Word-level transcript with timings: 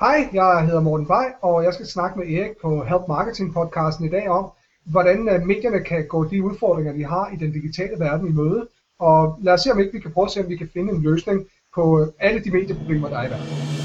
Hej, 0.00 0.28
jeg 0.32 0.66
hedder 0.66 0.80
Morten 0.80 1.08
Vej, 1.08 1.32
og 1.42 1.64
jeg 1.64 1.74
skal 1.74 1.86
snakke 1.86 2.18
med 2.18 2.26
Erik 2.26 2.50
på 2.62 2.84
Help 2.84 3.02
Marketing 3.08 3.52
podcasten 3.54 4.04
i 4.04 4.08
dag 4.08 4.28
om, 4.28 4.50
hvordan 4.84 5.28
øh, 5.28 5.42
medierne 5.42 5.80
kan 5.84 6.06
gå 6.08 6.24
de 6.24 6.42
udfordringer, 6.42 6.92
de 6.92 7.04
har 7.04 7.30
i 7.34 7.36
den 7.36 7.52
digitale 7.52 7.98
verden 7.98 8.28
i 8.28 8.32
møde. 8.32 8.68
Og 8.98 9.38
lad 9.42 9.52
os 9.52 9.60
se, 9.60 9.72
om 9.72 9.80
ikke 9.80 9.92
vi 9.92 10.00
kan 10.00 10.12
prøve 10.12 10.24
at 10.24 10.30
se, 10.30 10.40
om 10.40 10.48
vi 10.48 10.56
kan 10.56 10.68
finde 10.72 10.92
en 10.92 11.02
løsning 11.02 11.46
på 11.74 12.00
øh, 12.00 12.06
alle 12.18 12.44
de 12.44 12.50
medieproblemer, 12.50 13.08
der 13.08 13.18
er 13.18 13.26
i 13.26 13.30
verden. 13.30 13.79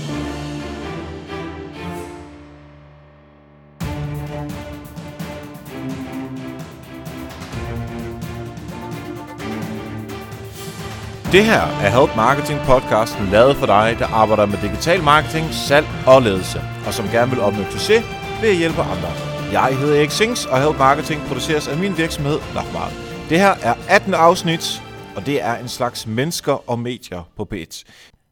Det 11.36 11.46
her 11.46 11.62
er 11.86 11.90
Help 12.00 12.16
Marketing 12.16 12.60
podcasten 12.60 13.26
lavet 13.30 13.56
for 13.56 13.66
dig, 13.66 13.96
der 14.00 14.08
arbejder 14.08 14.46
med 14.46 14.58
digital 14.62 15.04
marketing, 15.04 15.46
salg 15.68 15.88
og 16.08 16.22
ledelse, 16.22 16.60
og 16.88 16.94
som 16.94 17.06
gerne 17.06 17.32
vil 17.32 17.40
opnå 17.40 17.64
succes 17.64 18.04
ved 18.42 18.50
at 18.50 18.58
hjælpe 18.58 18.82
andre. 18.82 19.12
Jeg 19.52 19.78
hedder 19.80 19.98
Erik 20.00 20.12
Sings, 20.12 20.46
og 20.46 20.62
Help 20.64 20.78
Marketing 20.78 21.22
produceres 21.28 21.68
af 21.68 21.78
min 21.78 21.98
virksomhed 21.98 22.40
Lachmark. 22.54 22.92
Det 23.30 23.40
her 23.40 23.54
er 23.64 23.76
18. 23.90 24.14
afsnit, 24.14 24.84
og 25.16 25.26
det 25.26 25.42
er 25.42 25.56
en 25.56 25.68
slags 25.68 26.08
mennesker 26.08 26.70
og 26.70 26.80
medier 26.80 27.30
på 27.38 27.48
B1. 27.54 27.84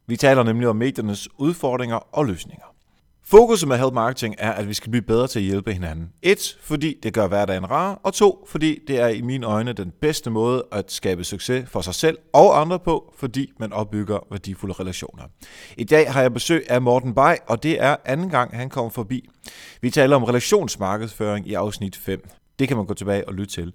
Vi 0.07 0.17
taler 0.17 0.43
nemlig 0.43 0.67
om 0.67 0.76
mediernes 0.76 1.27
udfordringer 1.38 1.99
og 2.17 2.26
løsninger. 2.26 2.73
Fokuset 3.26 3.68
med 3.68 3.77
Help 3.77 3.94
Marketing 3.94 4.36
er, 4.38 4.52
at 4.52 4.68
vi 4.68 4.73
skal 4.73 4.91
blive 4.91 5.02
bedre 5.02 5.27
til 5.27 5.40
at 5.40 5.45
hjælpe 5.45 5.73
hinanden. 5.73 6.09
Et, 6.22 6.58
fordi 6.62 7.00
det 7.04 7.13
gør 7.13 7.27
hverdagen 7.27 7.72
rar, 7.72 7.99
og 8.04 8.13
to, 8.13 8.46
fordi 8.49 8.80
det 8.88 8.99
er 8.99 9.08
i 9.08 9.22
mine 9.22 9.46
øjne 9.46 9.73
den 9.73 9.91
bedste 10.02 10.30
måde 10.30 10.63
at 10.72 10.91
skabe 10.91 11.23
succes 11.23 11.70
for 11.70 11.82
sig 11.82 11.96
selv 11.96 12.18
og 12.34 12.62
andre 12.62 12.80
på, 12.80 13.13
fordi 13.18 13.52
man 13.59 13.73
opbygger 13.73 14.20
værdifulde 14.32 14.73
relationer. 14.73 15.23
I 15.77 15.84
dag 15.84 16.13
har 16.13 16.22
jeg 16.22 16.34
besøg 16.34 16.66
af 16.70 16.82
Morten 16.82 17.13
Bay, 17.13 17.36
og 17.48 17.63
det 17.63 17.82
er 17.82 17.96
anden 18.05 18.30
gang, 18.30 18.58
han 18.58 18.70
kommer 18.70 18.90
forbi. 18.90 19.30
Vi 19.82 19.90
taler 19.90 20.16
om 20.16 20.24
relationsmarkedsføring 20.24 21.48
i 21.48 21.54
afsnit 21.54 21.96
5. 21.96 22.30
Det 22.60 22.68
kan 22.68 22.77
man 22.77 22.85
gå 22.85 22.93
tilbage 22.93 23.27
og 23.27 23.34
lytte 23.34 23.54
til. 23.54 23.74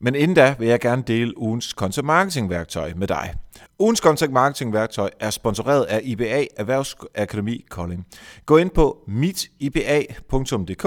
Men 0.00 0.14
inden 0.14 0.34
da 0.34 0.54
vil 0.58 0.68
jeg 0.68 0.80
gerne 0.80 1.02
dele 1.02 1.38
ugens 1.38 1.64
content 1.64 2.06
marketing 2.06 2.50
værktøj 2.50 2.92
med 2.96 3.06
dig. 3.06 3.34
Ugens 3.78 3.98
content 3.98 4.32
marketing 4.32 4.72
værktøj 4.72 5.10
er 5.20 5.30
sponsoreret 5.30 5.84
af 5.84 6.00
IBA 6.04 6.44
Erhvervsakademi 6.56 7.64
Kolding. 7.70 8.06
Gå 8.46 8.56
ind 8.56 8.70
på 8.70 8.98
mitiba.dk 9.06 10.86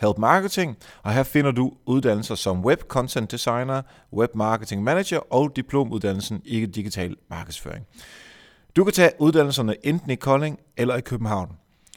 help 0.00 0.18
marketing, 0.18 0.76
og 1.02 1.12
her 1.12 1.22
finder 1.22 1.50
du 1.50 1.72
uddannelser 1.86 2.34
som 2.34 2.64
web 2.64 2.80
content 2.80 3.30
designer, 3.30 3.82
web 4.12 4.30
marketing 4.34 4.82
manager 4.82 5.32
og 5.32 5.56
diplomuddannelsen 5.56 6.42
i 6.44 6.66
digital 6.66 7.16
markedsføring. 7.30 7.86
Du 8.76 8.84
kan 8.84 8.92
tage 8.92 9.10
uddannelserne 9.18 9.86
enten 9.86 10.10
i 10.10 10.14
Kolding 10.14 10.58
eller 10.76 10.96
i 10.96 11.00
København. 11.00 11.48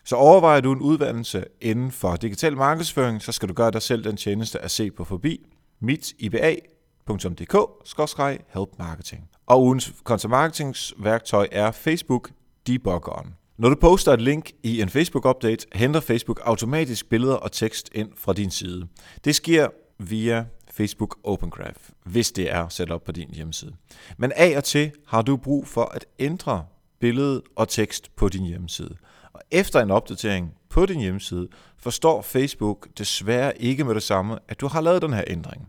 Så 0.06 0.16
overvejer 0.16 0.62
du 0.62 0.72
en 0.72 0.80
uddannelse 0.80 1.46
inden 1.62 1.92
for 1.92 2.16
digital 2.16 2.58
markedsføring, 2.58 3.22
så 3.22 3.32
skal 3.32 3.50
du 3.50 3.54
gøre 3.54 3.72
dig 3.72 3.82
selv 3.82 4.04
den 4.04 4.18
tjeneste 4.18 4.60
at 4.60 4.72
se 4.72 4.92
på 4.92 5.04
forbi 5.04 5.53
mitiba.dk-help 5.84 8.80
marketing. 8.80 9.30
Og 9.46 9.64
ugens 9.64 9.94
kontomarketingsværktøj 10.04 11.48
er 11.52 11.72
Facebook 11.72 12.32
Debuggeren. 12.68 13.34
Når 13.58 13.70
du 13.70 13.76
poster 13.76 14.14
et 14.14 14.22
link 14.22 14.52
i 14.64 14.82
en 14.82 14.90
Facebook-update, 14.90 15.66
henter 15.74 16.00
Facebook 16.00 16.42
automatisk 16.44 17.10
billeder 17.10 17.36
og 17.36 17.52
tekst 17.52 17.90
ind 17.96 18.10
fra 18.18 18.34
din 18.34 18.52
side. 18.52 18.88
Det 19.26 19.36
sker 19.36 19.68
via 20.00 20.46
Facebook 20.72 21.18
Open 21.24 21.50
Graph, 21.50 21.90
hvis 22.06 22.32
det 22.32 22.52
er 22.52 22.70
sat 22.70 22.92
op 22.92 23.04
på 23.04 23.12
din 23.12 23.30
hjemmeside. 23.34 23.76
Men 24.18 24.32
af 24.36 24.58
og 24.58 24.64
til 24.64 24.92
har 25.08 25.22
du 25.22 25.38
brug 25.38 25.68
for 25.68 25.86
at 25.86 26.06
ændre 26.20 26.66
billede 27.00 27.44
og 27.56 27.70
tekst 27.70 28.16
på 28.16 28.30
din 28.30 28.46
hjemmeside. 28.46 28.96
Og 29.34 29.42
efter 29.52 29.80
en 29.80 29.92
opdatering 29.92 30.54
på 30.70 30.86
din 30.86 31.00
hjemmeside, 31.00 31.48
forstår 31.78 32.22
Facebook 32.22 32.88
desværre 32.98 33.62
ikke 33.62 33.84
med 33.84 33.96
det 33.96 34.04
samme, 34.04 34.40
at 34.48 34.62
du 34.62 34.68
har 34.68 34.82
lavet 34.82 35.02
den 35.02 35.14
her 35.14 35.24
ændring. 35.28 35.68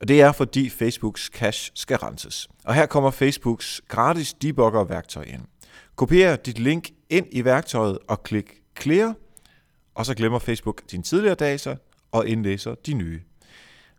Og 0.00 0.08
det 0.08 0.20
er 0.20 0.32
fordi 0.32 0.70
Facebooks 0.70 1.22
cache 1.22 1.72
skal 1.74 1.96
renses. 1.96 2.48
Og 2.64 2.74
her 2.74 2.86
kommer 2.86 3.10
Facebooks 3.10 3.80
gratis 3.88 4.34
debugger-værktøj 4.34 5.22
ind. 5.22 5.42
Kopier 5.96 6.36
dit 6.36 6.58
link 6.58 6.90
ind 7.10 7.26
i 7.32 7.44
værktøjet 7.44 7.98
og 8.08 8.22
klik 8.22 8.52
Clear, 8.80 9.14
og 9.94 10.06
så 10.06 10.14
glemmer 10.14 10.38
Facebook 10.38 10.82
dine 10.90 11.02
tidligere 11.02 11.34
data 11.34 11.76
og 12.12 12.28
indlæser 12.28 12.74
de 12.74 12.94
nye. 12.94 13.20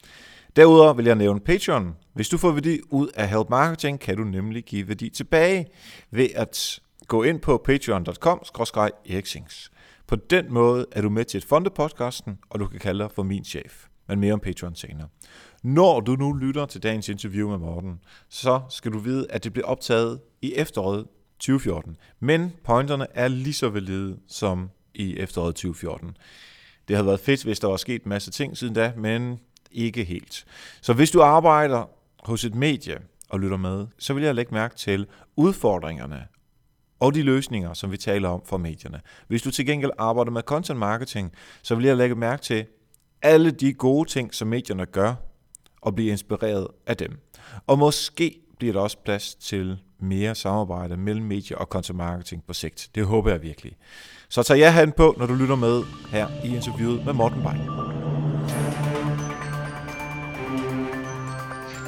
Derudover 0.57 0.93
vil 0.93 1.07
jeg 1.07 1.15
nævne 1.15 1.41
Patreon. 1.41 1.97
Hvis 2.15 2.29
du 2.29 2.39
får 2.39 2.51
værdi 2.51 2.81
ud 2.91 3.09
af 3.09 3.29
Help 3.29 3.51
Marketing, 3.51 4.01
kan 4.01 4.17
du 4.17 4.25
nemlig 4.25 4.65
give 4.65 4.89
værdi 4.89 5.09
tilbage 5.09 5.67
ved 6.11 6.29
at 6.35 6.81
gå 7.10 7.22
ind 7.22 7.41
på 7.41 7.62
patreon.com-eriksings. 7.65 9.71
På 10.06 10.16
den 10.16 10.53
måde 10.53 10.87
er 10.93 11.03
du 11.03 11.10
med 11.10 11.25
til 11.25 11.38
at 11.38 11.44
fonde 11.44 11.71
podcasten, 11.71 12.38
og 12.50 12.60
du 12.60 12.66
kan 12.66 12.81
kalde 12.81 13.03
dig 13.03 13.10
for 13.10 13.22
min 13.22 13.44
chef. 13.44 13.87
Men 14.09 14.21
mere 14.21 14.32
om 14.32 14.41
Patreon 14.41 14.75
senere. 14.75 15.09
Når 15.62 16.00
du 16.00 16.16
nu 16.16 16.32
lytter 16.32 16.66
til 16.66 16.82
dagens 16.82 17.09
interview 17.09 17.50
med 17.50 17.59
Morten, 17.59 18.00
så 18.28 18.60
skal 18.69 18.93
du 18.93 18.98
vide, 18.98 19.26
at 19.31 19.44
det 19.44 19.53
blev 19.53 19.65
optaget 19.66 20.21
i 20.43 20.54
efteråret 20.54 21.06
2014. 21.38 21.97
Men 22.21 22.53
pointerne 22.65 23.06
er 23.15 23.28
lige 23.28 23.54
så 23.54 23.69
valide 23.69 24.16
som 24.28 24.71
i 24.94 25.16
efteråret 25.16 25.54
2014. 25.54 26.16
Det 26.88 26.97
havde 26.97 27.06
været 27.06 27.21
fedt, 27.21 27.44
hvis 27.44 27.60
der 27.60 27.69
var 27.69 27.77
sket 27.77 28.03
en 28.03 28.09
masse 28.09 28.31
ting 28.31 28.56
siden 28.56 28.75
da, 28.75 28.92
men 28.97 29.41
ikke 29.71 30.04
helt. 30.04 30.44
Så 30.82 30.92
hvis 30.92 31.10
du 31.10 31.22
arbejder 31.22 31.91
hos 32.25 32.44
et 32.44 32.54
medie 32.54 32.98
og 33.28 33.41
lytter 33.41 33.56
med, 33.56 33.87
så 33.98 34.15
vil 34.15 34.22
jeg 34.22 34.34
lægge 34.34 34.54
mærke 34.54 34.77
til 34.77 35.06
udfordringerne 35.37 36.27
og 37.00 37.15
de 37.15 37.22
løsninger, 37.22 37.75
som 37.75 37.93
vi 37.93 37.97
taler 37.97 38.28
om 38.28 38.43
for 38.47 38.56
medierne. 38.56 39.00
Hvis 39.28 39.43
du 39.43 39.50
til 39.50 39.66
gengæld 39.66 39.91
arbejder 39.99 40.31
med 40.31 40.43
content 40.43 40.78
marketing, 40.78 41.33
så 41.62 41.75
vil 41.75 41.84
jeg 41.84 41.97
lægge 41.97 42.15
mærke 42.15 42.43
til 42.43 42.66
alle 43.22 43.50
de 43.50 43.72
gode 43.72 44.09
ting, 44.09 44.34
som 44.34 44.49
medierne 44.49 44.87
gør, 44.87 45.15
og 45.83 45.94
blive 45.94 46.10
inspireret 46.10 46.66
af 46.87 46.97
dem. 46.97 47.19
Og 47.66 47.78
måske 47.78 48.41
bliver 48.59 48.72
der 48.72 48.81
også 48.81 48.97
plads 49.05 49.34
til 49.34 49.78
mere 49.99 50.34
samarbejde 50.34 50.97
mellem 50.97 51.27
medier 51.27 51.59
og 51.59 51.66
content 51.66 51.97
marketing 51.97 52.43
på 52.47 52.53
sigt. 52.53 52.91
Det 52.94 53.06
håber 53.06 53.31
jeg 53.31 53.43
virkelig. 53.43 53.77
Så 54.28 54.43
tag 54.43 54.59
jer 54.59 54.71
hand 54.71 54.93
på, 54.93 55.15
når 55.19 55.27
du 55.27 55.34
lytter 55.34 55.56
med 55.56 55.83
her 56.10 56.28
i 56.44 56.55
interviewet 56.56 57.05
med 57.05 57.12
Morten 57.12 57.43
Bay. 57.43 57.56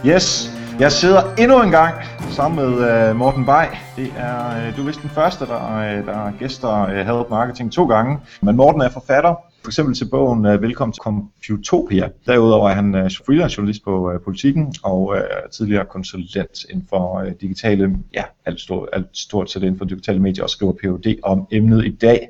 Yes, 0.06 0.50
jeg 0.80 0.92
sidder 0.92 1.34
endnu 1.34 1.62
en 1.62 1.70
gang 1.70 1.94
sammen 2.30 2.64
med 2.64 3.10
uh, 3.10 3.16
Morten 3.16 3.46
Bay. 3.46 3.66
Det 3.96 4.12
er, 4.16 4.68
uh, 4.68 4.76
du 4.76 4.82
er 4.82 4.86
vist 4.86 5.02
den 5.02 5.10
første, 5.10 5.46
der, 5.46 6.00
uh, 6.00 6.06
der 6.06 6.38
gæster 6.38 6.82
uh, 6.84 6.90
Help 6.90 7.30
Marketing 7.30 7.72
to 7.72 7.86
gange. 7.86 8.18
Men 8.42 8.56
Morten 8.56 8.80
er 8.80 8.88
forfatter, 8.88 9.34
for 9.62 9.68
eksempel 9.68 9.94
til 9.94 10.08
bogen 10.10 10.46
uh, 10.46 10.62
Velkommen 10.62 10.92
til 10.92 11.00
Computopia. 11.00 12.08
Derudover 12.26 12.70
er 12.70 12.74
han 12.74 12.94
uh, 12.94 13.00
freelance 13.26 13.56
journalist 13.56 13.84
på 13.84 14.12
uh, 14.12 14.20
Politiken 14.24 14.74
og 14.82 15.08
uh, 15.08 15.50
tidligere 15.52 15.84
konsulent 15.84 16.64
inden 16.70 16.86
for 16.88 17.20
uh, 17.20 17.28
digitale, 17.40 17.96
ja, 18.14 18.24
alt 18.46 18.60
stort, 18.60 18.88
alt 18.92 19.06
stort 19.12 19.50
set 19.50 19.62
inden 19.62 19.78
for 19.78 19.84
digitale 19.84 20.18
medier 20.18 20.44
og 20.44 20.50
skriver 20.50 20.72
Ph.D. 20.72 21.18
om 21.22 21.46
emnet 21.50 21.84
i 21.84 21.90
dag. 21.90 22.28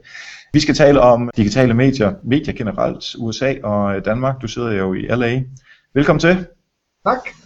Vi 0.53 0.61
skal 0.61 0.75
tale 0.75 1.01
om 1.01 1.31
digitale 1.37 1.75
medier, 1.75 2.13
medier 2.23 2.55
generelt, 2.55 3.05
USA 3.19 3.55
og 3.63 4.05
Danmark. 4.05 4.43
Du 4.43 4.49
sidder 4.49 4.73
jo 4.73 4.95
i 4.95 5.07
LA. 5.07 5.43
Velkommen 5.95 6.21
til. 6.21 6.47
Tak. 7.07 7.42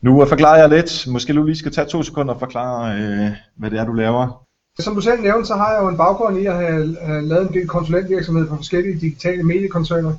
Nu 0.00 0.22
øh, 0.22 0.28
forklarer 0.28 0.58
jeg 0.58 0.68
lidt. 0.68 1.06
Måske 1.06 1.32
du 1.32 1.42
lige 1.42 1.56
skal 1.56 1.72
tage 1.72 1.86
to 1.86 2.02
sekunder 2.02 2.34
og 2.34 2.40
forklare, 2.40 2.96
øh, 2.98 3.30
hvad 3.56 3.70
det 3.70 3.78
er, 3.78 3.84
du 3.84 3.92
laver. 3.92 4.44
Som 4.78 4.94
du 4.94 5.00
selv 5.00 5.22
nævnte, 5.22 5.46
så 5.46 5.54
har 5.54 5.72
jeg 5.72 5.82
jo 5.82 5.88
en 5.88 5.96
baggrund 5.96 6.38
i 6.38 6.46
at 6.46 6.54
have, 6.54 6.96
have 7.00 7.22
lavet 7.22 7.48
en 7.48 7.54
del 7.54 7.68
konsulentvirksomhed 7.68 8.48
for 8.48 8.56
forskellige 8.56 9.00
digitale 9.00 9.42
mediekoncerner. 9.42 10.12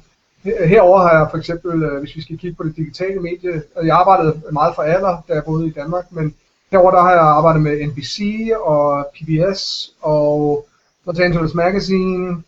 Herover 0.44 1.02
har 1.02 1.18
jeg 1.18 1.28
for 1.32 1.38
eksempel, 1.38 1.84
øh, 1.84 2.00
hvis 2.00 2.16
vi 2.16 2.22
skal 2.22 2.38
kigge 2.38 2.56
på 2.56 2.64
det 2.64 2.76
digitale 2.76 3.20
medie, 3.20 3.62
jeg 3.84 3.98
arbejdede 3.98 4.42
meget 4.52 4.76
for 4.76 4.82
Aller, 4.82 5.24
da 5.28 5.34
jeg 5.34 5.44
boede 5.44 5.68
i 5.68 5.72
Danmark, 5.72 6.06
men 6.12 6.36
herover 6.72 6.92
der 6.92 7.02
har 7.02 7.12
jeg 7.12 7.22
arbejdet 7.22 7.62
med 7.62 7.88
NBC 7.88 8.48
og 8.64 9.08
PBS 9.16 9.92
og 10.02 10.66
Los 11.06 11.20
Angeles 11.20 11.54
Magazine 11.54 12.44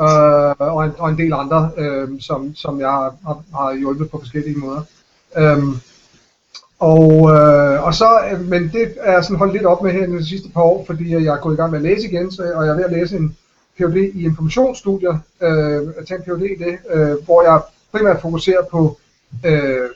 øh, 0.00 0.54
og, 0.58 0.84
en, 0.84 0.92
og 0.98 1.10
en 1.10 1.18
del 1.18 1.32
andre, 1.32 1.70
øh, 1.76 2.08
som, 2.20 2.54
som 2.54 2.80
jeg 2.80 2.90
har, 2.90 3.42
har 3.54 3.78
hjulpet 3.78 4.10
på 4.10 4.18
forskellige 4.18 4.58
måder. 4.58 4.82
Øh, 5.36 5.58
og, 6.80 7.30
øh, 7.30 7.82
og 7.86 7.94
så, 7.94 8.08
øh, 8.32 8.48
men 8.48 8.62
det 8.72 8.94
er 9.00 9.12
jeg 9.12 9.24
sådan 9.24 9.36
holdt 9.36 9.52
lidt 9.52 9.66
op 9.66 9.82
med 9.82 9.92
her 9.92 10.06
i 10.06 10.10
de 10.10 10.28
sidste 10.28 10.48
par 10.54 10.62
år, 10.62 10.84
fordi 10.84 11.12
jeg 11.12 11.34
er 11.34 11.40
gået 11.40 11.54
i 11.54 11.56
gang 11.56 11.70
med 11.70 11.78
at 11.78 11.82
læse 11.82 12.08
igen, 12.08 12.32
så, 12.32 12.52
og 12.54 12.66
jeg 12.66 12.72
er 12.72 12.76
ved 12.76 12.84
at 12.84 12.92
læse 12.92 13.16
en 13.16 13.36
Ph.D. 13.78 13.96
i 14.14 14.24
informationsstudier, 14.24 15.18
øh, 15.42 15.88
at 15.98 16.06
tage 16.06 16.18
en 16.18 16.24
Ph.D. 16.24 16.42
i 16.42 16.64
det, 16.64 16.78
øh, 16.90 17.16
hvor 17.24 17.42
jeg 17.42 17.60
primært 17.92 18.20
fokuserer 18.20 18.64
på 18.70 18.98
øh, 19.44 19.88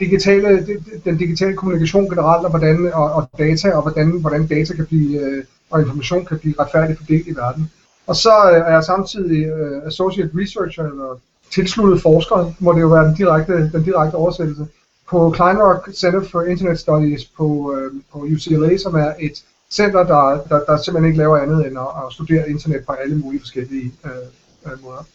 digitale, 0.00 0.66
den 1.04 1.16
digitale 1.16 1.56
kommunikation 1.56 2.08
generelt, 2.08 2.44
og, 2.44 2.50
hvordan, 2.50 2.90
og, 2.94 3.12
og 3.12 3.30
data, 3.38 3.70
og 3.70 3.82
hvordan, 3.82 4.20
hvordan 4.20 4.46
data 4.46 4.74
kan 4.74 4.86
blive, 4.86 5.20
øh, 5.20 5.44
og 5.70 5.80
information 5.80 6.24
kan 6.24 6.38
blive 6.38 6.54
retfærdigt 6.60 6.98
fordelt 6.98 7.26
i 7.26 7.36
verden. 7.36 7.70
Og 8.06 8.16
så 8.16 8.50
øh, 8.50 8.58
er 8.58 8.72
jeg 8.72 8.84
samtidig 8.84 9.46
øh, 9.46 9.82
associate 9.86 10.30
researcher, 10.34 10.84
eller 10.84 11.18
tilsluttet 11.50 12.02
forsker, 12.02 12.52
må 12.58 12.72
det 12.72 12.80
jo 12.80 12.88
være 12.88 13.06
den 13.06 13.14
direkte, 13.14 13.70
den 13.72 13.82
direkte 13.82 14.14
oversættelse, 14.14 14.66
på 15.10 15.30
Kleinrock 15.30 15.88
Center 15.94 16.22
for 16.32 16.42
Internet 16.42 16.78
Studies 16.78 17.24
på, 17.24 17.74
øh, 17.76 17.92
på 18.12 18.18
UCLA, 18.18 18.76
som 18.76 18.94
er 18.94 19.12
et 19.18 19.44
center, 19.70 20.02
der, 20.02 20.42
der, 20.48 20.64
der 20.64 20.76
simpelthen 20.76 21.04
ikke 21.04 21.18
laver 21.18 21.38
andet 21.38 21.66
end 21.66 21.78
at, 21.78 21.86
at 22.06 22.12
studere 22.12 22.50
internet 22.50 22.82
på 22.86 22.92
alle 22.92 23.16
mulige 23.16 23.40
forskellige 23.40 23.92
øh, 24.04 24.72
øh, 24.72 24.84
måder. 24.84 25.06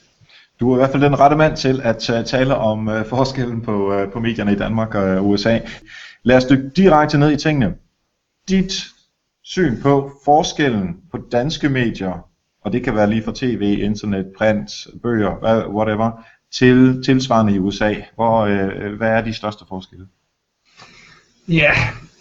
Du 0.59 0.71
er 0.71 0.75
i 0.75 0.77
hvert 0.77 0.89
fald 0.89 1.03
den 1.03 1.19
rette 1.19 1.37
mand 1.37 1.57
til 1.57 1.81
at 1.83 2.09
øh, 2.09 2.25
tale 2.25 2.55
om 2.55 2.89
øh, 2.89 3.05
forskellen 3.05 3.61
på, 3.61 3.93
øh, 3.93 4.11
på 4.11 4.19
medierne 4.19 4.51
i 4.51 4.55
Danmark 4.55 4.95
og 4.95 5.07
øh, 5.07 5.25
USA. 5.25 5.59
Lad 6.23 6.37
os 6.37 6.45
dykke 6.45 6.69
direkte 6.69 7.17
ned 7.17 7.31
i 7.31 7.37
tingene. 7.37 7.75
Dit 8.49 8.73
syn 9.43 9.81
på 9.81 10.11
forskellen 10.25 10.97
på 11.11 11.17
danske 11.31 11.69
medier, 11.69 12.25
og 12.65 12.73
det 12.73 12.83
kan 12.83 12.95
være 12.95 13.09
lige 13.09 13.23
fra 13.23 13.31
tv, 13.35 13.79
internet, 13.81 14.25
print, 14.37 14.71
bøger, 15.03 15.67
whatever, 15.69 16.25
til 16.53 17.03
tilsvarende 17.05 17.53
i 17.53 17.59
USA. 17.59 17.95
Hvor, 18.15 18.39
øh, 18.39 18.93
hvad 18.97 19.09
er 19.09 19.21
de 19.21 19.33
største 19.33 19.65
forskelle? 19.69 20.07
Ja, 21.47 21.71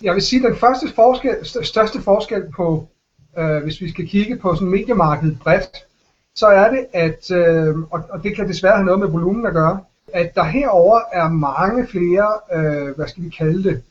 jeg 0.02 0.14
vil 0.14 0.22
sige, 0.22 0.46
at 0.46 0.52
den 0.52 0.60
første 0.60 0.86
forskel, 0.94 1.36
største 1.64 2.02
forskel 2.02 2.42
på, 2.56 2.88
øh, 3.38 3.62
hvis 3.62 3.80
vi 3.80 3.90
skal 3.90 4.08
kigge 4.08 4.36
på 4.36 4.54
sådan 4.54 4.68
mediemarkedet 4.68 5.38
bredt, 5.40 5.76
så 6.34 6.46
er 6.46 6.70
det, 6.70 6.86
at, 6.92 7.30
øh, 7.30 7.78
og, 7.90 8.02
og 8.10 8.22
det 8.22 8.36
kan 8.36 8.48
desværre 8.48 8.76
have 8.76 8.84
noget 8.84 9.00
med 9.00 9.08
volumen 9.08 9.46
at 9.46 9.52
gøre, 9.52 9.80
at 10.12 10.34
der 10.34 10.44
herover 10.44 11.00
er 11.12 11.28
mange 11.28 11.86
flere, 11.86 12.32
øh, 12.54 12.96
hvad 12.96 13.08
skal 13.08 13.24
vi 13.24 13.28
kalde 13.28 13.64
det, 13.64 13.82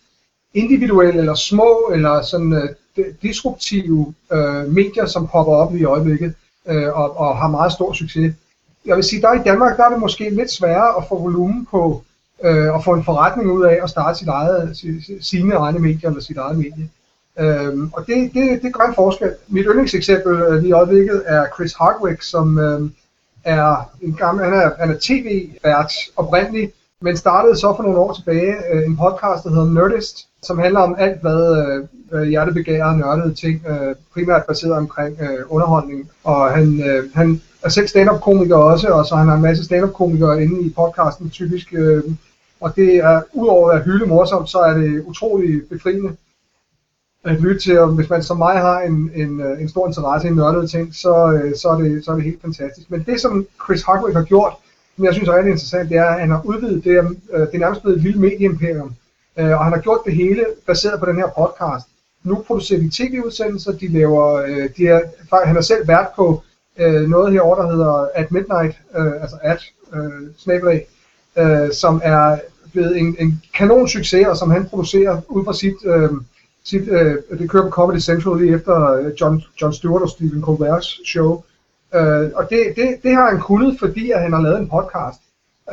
individuelle 0.53 1.19
eller 1.19 1.35
små 1.35 1.91
eller 1.93 2.21
sådan 2.21 2.53
øh, 2.53 3.05
disruptive 3.21 4.13
øh, 4.31 4.67
medier, 4.67 5.05
som 5.05 5.27
popper 5.27 5.53
op 5.53 5.75
i 5.75 5.83
øjeblikket 5.83 6.33
øh, 6.67 6.97
og, 6.97 7.17
og 7.17 7.37
har 7.37 7.47
meget 7.47 7.71
stor 7.71 7.93
succes. 7.93 8.35
Jeg 8.89 8.97
vil 8.97 9.03
sige, 9.03 9.21
der 9.21 9.33
i 9.33 9.43
Danmark, 9.45 9.77
der 9.77 9.83
er 9.85 9.89
det 9.89 9.99
måske 9.99 10.29
lidt 10.29 10.51
sværere 10.51 10.97
at 10.97 11.03
få 11.09 11.21
volumen 11.21 11.67
på 11.71 12.03
øh, 12.43 12.73
og 12.73 12.83
få 12.83 12.93
en 12.93 13.03
forretning 13.03 13.51
ud 13.51 13.63
af 13.63 13.79
at 13.83 13.89
starte 13.89 14.19
sit 14.19 14.27
eget, 14.27 14.77
sine 15.21 15.53
egne 15.53 15.79
medier 15.79 16.09
eller 16.09 16.21
sit 16.21 16.37
eget 16.37 16.57
medie. 16.57 16.89
Øhm, 17.39 17.89
og 17.93 18.07
det, 18.07 18.33
det, 18.33 18.61
det 18.61 18.73
gør 18.73 18.83
en 18.83 18.95
forskel. 18.95 19.31
Mit 19.47 19.65
yndlingseksempel 19.69 20.41
øh, 20.41 20.53
lige 20.53 20.69
i 20.69 20.71
øjeblikket 20.71 21.23
er 21.25 21.45
Chris 21.55 21.73
Hardwick, 21.73 22.21
som 22.21 22.59
øh, 22.59 22.81
er 23.43 23.89
en 24.01 24.13
gammel, 24.13 24.45
han 24.45 24.53
er, 24.53 24.71
han 24.79 24.91
er 24.91 24.97
tv-vært 25.01 25.93
oprindeligt, 26.15 26.71
men 27.01 27.17
startede 27.17 27.57
så 27.57 27.73
for 27.75 27.83
nogle 27.83 27.99
år 27.99 28.13
tilbage 28.13 28.55
øh, 28.73 28.85
en 28.85 28.97
podcast, 28.97 29.43
der 29.43 29.49
hedder 29.49 29.71
Nerdist, 29.71 30.27
som 30.43 30.59
handler 30.59 30.79
om 30.79 30.95
alt, 30.99 31.21
hvad 31.21 31.41
øh, 32.13 32.23
hjertebegærer 32.23 32.85
og 32.85 32.97
nørdede 32.97 33.33
ting, 33.33 33.65
øh, 33.67 33.95
primært 34.13 34.45
baseret 34.45 34.73
omkring 34.73 35.17
øh, 35.21 35.39
underholdning. 35.49 36.11
Og 36.23 36.51
han, 36.51 36.83
øh, 36.83 37.09
han 37.13 37.41
er 37.63 37.69
selv 37.69 37.87
stand-up-komiker 37.87 38.55
også, 38.55 38.87
og 38.87 39.05
så 39.05 39.15
han 39.15 39.27
har 39.27 39.35
en 39.35 39.41
masse 39.41 39.65
stand-up-komikere 39.65 40.43
inde 40.43 40.61
i 40.61 40.69
podcasten 40.69 41.29
typisk. 41.29 41.73
Øh, 41.73 42.03
og 42.59 42.75
det 42.75 42.95
er, 42.95 43.21
udover 43.33 43.69
at 43.69 43.75
være 43.75 43.85
hylde 43.85 44.05
morsomt, 44.05 44.49
så 44.49 44.59
er 44.59 44.73
det 44.73 45.03
utrolig 45.05 45.61
befriende 45.69 46.15
at 47.23 47.41
lytte 47.41 47.61
til, 47.61 47.79
og 47.79 47.87
hvis 47.87 48.09
man 48.09 48.23
som 48.23 48.37
mig 48.37 48.57
har 48.57 48.79
en, 48.79 49.11
en, 49.15 49.41
øh, 49.41 49.61
en 49.61 49.69
stor 49.69 49.87
interesse 49.87 50.27
i 50.27 50.31
nørdede 50.31 50.67
ting, 50.67 50.95
så, 50.95 51.31
øh, 51.31 51.55
så, 51.55 51.69
er 51.69 51.77
det, 51.77 52.05
så 52.05 52.11
er 52.11 52.15
det 52.15 52.23
helt 52.23 52.41
fantastisk. 52.41 52.91
Men 52.91 53.03
det, 53.03 53.21
som 53.21 53.47
Chris 53.65 53.83
Hardwick 53.83 54.15
har 54.15 54.23
gjort, 54.23 54.53
som 54.95 55.05
jeg 55.05 55.13
synes 55.13 55.29
er 55.29 55.35
rigtig 55.35 55.51
interessant, 55.51 55.89
det 55.89 55.97
er, 55.97 56.05
at 56.05 56.19
han 56.19 56.29
har 56.29 56.41
udvidet 56.45 56.83
det, 56.83 57.17
øh, 57.33 57.39
det 57.39 57.55
er 57.55 57.59
nærmest 57.59 57.81
blevet 57.81 57.97
et 57.97 58.03
lille 58.03 58.19
medieimperium, 58.19 58.93
øh, 59.39 59.51
og 59.51 59.63
han 59.63 59.73
har 59.73 59.79
gjort 59.79 59.99
det 60.05 60.13
hele 60.13 60.45
baseret 60.67 60.99
på 60.99 61.05
den 61.05 61.15
her 61.15 61.27
podcast. 61.27 61.87
Nu 62.23 62.43
producerer 62.47 62.79
de 62.79 62.89
tv-udsendelser, 62.89 63.71
de 63.71 63.87
laver, 63.87 64.33
øh, 64.33 64.69
de 64.77 64.87
er, 64.87 65.01
han 65.45 65.57
er 65.57 65.61
selv 65.61 65.87
vært 65.87 66.07
på 66.15 66.43
øh, 66.79 67.09
noget 67.09 67.33
herovre, 67.33 67.63
der 67.63 67.71
hedder 67.71 68.07
At 68.15 68.31
Midnight, 68.31 68.75
øh, 68.97 69.21
altså 69.21 69.37
At, 69.41 69.61
øh, 69.93 70.27
snabelag, 70.37 70.87
øh, 71.37 71.73
som 71.73 72.01
er 72.03 72.39
blevet 72.71 72.97
en, 72.97 73.15
en 73.19 73.41
kanon 73.57 73.87
succes, 73.87 74.27
og 74.27 74.37
som 74.37 74.51
han 74.51 74.65
producerer 74.65 75.21
ud 75.27 75.45
fra 75.45 75.53
sit 75.53 75.75
øh, 75.85 76.09
sit, 76.63 76.87
øh, 76.89 77.39
det 77.39 77.49
kører 77.49 77.63
på 77.63 77.69
Comedy 77.69 77.99
Central 77.99 78.41
lige 78.41 78.55
efter 78.55 78.91
øh, 78.91 79.11
John, 79.21 79.43
John 79.61 79.73
Stewart 79.73 80.01
og 80.01 80.09
Stephen 80.09 80.43
Colbert's 80.43 81.05
show. 81.05 81.43
Øh, 81.95 82.29
og 82.35 82.49
det, 82.49 82.73
det, 82.75 82.87
det 83.03 83.11
har 83.13 83.29
han 83.29 83.39
kunnet, 83.39 83.79
fordi 83.79 84.11
at 84.11 84.21
han 84.21 84.33
har 84.33 84.41
lavet 84.41 84.59
en 84.59 84.69
podcast. 84.69 85.21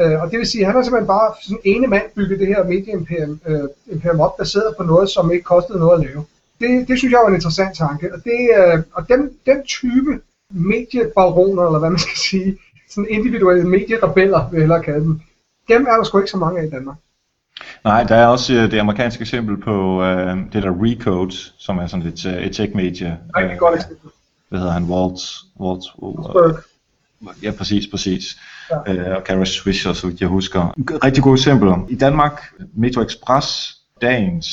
Øh, 0.01 0.23
og 0.23 0.31
det 0.31 0.39
vil 0.39 0.47
sige, 0.47 0.61
at 0.61 0.67
han 0.67 0.77
har 0.77 0.83
simpelthen 0.83 1.07
bare 1.07 1.35
sådan 1.43 1.59
ene 1.65 1.87
mand 1.87 2.03
bygget 2.15 2.41
det 2.41 2.47
her 2.47 2.65
medieimperium 2.65 3.41
øh, 3.47 3.69
imperium 3.87 4.21
op, 4.21 4.37
baseret 4.37 4.75
på 4.77 4.83
noget, 4.83 5.11
som 5.11 5.33
ikke 5.33 5.45
kostede 5.45 5.79
noget 5.79 5.99
at 5.99 6.07
lave. 6.07 6.25
Det, 6.61 6.89
det 6.89 6.99
synes 6.99 7.13
jeg 7.13 7.21
var 7.21 7.29
en 7.29 7.35
interessant 7.35 7.77
tanke. 7.77 8.15
Og, 8.15 8.19
det, 8.25 8.41
øh, 8.59 8.83
og 8.93 9.09
den, 9.09 9.31
den 9.47 9.63
type 9.65 10.21
mediebaroner, 10.51 11.67
eller 11.67 11.79
hvad 11.79 11.91
man 11.91 11.99
skal 11.99 12.17
sige, 12.31 12.59
sådan 12.91 13.11
individuelle 13.11 13.69
medierebeller, 13.69 14.49
vil 14.51 14.57
jeg 14.57 14.63
hellere 14.63 14.83
kalde 14.83 15.05
dem, 15.05 15.21
dem 15.69 15.87
er 15.87 15.97
der 15.97 16.05
sgu 16.05 16.19
ikke 16.19 16.31
så 16.31 16.37
mange 16.37 16.61
af 16.61 16.67
i 16.67 16.71
Danmark. 16.71 16.97
Nej, 17.85 18.05
der 18.05 18.15
er 18.15 18.27
også 18.27 18.55
øh, 18.55 18.71
det 18.71 18.79
amerikanske 18.79 19.21
eksempel 19.21 19.57
på 19.57 20.03
øh, 20.03 20.37
det 20.53 20.63
der 20.63 20.73
Recode, 20.83 21.37
som 21.59 21.79
er 21.79 21.87
sådan 21.87 22.07
et, 22.07 22.27
øh, 22.27 22.35
et 22.35 22.57
tech-medie. 22.57 23.19
Nej, 23.35 23.43
det 23.43 23.53
er 23.53 23.57
godt 23.57 23.75
eksempel. 23.75 24.11
Hvad 24.49 24.59
hedder 24.59 24.73
han? 24.73 24.85
Walt? 24.85 25.21
Walt, 25.61 25.85
Walt 26.03 26.57
ja, 27.43 27.51
præcis, 27.59 27.87
præcis. 27.87 28.37
Ja. 28.71 28.93
Øh, 28.93 29.17
og 29.17 29.25
Kara 29.25 29.45
Swisher, 29.45 29.93
så 29.93 30.07
vidt 30.07 30.21
jeg 30.21 30.29
husker. 30.29 30.75
Rigtig 31.05 31.23
gode 31.23 31.35
eksempler. 31.35 31.87
I 31.89 31.95
Danmark, 31.95 32.43
Metro 32.75 33.03
Express, 33.03 33.77
dagens, 34.03 34.49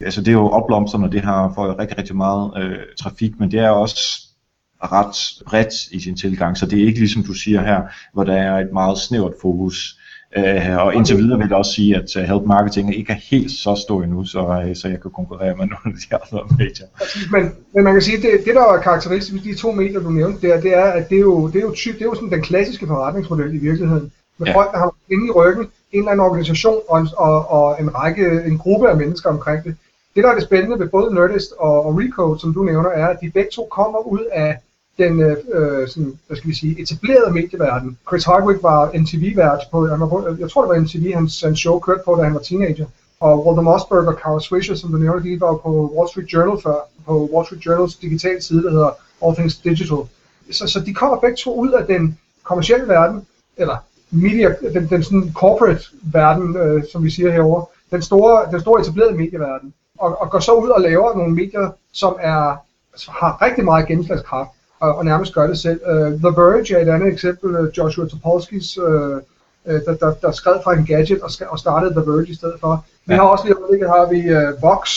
altså 0.00 0.20
det 0.20 0.28
er 0.28 0.32
jo 0.32 0.48
opblomstrende, 0.48 1.10
det 1.10 1.20
har 1.20 1.52
for 1.54 1.78
rigtig, 1.78 1.98
rigtig 1.98 2.16
meget 2.16 2.52
øh, 2.56 2.78
trafik, 3.00 3.40
men 3.40 3.50
det 3.50 3.60
er 3.60 3.70
også 3.70 4.26
ret 4.82 5.44
bredt 5.46 5.74
i 5.90 6.00
sin 6.00 6.16
tilgang, 6.16 6.56
så 6.56 6.66
det 6.66 6.82
er 6.82 6.86
ikke 6.86 6.98
ligesom 6.98 7.22
du 7.22 7.32
siger 7.32 7.60
her, 7.60 7.82
hvor 8.12 8.24
der 8.24 8.34
er 8.34 8.58
et 8.58 8.72
meget 8.72 8.98
snævert 8.98 9.34
fokus. 9.42 9.98
Uh, 10.38 10.76
og 10.76 10.94
indtil 10.94 11.16
videre 11.16 11.38
vil 11.38 11.46
jeg 11.48 11.56
også 11.56 11.72
sige, 11.72 11.96
at 11.96 12.16
uh, 12.16 12.22
Help 12.22 12.42
Marketing 12.46 12.96
ikke 12.98 13.12
er 13.12 13.16
helt 13.30 13.50
så 13.50 13.74
stor 13.74 14.02
endnu, 14.02 14.24
så, 14.24 14.40
uh, 14.46 14.76
så 14.76 14.88
jeg 14.88 15.00
kan 15.00 15.10
konkurrere 15.10 15.56
med 15.56 15.66
nogle 15.72 15.84
af 15.84 15.92
de 15.92 16.14
andre 16.14 16.56
medier. 16.58 16.86
Men, 17.32 17.52
men 17.74 17.84
man 17.84 17.92
kan 17.92 18.02
sige, 18.02 18.16
at 18.16 18.22
det, 18.22 18.30
det 18.46 18.54
der 18.54 18.72
er 18.72 18.80
karakteristisk 18.80 19.34
ved 19.34 19.40
de 19.40 19.58
to 19.58 19.72
medier, 19.72 20.00
du 20.00 20.10
nævnte 20.10 20.48
der, 20.48 20.60
det 20.60 20.76
er, 20.76 20.84
at 20.84 21.08
det 21.08 21.16
er 21.16 21.20
jo, 21.20 21.46
det 21.46 21.56
er 21.56 21.60
jo, 21.62 21.72
typ, 21.74 21.94
det 21.94 22.00
er 22.00 22.06
jo 22.06 22.14
sådan 22.14 22.30
den 22.30 22.42
klassiske 22.42 22.86
forretningsmodel 22.86 23.54
i 23.54 23.58
virkeligheden. 23.58 24.12
Med 24.38 24.46
ja. 24.46 24.54
folk, 24.54 24.72
der 24.72 24.78
har 24.78 24.94
inde 25.10 25.26
i 25.26 25.30
ryggen 25.30 25.64
en 25.92 25.98
eller 25.98 26.10
anden 26.10 26.26
organisation 26.26 26.80
og 26.88 27.00
en, 27.00 27.08
og, 27.16 27.50
og 27.50 27.76
en 27.80 27.94
række, 27.94 28.42
en 28.46 28.58
gruppe 28.58 28.90
af 28.90 28.96
mennesker 28.96 29.30
omkring 29.30 29.64
det. 29.64 29.76
Det, 30.14 30.24
der 30.24 30.30
er 30.30 30.34
det 30.34 30.42
spændende 30.42 30.78
ved 30.78 30.88
både 30.88 31.14
Nerdist 31.14 31.52
og, 31.58 31.86
og 31.86 31.98
Recode, 31.98 32.40
som 32.40 32.54
du 32.54 32.64
nævner, 32.64 32.90
er, 32.90 33.06
at 33.06 33.18
de 33.20 33.30
begge 33.30 33.50
to 33.52 33.68
kommer 33.70 33.98
ud 33.98 34.24
af 34.32 34.58
den 34.98 35.20
øh, 35.20 35.36
øh, 35.52 35.88
sådan, 35.88 36.18
hvad 36.26 36.36
skal 36.36 36.50
vi 36.50 36.54
sige, 36.54 36.82
etablerede 36.82 37.32
medieverden. 37.32 37.98
Chris 38.08 38.24
Hardwick 38.24 38.62
var 38.62 38.90
MTV-vært 38.94 39.60
på, 39.70 39.86
han 39.86 40.00
var 40.00 40.36
jeg 40.38 40.50
tror 40.50 40.62
det 40.62 40.68
var 40.68 40.80
MTV, 40.80 41.14
hans, 41.14 41.40
hans 41.40 41.58
show 41.58 41.80
kørte 41.80 42.02
på, 42.04 42.14
da 42.14 42.22
han 42.22 42.34
var 42.34 42.40
teenager. 42.40 42.86
Og 43.20 43.46
Walter 43.46 43.62
Mossberg 43.62 44.06
og 44.06 44.14
Carl 44.14 44.40
Swisher, 44.40 44.74
som 44.74 44.92
du 44.92 44.98
nævnte, 44.98 45.28
de 45.28 45.40
var 45.40 45.56
på 45.56 45.92
Wall 45.96 46.08
Street 46.08 46.32
Journal 46.32 46.62
før, 46.62 46.78
på 47.06 47.28
Wall 47.32 47.46
Street 47.46 47.66
Journals 47.66 47.96
digitale 47.96 48.42
side, 48.42 48.62
der 48.62 48.70
hedder 48.70 48.90
All 49.24 49.34
Things 49.34 49.56
Digital. 49.56 49.98
Så, 50.50 50.66
så 50.66 50.80
de 50.80 50.94
kommer 50.94 51.20
begge 51.20 51.36
to 51.36 51.54
ud 51.54 51.70
af 51.70 51.86
den 51.86 52.18
kommercielle 52.42 52.88
verden, 52.88 53.26
eller 53.56 53.76
media, 54.10 54.54
den, 54.74 54.88
den 54.88 55.02
sådan 55.02 55.32
corporate 55.34 55.84
verden, 56.02 56.56
øh, 56.56 56.82
som 56.92 57.04
vi 57.04 57.10
siger 57.10 57.30
herover, 57.32 57.64
den 57.90 58.02
store, 58.02 58.52
den 58.52 58.60
store 58.60 58.80
etablerede 58.80 59.16
medieverden, 59.16 59.74
og, 59.98 60.20
og 60.20 60.30
går 60.30 60.38
så 60.38 60.52
ud 60.52 60.68
og 60.68 60.80
laver 60.80 61.16
nogle 61.16 61.34
medier, 61.34 61.70
som 61.92 62.16
er, 62.20 62.56
altså, 62.92 63.10
har 63.10 63.42
rigtig 63.42 63.64
meget 63.64 63.88
gennemslagskraft 63.88 64.50
og, 64.82 64.90
og 64.98 65.04
nærmest 65.04 65.34
gør 65.34 65.46
det 65.46 65.58
selv. 65.58 65.80
Uh, 65.92 66.06
The 66.24 66.32
Verge 66.40 66.74
er 66.74 66.82
et 66.82 66.88
andet 66.88 67.08
eksempel, 67.12 67.60
uh, 67.60 67.66
Joshua 67.78 68.06
Topolskis, 68.08 68.78
uh, 68.78 68.84
uh, 68.84 69.78
der, 69.86 69.94
der, 70.00 70.12
der 70.22 70.32
skrev 70.32 70.54
fra 70.64 70.74
en 70.74 70.86
gadget 70.86 71.20
og, 71.22 71.30
og 71.48 71.58
startede 71.58 71.92
The 71.92 72.10
Verge 72.10 72.28
i 72.28 72.34
stedet 72.34 72.54
for. 72.60 72.84
Vi 73.06 73.14
ja. 73.14 73.20
har 73.20 73.28
også 73.28 73.44
lige 73.44 73.88
har 73.88 74.06
vi 74.14 74.20
uh, 74.36 74.62
Vox, 74.62 74.88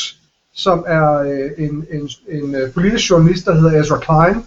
som 0.55 0.85
er 0.87 1.19
uh, 1.19 1.65
en, 1.65 1.85
en, 1.91 2.09
en 2.29 2.55
uh, 2.55 2.73
politisk 2.73 3.09
journalist, 3.11 3.45
der 3.45 3.53
hedder 3.53 3.81
Ezra 3.81 3.99
Klein, 4.05 4.37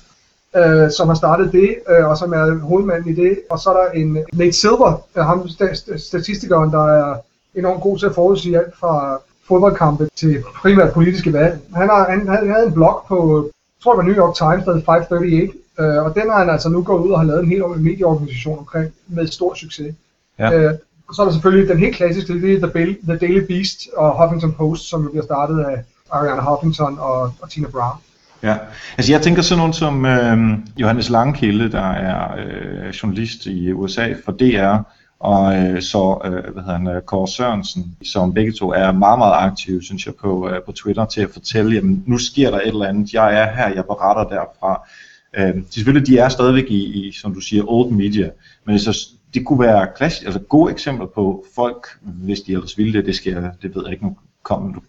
uh, 0.58 0.90
som 0.96 1.08
har 1.08 1.14
startet 1.14 1.52
det, 1.52 1.70
uh, 1.90 2.10
og 2.10 2.18
som 2.18 2.32
er 2.32 2.58
hovedmanden 2.58 3.12
i 3.12 3.14
det. 3.14 3.38
Og 3.50 3.58
så 3.58 3.70
er 3.70 3.76
der 3.82 3.90
en 3.90 4.18
Nate 4.32 4.52
Silver, 4.52 5.02
uh, 5.16 5.22
ham 5.22 5.48
statistikeren, 5.96 6.70
der 6.70 6.84
er 6.86 7.16
enormt 7.54 7.82
god 7.82 7.98
til 7.98 8.06
at 8.06 8.14
forudsige 8.14 8.58
alt 8.58 8.76
fra 8.80 9.20
fodboldkampe 9.48 10.08
til 10.16 10.42
primært 10.62 10.92
politiske 10.92 11.32
valg. 11.32 11.58
Han, 11.74 11.88
har, 11.88 12.10
han, 12.10 12.28
han 12.28 12.50
havde 12.50 12.66
en 12.66 12.72
blog 12.72 13.04
på 13.08 13.50
jeg 13.78 13.82
tror 13.82 13.92
det 13.92 13.98
var 13.98 14.12
New 14.12 14.22
York 14.24 14.34
Times, 14.34 14.64
der 14.64 14.72
538, 14.72 15.52
øh, 15.80 16.04
og 16.04 16.14
den 16.14 16.30
har 16.30 16.38
han 16.38 16.50
altså 16.50 16.68
nu 16.68 16.82
gået 16.82 17.06
ud 17.06 17.10
og 17.10 17.18
har 17.18 17.26
lavet 17.26 17.42
en 17.42 17.48
helt 17.48 17.80
medieorganisation 17.82 18.58
omkring 18.58 18.92
med 19.06 19.26
stor 19.26 19.54
succes. 19.54 19.94
Ja. 20.38 20.52
Øh, 20.52 20.74
og 21.08 21.14
så 21.14 21.22
er 21.22 21.26
der 21.26 21.32
selvfølgelig 21.32 21.68
den 21.68 21.78
helt 21.78 21.96
klassiske, 21.96 22.40
det 22.42 22.62
er 22.62 22.68
The, 22.68 22.96
The 23.02 23.16
Daily 23.16 23.46
Beast 23.46 23.88
og 23.96 24.22
Huffington 24.22 24.52
Post, 24.52 24.88
som 24.88 25.02
jo 25.02 25.08
bliver 25.10 25.24
startet 25.24 25.60
af 25.60 25.76
Ariana 26.10 26.40
Huffington 26.40 26.98
og, 26.98 27.32
og 27.40 27.50
Tina 27.50 27.68
Brown. 27.68 27.96
Ja, 28.42 28.56
altså 28.98 29.12
jeg 29.12 29.22
tænker 29.22 29.42
sådan 29.42 29.58
nogen 29.58 29.72
som 29.72 30.06
øh, 30.06 30.58
Johannes 30.76 31.10
Langkilde, 31.10 31.72
der 31.72 31.90
er 31.90 32.36
øh, 32.38 32.88
journalist 32.88 33.46
i 33.46 33.72
USA 33.72 34.14
for 34.24 34.32
DR, 34.32 34.76
og 35.20 35.56
øh, 35.56 35.82
så 35.82 36.20
øh, 36.24 36.30
hvad 36.30 36.62
hedder 36.62 36.78
han, 36.78 36.86
øh, 36.86 37.02
Kåre 37.02 37.28
Sørensen, 37.28 37.96
som 38.02 38.34
begge 38.34 38.52
to 38.52 38.72
er 38.72 38.92
meget, 38.92 39.18
meget 39.18 39.34
aktive, 39.50 39.82
synes 39.82 40.06
jeg, 40.06 40.14
på, 40.14 40.48
øh, 40.48 40.62
på 40.62 40.72
Twitter 40.72 41.06
til 41.06 41.20
at 41.20 41.30
fortælle, 41.30 41.74
jamen 41.74 42.04
nu 42.06 42.18
sker 42.18 42.50
der 42.50 42.58
et 42.58 42.68
eller 42.68 42.86
andet, 42.86 43.12
jeg 43.12 43.42
er 43.42 43.56
her, 43.56 43.74
jeg 43.74 43.84
beretter 43.84 44.36
derfra. 44.36 44.88
Øh, 45.36 45.62
selvfølgelig, 45.70 46.06
de 46.06 46.18
er 46.18 46.28
stadigvæk 46.28 46.70
i, 46.70 47.08
i, 47.08 47.12
som 47.12 47.34
du 47.34 47.40
siger, 47.40 47.64
old 47.66 47.90
media, 47.90 48.30
men 48.64 48.78
så 48.78 49.08
det 49.34 49.46
kunne 49.46 49.60
være 49.60 49.88
klassisk, 49.96 50.24
altså 50.24 50.40
gode 50.40 50.72
eksempler 50.72 51.06
på 51.06 51.44
folk, 51.54 51.86
hvis 52.02 52.40
de 52.40 52.52
ellers 52.52 52.78
ville 52.78 52.92
det, 52.92 53.06
det 53.06 53.14
skal 53.14 53.50
det 53.62 53.74
ved 53.74 53.82
jeg 53.84 53.92
ikke, 53.92 54.04
nu 54.04 54.16
kom, 54.42 54.74
du 54.74 54.80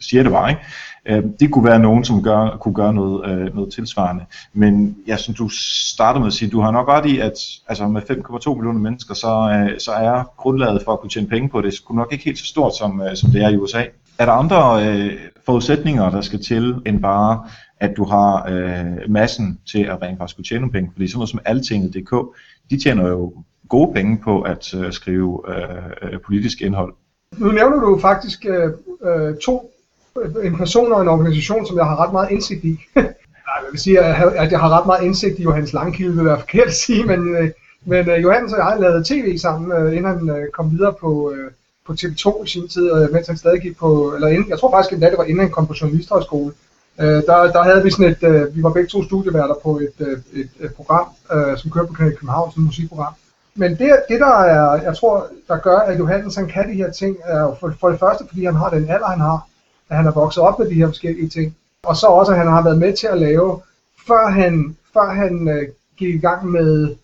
siger 0.00 0.22
det 0.22 0.32
bare, 0.32 0.50
ikke? 0.50 0.62
Øh, 1.06 1.22
det 1.40 1.50
kunne 1.50 1.64
være 1.64 1.78
nogen, 1.78 2.04
som 2.04 2.22
gør, 2.22 2.56
kunne 2.60 2.74
gøre 2.74 2.94
noget, 2.94 3.30
øh, 3.30 3.54
noget 3.54 3.72
tilsvarende. 3.72 4.24
Men 4.52 4.96
ja, 5.06 5.16
som 5.16 5.34
du 5.34 5.48
startede 5.94 6.20
med 6.20 6.26
at 6.26 6.32
sige, 6.32 6.50
du 6.50 6.60
har 6.60 6.70
nok 6.70 6.88
ret 6.88 7.06
i, 7.06 7.18
at 7.18 7.32
altså 7.68 7.88
med 7.88 8.02
5,2 8.02 8.54
millioner 8.54 8.80
mennesker, 8.80 9.14
så, 9.14 9.50
øh, 9.52 9.80
så 9.80 9.92
er 9.92 10.32
grundlaget 10.36 10.82
for 10.84 10.92
at 10.92 11.00
kunne 11.00 11.10
tjene 11.10 11.26
penge 11.26 11.48
på 11.48 11.60
det, 11.60 11.74
skulle 11.74 11.98
nok 11.98 12.12
ikke 12.12 12.24
helt 12.24 12.38
så 12.38 12.46
stort, 12.46 12.76
som, 12.76 13.00
øh, 13.00 13.16
som 13.16 13.30
det 13.30 13.42
er 13.42 13.48
i 13.48 13.56
USA. 13.56 13.82
Er 14.18 14.26
der 14.26 14.32
andre 14.32 14.86
øh, 14.88 15.12
forudsætninger, 15.46 16.10
der 16.10 16.20
skal 16.20 16.42
til, 16.42 16.74
end 16.86 17.02
bare, 17.02 17.44
at 17.80 17.96
du 17.96 18.04
har 18.04 18.46
øh, 18.50 19.10
massen 19.10 19.58
til 19.72 19.82
at 19.82 20.02
rent 20.02 20.18
faktisk 20.18 20.36
kunne 20.36 20.44
tjene 20.44 20.60
nogle 20.60 20.72
penge? 20.72 20.90
Fordi 20.92 21.08
sådan 21.08 21.18
noget 21.18 21.30
som 21.30 21.40
altinget.dk, 21.44 22.14
de 22.70 22.78
tjener 22.82 23.08
jo 23.08 23.32
gode 23.68 23.94
penge 23.94 24.18
på 24.24 24.40
at 24.40 24.74
øh, 24.74 24.92
skrive 24.92 25.42
øh, 25.48 26.12
øh 26.12 26.20
politisk 26.20 26.60
indhold. 26.60 26.94
Nu 27.38 27.52
nævner 27.52 27.80
du 27.80 27.98
faktisk 28.00 28.46
øh, 28.46 28.70
øh 29.04 29.36
to 29.44 29.70
en 30.42 30.56
person 30.56 30.92
og 30.92 31.02
en 31.02 31.08
organisation, 31.08 31.66
som 31.66 31.76
jeg 31.76 31.84
har 31.84 32.04
ret 32.04 32.12
meget 32.12 32.30
indsigt 32.30 32.64
i. 32.64 32.78
jeg 32.96 33.72
vil 33.72 33.80
sige, 33.80 34.00
at 34.00 34.52
jeg 34.52 34.60
har 34.60 34.78
ret 34.78 34.86
meget 34.86 35.04
indsigt 35.04 35.38
i 35.38 35.42
Johannes 35.42 35.72
Langkilde, 35.72 36.16
vil 36.16 36.24
være 36.24 36.38
forkert 36.44 36.66
at 36.66 36.74
sige, 36.74 37.04
men, 37.04 37.36
øh, 37.36 37.50
men 37.84 38.10
øh, 38.10 38.22
Johannes 38.22 38.52
og 38.52 38.58
jeg 38.58 38.80
lavede 38.80 39.04
tv 39.04 39.38
sammen, 39.38 39.72
øh, 39.72 39.96
inden 39.96 40.28
han 40.28 40.48
kom 40.52 40.70
videre 40.70 40.94
på, 41.00 41.34
på 41.86 41.92
TV2 41.92 42.44
i 42.44 42.48
sin 42.48 42.68
tid, 42.68 43.08
mens 43.12 43.26
han 43.26 43.36
stadig 43.36 43.60
gik 43.60 43.78
på, 43.78 44.12
eller 44.14 44.28
inden, 44.28 44.48
jeg 44.48 44.58
tror 44.58 44.70
faktisk 44.70 44.92
at 44.92 45.00
det 45.00 45.18
var 45.18 45.24
inden 45.24 45.40
han 45.40 45.50
kom 45.50 45.66
på 45.66 45.74
journalisterhøjskole. 45.80 46.52
Der, 46.98 47.52
der 47.52 47.62
havde 47.62 47.82
vi 47.84 47.90
sådan 47.90 48.16
et, 48.20 48.56
vi 48.56 48.62
var 48.62 48.70
begge 48.70 48.88
to 48.88 49.04
studieværter 49.04 49.54
på 49.62 49.78
et, 49.78 50.06
et, 50.32 50.48
et 50.60 50.74
program, 50.74 51.06
som 51.56 51.70
kørte 51.70 51.86
på 51.86 51.92
Kanal 51.92 52.16
København, 52.16 52.52
som 52.52 52.62
et 52.62 52.66
musikprogram. 52.66 53.12
Men 53.54 53.70
det, 53.70 54.02
det 54.08 54.20
der 54.20 54.36
er, 54.38 54.82
jeg 54.82 54.96
tror, 54.96 55.26
der 55.48 55.58
gør, 55.58 55.78
at 55.78 55.98
Johannes 55.98 56.34
han 56.34 56.48
kan 56.48 56.68
de 56.68 56.74
her 56.74 56.90
ting, 56.90 57.16
er 57.24 57.56
for, 57.60 57.74
for 57.80 57.88
det 57.88 58.00
første, 58.00 58.24
fordi 58.28 58.44
han 58.44 58.54
har 58.54 58.70
den 58.70 58.90
alder, 58.90 59.06
han 59.06 59.20
har, 59.20 59.46
at 59.90 59.96
han 59.96 60.06
er 60.06 60.12
vokset 60.12 60.42
op 60.42 60.58
med 60.58 60.68
de 60.68 60.74
her 60.74 60.86
forskellige 60.86 61.28
ting. 61.28 61.56
Og 61.82 61.96
så 61.96 62.06
også, 62.06 62.32
at 62.32 62.38
han 62.38 62.46
har 62.46 62.62
været 62.62 62.78
med 62.78 62.96
til 62.96 63.06
at 63.06 63.18
lave, 63.18 63.60
før 64.06 64.28
han, 64.28 64.76
før 64.92 65.10
han 65.10 65.48
øh, 65.48 65.68
gik 65.96 66.14
i 66.14 66.18
gang 66.18 66.50
med 66.50 66.94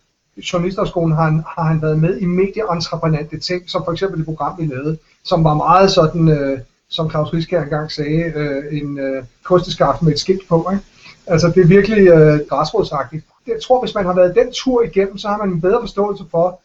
journalisterskolen, 0.53 1.17
har 1.17 1.25
han, 1.25 1.45
har 1.57 1.63
han 1.63 1.83
været 1.83 1.99
med 1.99 2.19
i 2.19 2.25
medieentreprenante 2.25 3.39
ting, 3.39 3.71
som 3.71 3.85
for 3.85 3.93
eksempel 3.93 4.19
det 4.19 4.27
program, 4.27 4.59
vi 4.59 4.67
lavede, 4.67 4.99
som 5.25 5.45
var 5.45 5.55
meget 5.55 5.91
sådan, 5.91 6.29
øh, 6.29 6.59
som 6.89 7.11
Claus 7.11 7.33
Rieskær 7.33 7.63
engang 7.63 7.93
sagde, 7.93 8.33
øh, 8.37 8.79
en 8.81 8.99
øh, 8.99 9.25
kosteskaft 9.43 10.03
med 10.03 10.13
et 10.13 10.21
skilt 10.21 10.49
på. 10.49 10.69
Ikke? 10.73 10.85
Altså 11.27 11.49
det 11.55 11.63
er 11.63 11.67
virkelig 11.67 12.09
øh, 12.09 12.41
græsrodsagtigt. 12.49 13.25
Jeg 13.47 13.57
tror, 13.67 13.81
hvis 13.81 13.95
man 13.95 14.07
har 14.07 14.15
været 14.15 14.35
den 14.35 14.53
tur 14.53 14.83
igennem, 14.83 15.19
så 15.19 15.29
har 15.29 15.37
man 15.37 15.49
en 15.49 15.61
bedre 15.61 15.81
forståelse 15.81 16.25
for, 16.31 16.61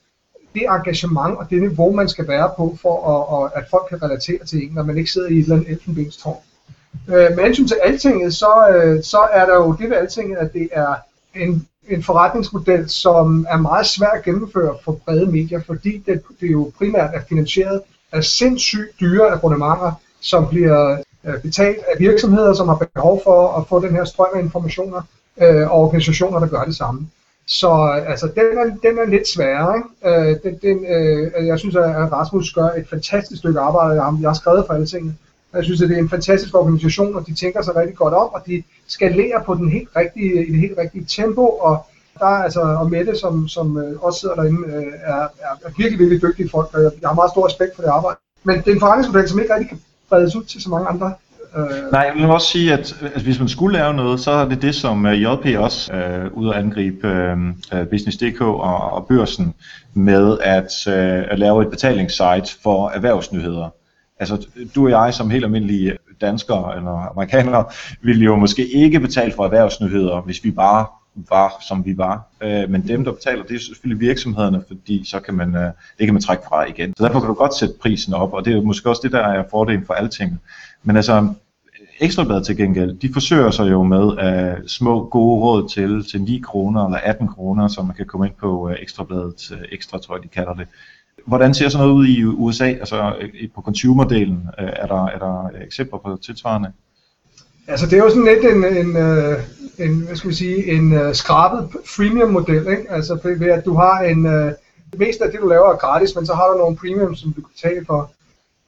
det 0.53 0.63
engagement 0.69 1.37
og 1.37 1.49
det 1.49 1.61
niveau, 1.61 1.91
man 1.91 2.09
skal 2.09 2.27
være 2.27 2.51
på, 2.57 2.77
for 2.81 2.95
at, 3.13 3.45
at, 3.45 3.63
at 3.63 3.69
folk 3.69 3.83
kan 3.89 4.03
relatere 4.03 4.45
til 4.45 4.63
en, 4.63 4.71
når 4.73 4.83
man 4.83 4.97
ikke 4.97 5.11
sidder 5.11 5.27
i 5.27 5.33
et 5.33 5.43
eller 5.43 5.55
andet 5.55 5.69
elfenbenstårn. 5.69 6.37
Øh, 7.07 7.35
med 7.35 7.43
hensyn 7.43 7.67
til 7.67 7.77
altinget, 7.83 8.33
så, 8.33 8.69
øh, 8.75 9.03
så 9.03 9.27
er 9.33 9.45
der 9.45 9.55
jo 9.55 9.75
det 9.79 9.89
ved 9.89 9.97
altinget, 9.97 10.37
at 10.37 10.53
det 10.53 10.69
er 10.71 10.95
en, 11.35 11.67
en 11.87 12.03
forretningsmodel, 12.03 12.89
som 12.89 13.45
er 13.49 13.57
meget 13.57 13.85
svær 13.85 14.09
at 14.09 14.23
gennemføre 14.23 14.75
for 14.83 14.91
brede 14.91 15.25
medier, 15.25 15.61
fordi 15.65 16.03
det, 16.05 16.21
det 16.41 16.51
jo 16.51 16.71
primært 16.77 17.09
er 17.13 17.21
finansieret 17.29 17.81
af 18.11 18.23
sindssygt 18.23 18.99
dyre 18.99 19.31
abonnementer, 19.31 19.91
som 20.21 20.47
bliver 20.47 20.97
øh, 21.25 21.41
betalt 21.41 21.77
af 21.77 21.99
virksomheder, 21.99 22.53
som 22.53 22.67
har 22.67 22.87
behov 22.93 23.21
for 23.23 23.57
at 23.57 23.67
få 23.67 23.81
den 23.81 23.95
her 23.95 24.05
strøm 24.05 24.27
af 24.35 24.39
informationer, 24.39 25.01
øh, 25.41 25.71
og 25.71 25.79
organisationer, 25.79 26.39
der 26.39 26.47
gør 26.47 26.63
det 26.63 26.75
samme. 26.75 27.07
Så 27.49 27.69
altså, 28.07 28.27
den, 28.27 28.57
er, 28.57 28.65
den 28.89 28.97
er 28.99 29.05
lidt 29.05 29.27
sværere. 29.27 29.75
Ikke? 29.77 30.19
Øh, 30.19 30.37
den, 30.43 30.59
den, 30.61 30.85
øh, 30.85 31.47
jeg 31.47 31.59
synes, 31.59 31.75
at 31.75 32.11
Rasmus 32.11 32.53
gør 32.53 32.69
et 32.69 32.89
fantastisk 32.89 33.39
stykke 33.39 33.59
arbejde. 33.59 33.93
Jeg 33.93 34.03
har, 34.03 34.17
jeg 34.21 34.29
har 34.29 34.33
skrevet 34.33 34.63
for 34.67 34.73
alle 34.73 34.87
tingene. 34.87 35.15
Jeg 35.53 35.63
synes, 35.63 35.81
at 35.81 35.89
det 35.89 35.97
er 35.97 36.01
en 36.01 36.09
fantastisk 36.09 36.55
organisation, 36.55 37.15
og 37.15 37.27
de 37.27 37.33
tænker 37.33 37.61
sig 37.61 37.75
rigtig 37.75 37.95
godt 37.95 38.13
om, 38.13 38.29
og 38.33 38.41
de 38.47 38.63
skalerer 38.87 39.43
på 39.43 39.55
den 39.55 39.69
helt 39.69 39.89
rigtige, 39.95 40.47
i 40.47 40.51
det 40.51 40.59
helt 40.59 40.77
rigtige 40.77 41.05
tempo, 41.05 41.47
og 41.47 41.85
der 42.19 42.25
er 42.25 42.43
altså, 42.43 42.61
og 42.61 42.89
Mette, 42.89 43.15
som, 43.15 43.47
som 43.47 43.77
øh, 43.77 43.99
også 43.99 44.19
sidder 44.19 44.35
derinde, 44.35 44.67
øh, 44.67 44.93
er, 45.03 45.21
er, 45.21 45.53
er 45.65 45.69
virkelig, 45.77 45.99
virkelig 45.99 46.21
dygtige 46.21 46.49
folk, 46.49 46.69
og 46.73 46.83
jeg, 46.83 46.91
jeg 47.01 47.09
har 47.09 47.15
meget 47.15 47.31
stor 47.31 47.45
respekt 47.47 47.75
for 47.75 47.81
det 47.81 47.89
arbejde. 47.89 48.17
Men 48.43 48.57
det 48.57 48.67
er 48.67 48.71
en 48.71 48.79
forretningsmodel, 48.79 49.29
som 49.29 49.39
ikke 49.39 49.53
rigtig 49.53 49.69
kan 49.69 49.81
bredes 50.09 50.35
ud 50.35 50.43
til 50.43 50.61
så 50.61 50.69
mange 50.69 50.87
andre 50.87 51.13
Øh... 51.57 51.91
Nej, 51.91 52.01
jeg 52.01 52.13
vil 52.15 52.25
også 52.25 52.47
sige, 52.47 52.73
at, 52.73 52.79
altså, 52.79 53.23
hvis 53.23 53.39
man 53.39 53.47
skulle 53.47 53.77
lave 53.77 53.93
noget, 53.93 54.19
så 54.19 54.31
er 54.31 54.49
det 54.49 54.61
det, 54.61 54.75
som 54.75 55.05
øh, 55.05 55.13
uh, 55.13 55.21
JP 55.21 55.59
også 55.59 55.93
er 55.93 56.25
uh, 56.25 56.37
ude 56.37 56.55
at 56.55 56.59
angribe 56.59 57.31
uh, 57.73 57.87
Business.dk 57.87 58.41
og, 58.41 58.91
og 58.91 59.07
børsen 59.07 59.53
med 59.93 60.37
at, 60.41 60.71
uh, 60.87 61.31
at 61.31 61.39
lave 61.39 61.61
et 61.61 61.69
betalingssite 61.69 62.61
for 62.63 62.89
erhvervsnyheder. 62.89 63.69
Altså, 64.19 64.47
du 64.75 64.85
og 64.85 64.91
jeg 64.91 65.13
som 65.13 65.29
helt 65.29 65.45
almindelige 65.45 65.97
danskere 66.21 66.77
eller 66.77 67.11
amerikanere 67.11 67.65
ville 68.01 68.25
jo 68.25 68.35
måske 68.35 68.67
ikke 68.67 68.99
betale 68.99 69.31
for 69.31 69.45
erhvervsnyheder, 69.45 70.21
hvis 70.21 70.43
vi 70.43 70.51
bare 70.51 70.85
var, 71.29 71.53
som 71.67 71.85
vi 71.85 71.97
var. 71.97 72.21
Øh, 72.43 72.69
men 72.69 72.87
dem, 72.87 73.03
der 73.03 73.11
betaler, 73.11 73.43
det 73.43 73.55
er 73.55 73.59
selvfølgelig 73.59 74.07
virksomhederne, 74.07 74.63
fordi 74.67 75.05
så 75.05 75.19
kan 75.19 75.33
man, 75.33 75.55
øh, 75.55 75.71
det 75.97 76.07
kan 76.07 76.13
man 76.13 76.21
trække 76.21 76.43
fra 76.47 76.65
igen. 76.65 76.93
Så 76.97 77.03
derfor 77.03 77.19
kan 77.19 77.27
du 77.27 77.33
godt 77.33 77.55
sætte 77.55 77.75
prisen 77.81 78.13
op, 78.13 78.33
og 78.33 78.45
det 78.45 78.55
er 78.55 78.61
måske 78.61 78.89
også 78.89 79.01
det, 79.03 79.11
der 79.11 79.19
er 79.19 79.43
fordelen 79.51 79.85
for 79.85 79.93
alting. 79.93 80.41
Men 80.83 80.95
altså, 80.95 81.33
Ekstrabladet 82.01 82.45
til 82.45 82.57
gengæld, 82.57 82.97
de 82.97 83.13
forsøger 83.13 83.51
sig 83.51 83.71
jo 83.71 83.83
med 83.83 84.03
uh, 84.03 84.67
små 84.67 85.07
gode 85.07 85.41
råd 85.41 85.69
til, 85.69 86.05
til 86.11 86.21
9 86.21 86.41
kroner 86.45 86.85
eller 86.85 86.97
18 86.97 87.27
kroner, 87.27 87.67
så 87.67 87.81
man 87.81 87.95
kan 87.95 88.05
komme 88.05 88.27
ind 88.27 88.35
på 88.35 88.69
øh, 88.69 88.73
uh, 88.73 88.81
Ekstrabladet 88.81 89.51
uh, 89.51 89.57
øh, 89.57 89.65
Ekstra, 89.71 89.99
tror 89.99 90.15
jeg 90.15 90.23
de 90.23 90.27
kalder 90.27 90.53
det. 90.53 90.67
Hvordan 91.25 91.53
ser 91.53 91.69
sådan 91.69 91.87
noget 91.87 91.99
ud 91.99 92.07
i 92.07 92.23
USA, 92.23 92.65
altså 92.65 93.15
på 93.55 93.61
consumerdelen, 93.61 94.49
Uh, 94.61 94.65
er, 94.65 94.87
der, 94.87 95.05
er 95.05 95.19
der 95.19 95.49
eksempler 95.65 95.97
på 95.97 96.19
tilsvarende? 96.21 96.71
Altså 97.69 97.85
det 97.85 97.93
er 97.93 98.03
jo 98.03 98.09
sådan 98.09 98.25
lidt 98.25 98.45
en, 98.45 98.63
en, 98.65 98.97
øh, 98.97 99.39
en 99.77 100.01
hvad 100.01 100.15
skal 100.15 100.29
vi 100.29 100.35
sige, 100.35 100.71
en 100.71 100.93
øh, 100.93 101.15
skrabet 101.15 101.69
freemium-model, 101.85 102.67
ikke? 102.67 102.85
Altså 102.89 103.19
ved 103.23 103.47
at 103.47 103.65
du 103.65 103.73
har 103.73 103.99
en, 103.99 104.25
øh, 104.25 104.51
det 104.91 104.99
meste 104.99 105.23
af 105.23 105.31
det 105.31 105.39
du 105.39 105.47
laver 105.47 105.73
er 105.73 105.77
gratis, 105.77 106.15
men 106.15 106.25
så 106.25 106.33
har 106.33 106.47
du 106.47 106.57
nogle 106.57 106.77
premium, 106.77 107.15
som 107.15 107.33
du 107.33 107.41
kan 107.41 107.49
betale 107.55 107.85
for. 107.85 108.11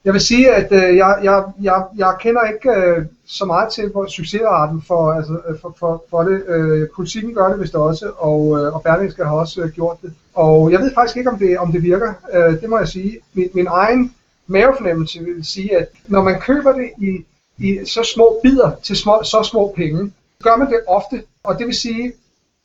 Jeg 0.06 0.14
vil 0.14 0.22
sige, 0.22 0.54
at 0.54 0.72
øh, 0.72 0.98
jeg, 0.98 1.20
jeg, 1.24 1.44
jeg, 1.62 1.84
jeg 1.98 2.16
kender 2.22 2.42
ikke 2.44 2.70
øh, 2.70 3.06
så 3.26 3.46
meget 3.46 3.72
til 3.72 3.90
på 3.90 4.08
succesraten 4.10 4.82
for, 4.88 5.12
altså, 5.12 5.42
for, 5.62 5.76
for, 5.80 6.04
for 6.10 6.24
det. 6.24 6.44
Øh, 6.48 6.88
politikken 6.96 7.34
gør 7.34 7.50
det 7.50 7.60
vist 7.60 7.76
også, 7.76 8.12
og, 8.18 8.60
øh, 8.60 8.76
og 8.76 8.84
Berlingske 8.84 9.26
har 9.26 9.36
også 9.36 9.62
øh, 9.62 9.70
gjort 9.70 9.98
det. 10.02 10.14
Og 10.34 10.72
jeg 10.72 10.80
ved 10.80 10.92
faktisk 10.94 11.18
ikke, 11.18 11.30
om 11.30 11.40
det, 11.40 11.58
om 11.58 11.72
det 11.72 11.84
virker. 11.84 12.14
Øh, 12.34 12.62
det 12.62 12.70
må 12.70 12.78
jeg 12.78 12.88
sige. 12.88 13.20
Min, 13.34 13.50
min 13.54 13.68
egen 13.68 14.14
mavefornemmelse 14.48 15.20
vil 15.20 15.46
sige, 15.46 15.78
at 15.78 15.88
når 16.08 16.24
man 16.24 16.40
køber 16.40 16.74
det 16.74 16.90
i, 16.98 17.26
i 17.62 17.80
så 17.86 18.04
små 18.16 18.40
bidder 18.44 18.72
til 18.84 18.96
små, 18.96 19.24
så 19.24 19.44
små 19.52 19.74
penge, 19.76 20.12
gør 20.44 20.56
man 20.56 20.68
det 20.68 20.80
ofte. 20.88 21.24
Og 21.44 21.60
det 21.60 21.68
vil 21.68 21.76
sige, 21.76 22.14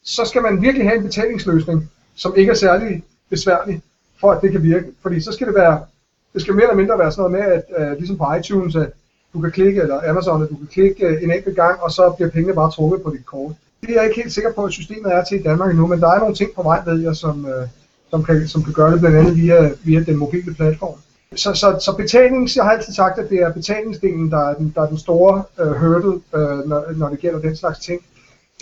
så 0.04 0.24
skal 0.24 0.42
man 0.42 0.62
virkelig 0.62 0.86
have 0.86 0.98
en 0.98 1.04
betalingsløsning, 1.04 1.90
som 2.14 2.36
ikke 2.36 2.50
er 2.50 2.56
særlig 2.56 3.02
besværlig, 3.30 3.82
for 4.20 4.30
at 4.30 4.42
det 4.42 4.52
kan 4.52 4.62
virke. 4.62 4.86
Fordi 5.02 5.20
så 5.20 5.32
skal 5.32 5.46
det 5.46 5.54
være 5.54 5.80
det 6.36 6.42
skal 6.42 6.54
mere 6.54 6.64
eller 6.64 6.76
mindre 6.76 6.98
være 6.98 7.12
sådan 7.12 7.30
noget 7.30 7.46
med, 7.46 7.54
at 7.56 7.90
øh, 7.90 7.98
ligesom 7.98 8.18
på 8.18 8.24
iTunes, 8.38 8.76
at 8.76 8.90
du 9.32 9.40
kan 9.40 9.50
klikke, 9.50 9.80
eller 9.80 10.10
Amazon, 10.10 10.42
at 10.42 10.48
du 10.50 10.56
kan 10.56 10.66
klikke 10.66 11.06
uh, 11.06 11.22
en 11.22 11.32
enkelt 11.32 11.56
gang, 11.56 11.80
og 11.80 11.90
så 11.90 12.10
bliver 12.16 12.30
pengene 12.30 12.54
bare 12.54 12.70
trukket 12.70 13.02
på 13.02 13.10
dit 13.10 13.26
kort. 13.26 13.52
Det 13.80 13.90
er 13.90 13.94
jeg 13.94 14.04
ikke 14.04 14.22
helt 14.22 14.32
sikker 14.32 14.52
på, 14.52 14.64
at 14.64 14.72
systemet 14.72 15.12
er 15.12 15.24
til 15.24 15.40
i 15.40 15.42
Danmark 15.42 15.70
endnu, 15.70 15.86
men 15.86 16.00
der 16.00 16.08
er 16.08 16.18
nogle 16.18 16.34
ting 16.34 16.50
på 16.54 16.62
vej, 16.62 16.82
ved 16.86 17.02
jeg, 17.02 17.16
som, 17.16 17.46
øh, 17.46 17.68
som, 18.10 18.24
kan, 18.24 18.48
som 18.48 18.62
kan 18.62 18.72
gøre 18.72 18.92
det 18.92 19.00
blandt 19.00 19.16
andet 19.16 19.36
via, 19.36 19.70
via 19.82 20.00
den 20.00 20.16
mobile 20.16 20.54
platform. 20.54 20.98
Så, 21.34 21.54
så, 21.54 21.78
så 21.84 21.96
betalings, 21.96 22.56
jeg 22.56 22.64
har 22.64 22.70
altid 22.70 22.92
sagt, 22.92 23.18
at 23.18 23.30
det 23.30 23.38
er 23.42 23.52
betalingsdelen, 23.52 24.30
der 24.30 24.38
er 24.38 24.54
den, 24.54 24.72
der 24.74 24.82
er 24.82 24.86
den 24.86 24.98
store 24.98 25.42
uh, 25.60 25.72
hurdle, 25.72 26.08
uh, 26.08 26.68
når, 26.68 26.92
når 26.96 27.08
det 27.08 27.18
gælder 27.18 27.40
den 27.40 27.56
slags 27.56 27.78
ting. 27.78 28.00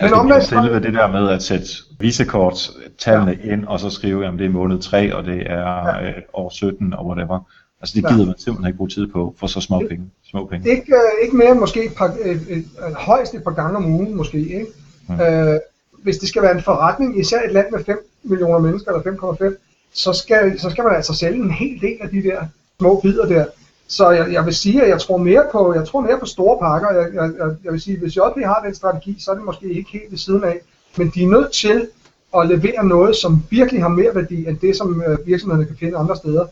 Men 0.00 0.04
altså, 0.04 0.16
omvendt... 0.16 0.44
selve 0.44 0.80
det 0.80 0.94
der 0.94 1.06
med 1.06 1.28
at 1.28 1.42
sætte 1.42 1.66
visakort-tallene 1.98 3.38
ja. 3.44 3.52
ind, 3.52 3.64
og 3.64 3.80
så 3.80 3.90
skrive, 3.90 4.26
at 4.26 4.32
det 4.32 4.46
er 4.46 4.50
måned 4.50 4.78
3, 4.78 5.14
og 5.14 5.24
det 5.24 5.42
er 5.46 5.98
ja. 5.98 6.08
øh, 6.08 6.14
år 6.32 6.50
17, 6.50 6.94
og 6.94 7.06
whatever. 7.06 7.40
Altså 7.80 7.94
det 7.94 8.04
gider 8.08 8.20
ja. 8.20 8.26
man 8.26 8.34
simpelthen 8.38 8.66
ikke 8.66 8.76
bruge 8.76 8.90
tid 8.90 9.06
på 9.06 9.34
for 9.38 9.46
så 9.46 9.60
små 9.60 9.82
penge. 9.88 10.04
Små 10.30 10.46
penge. 10.46 10.70
Ikke, 10.70 10.94
uh, 10.94 11.24
ikke 11.24 11.36
mere 11.36 11.54
måske 11.54 11.84
et 11.84 11.94
par, 11.96 12.06
et, 12.06 12.30
et, 12.48 12.58
et, 12.58 12.94
højst 12.94 13.34
et 13.34 13.44
par 13.44 13.50
gange 13.50 13.76
om 13.76 13.94
ugen 13.94 14.16
måske. 14.16 14.38
Ikke? 14.38 14.66
Mm. 15.08 15.14
Uh, 15.14 15.56
hvis 16.02 16.18
det 16.18 16.28
skal 16.28 16.42
være 16.42 16.52
en 16.52 16.62
forretning, 16.62 17.20
især 17.20 17.42
et 17.46 17.52
land 17.52 17.66
med 17.70 17.84
5 17.84 17.98
millioner 18.22 18.58
mennesker 18.58 18.92
eller 18.92 19.36
5,5, 19.50 19.56
så 19.94 20.12
skal, 20.12 20.60
så 20.60 20.70
skal 20.70 20.84
man 20.84 20.94
altså 20.94 21.14
sælge 21.14 21.42
en 21.42 21.50
hel 21.50 21.80
del 21.80 21.98
af 22.00 22.08
de 22.08 22.22
der 22.22 22.46
små 22.78 23.00
bidder 23.00 23.26
der. 23.26 23.44
Så 23.88 24.10
jeg, 24.10 24.32
jeg 24.32 24.44
vil 24.46 24.54
sige, 24.54 24.82
at 24.82 24.88
jeg 24.88 25.00
tror 25.00 25.16
mere 25.16 25.46
på, 25.52 25.74
jeg 25.74 25.86
tror 25.86 26.00
mere 26.00 26.18
på 26.18 26.26
store 26.26 26.58
pakker. 26.58 27.00
Jeg, 27.00 27.14
jeg, 27.14 27.30
jeg, 27.38 27.50
jeg 27.64 27.72
vil 27.72 27.80
sige, 27.80 27.94
at 27.94 28.00
hvis 28.00 28.16
JP 28.16 28.44
har 28.44 28.62
den 28.64 28.74
strategi, 28.74 29.16
så 29.20 29.30
er 29.30 29.34
det 29.34 29.44
måske 29.44 29.72
ikke 29.72 29.90
helt 29.90 30.10
ved 30.10 30.18
siden 30.18 30.44
af. 30.44 30.60
Men 30.96 31.12
de 31.14 31.22
er 31.22 31.28
nødt 31.28 31.52
til 31.52 31.88
at 32.36 32.48
levere 32.48 32.84
noget, 32.84 33.16
som 33.16 33.42
virkelig 33.50 33.82
har 33.82 33.88
mere 33.88 34.14
værdi 34.14 34.48
end 34.48 34.58
det, 34.58 34.76
som 34.76 35.02
øh, 35.06 35.26
virksomhederne 35.26 35.66
kan 35.66 35.76
finde 35.76 35.98
andre 35.98 36.16
steder. 36.16 36.46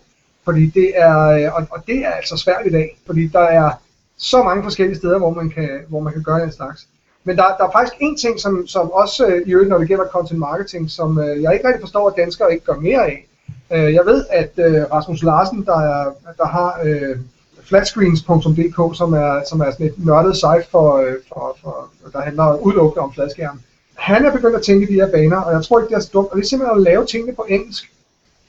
Fordi 0.44 0.66
det 0.66 0.92
er, 0.94 1.18
øh, 1.28 1.54
og, 1.54 1.66
og 1.70 1.86
det 1.86 1.98
er 1.98 2.10
altså 2.10 2.36
svært 2.36 2.66
i 2.66 2.70
dag, 2.70 2.98
fordi 3.06 3.26
der 3.26 3.40
er 3.40 3.70
så 4.16 4.42
mange 4.42 4.62
forskellige 4.62 4.96
steder, 4.96 5.18
hvor 5.18 5.34
man 5.34 5.50
kan, 5.50 5.80
hvor 5.88 6.00
man 6.00 6.12
kan 6.12 6.22
gøre 6.22 6.40
den 6.40 6.52
slags. 6.52 6.86
Men 7.24 7.36
der, 7.36 7.44
der 7.58 7.64
er 7.64 7.72
faktisk 7.72 7.96
en 8.00 8.16
ting, 8.16 8.40
som, 8.40 8.66
som 8.66 8.90
også 8.90 9.26
øh, 9.26 9.42
i 9.46 9.52
øvrigt, 9.52 9.70
når 9.70 9.78
det 9.78 9.88
gælder 9.88 10.06
content 10.12 10.38
marketing, 10.38 10.90
som 10.90 11.18
jeg 11.18 11.54
ikke 11.54 11.66
rigtig 11.66 11.80
forstår, 11.80 12.08
at 12.08 12.16
danskere 12.16 12.52
ikke 12.52 12.64
gør 12.64 12.74
mere 12.74 13.06
af. 13.06 13.28
Øh, 13.72 13.94
jeg 13.94 14.06
ved, 14.06 14.24
at 14.30 14.52
øh, 14.56 14.82
Rasmus 14.92 15.22
Larsen, 15.22 15.64
der, 15.66 15.80
er, 15.80 16.12
der 16.36 16.46
har 16.46 16.80
øh, 16.84 17.16
flatscreens.dk, 17.64 18.96
som 18.96 19.12
er, 19.12 19.40
som 19.48 19.60
er 19.60 19.70
sådan 19.70 19.86
et 19.86 19.94
nørdet 20.06 20.36
site, 20.36 20.70
for, 20.70 20.96
øh, 20.96 21.14
for, 21.28 21.56
for, 21.62 21.88
der 22.12 22.20
handler 22.20 22.56
udelukkende 22.56 23.02
om 23.02 23.12
fladskærm. 23.12 23.60
Han 23.94 24.24
er 24.24 24.32
begyndt 24.32 24.56
at 24.56 24.62
tænke 24.62 24.86
de 24.86 24.92
her 24.92 25.10
baner, 25.10 25.36
og 25.36 25.52
jeg 25.52 25.62
tror 25.64 25.80
ikke, 25.80 25.88
det 25.88 25.96
er 25.96 26.00
så 26.00 26.10
dumt. 26.12 26.28
Og 26.30 26.36
det 26.36 26.42
er 26.42 26.48
simpelthen 26.48 26.78
at 26.78 26.82
lave 26.82 27.06
tingene 27.06 27.34
på 27.34 27.46
engelsk. 27.48 27.92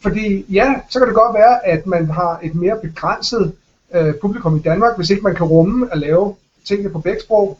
Fordi 0.02 0.46
ja, 0.50 0.74
så 0.90 1.00
kan 1.00 1.08
det 1.08 1.16
godt 1.16 1.34
være, 1.34 1.68
at 1.68 1.88
man 1.88 2.10
har 2.10 2.40
et 2.44 2.56
mere 2.56 2.78
begrænset 2.82 3.54
øh, 3.94 4.14
publikum 4.22 4.56
i 4.56 4.60
Danmark, 4.60 4.96
hvis 4.98 5.10
ikke 5.10 5.24
man 5.24 5.36
kan 5.36 5.46
rumme 5.46 5.88
at 5.92 5.98
lave 5.98 6.36
tingene 6.68 6.90
på 6.90 7.00
begge 7.00 7.22
sprog. 7.22 7.60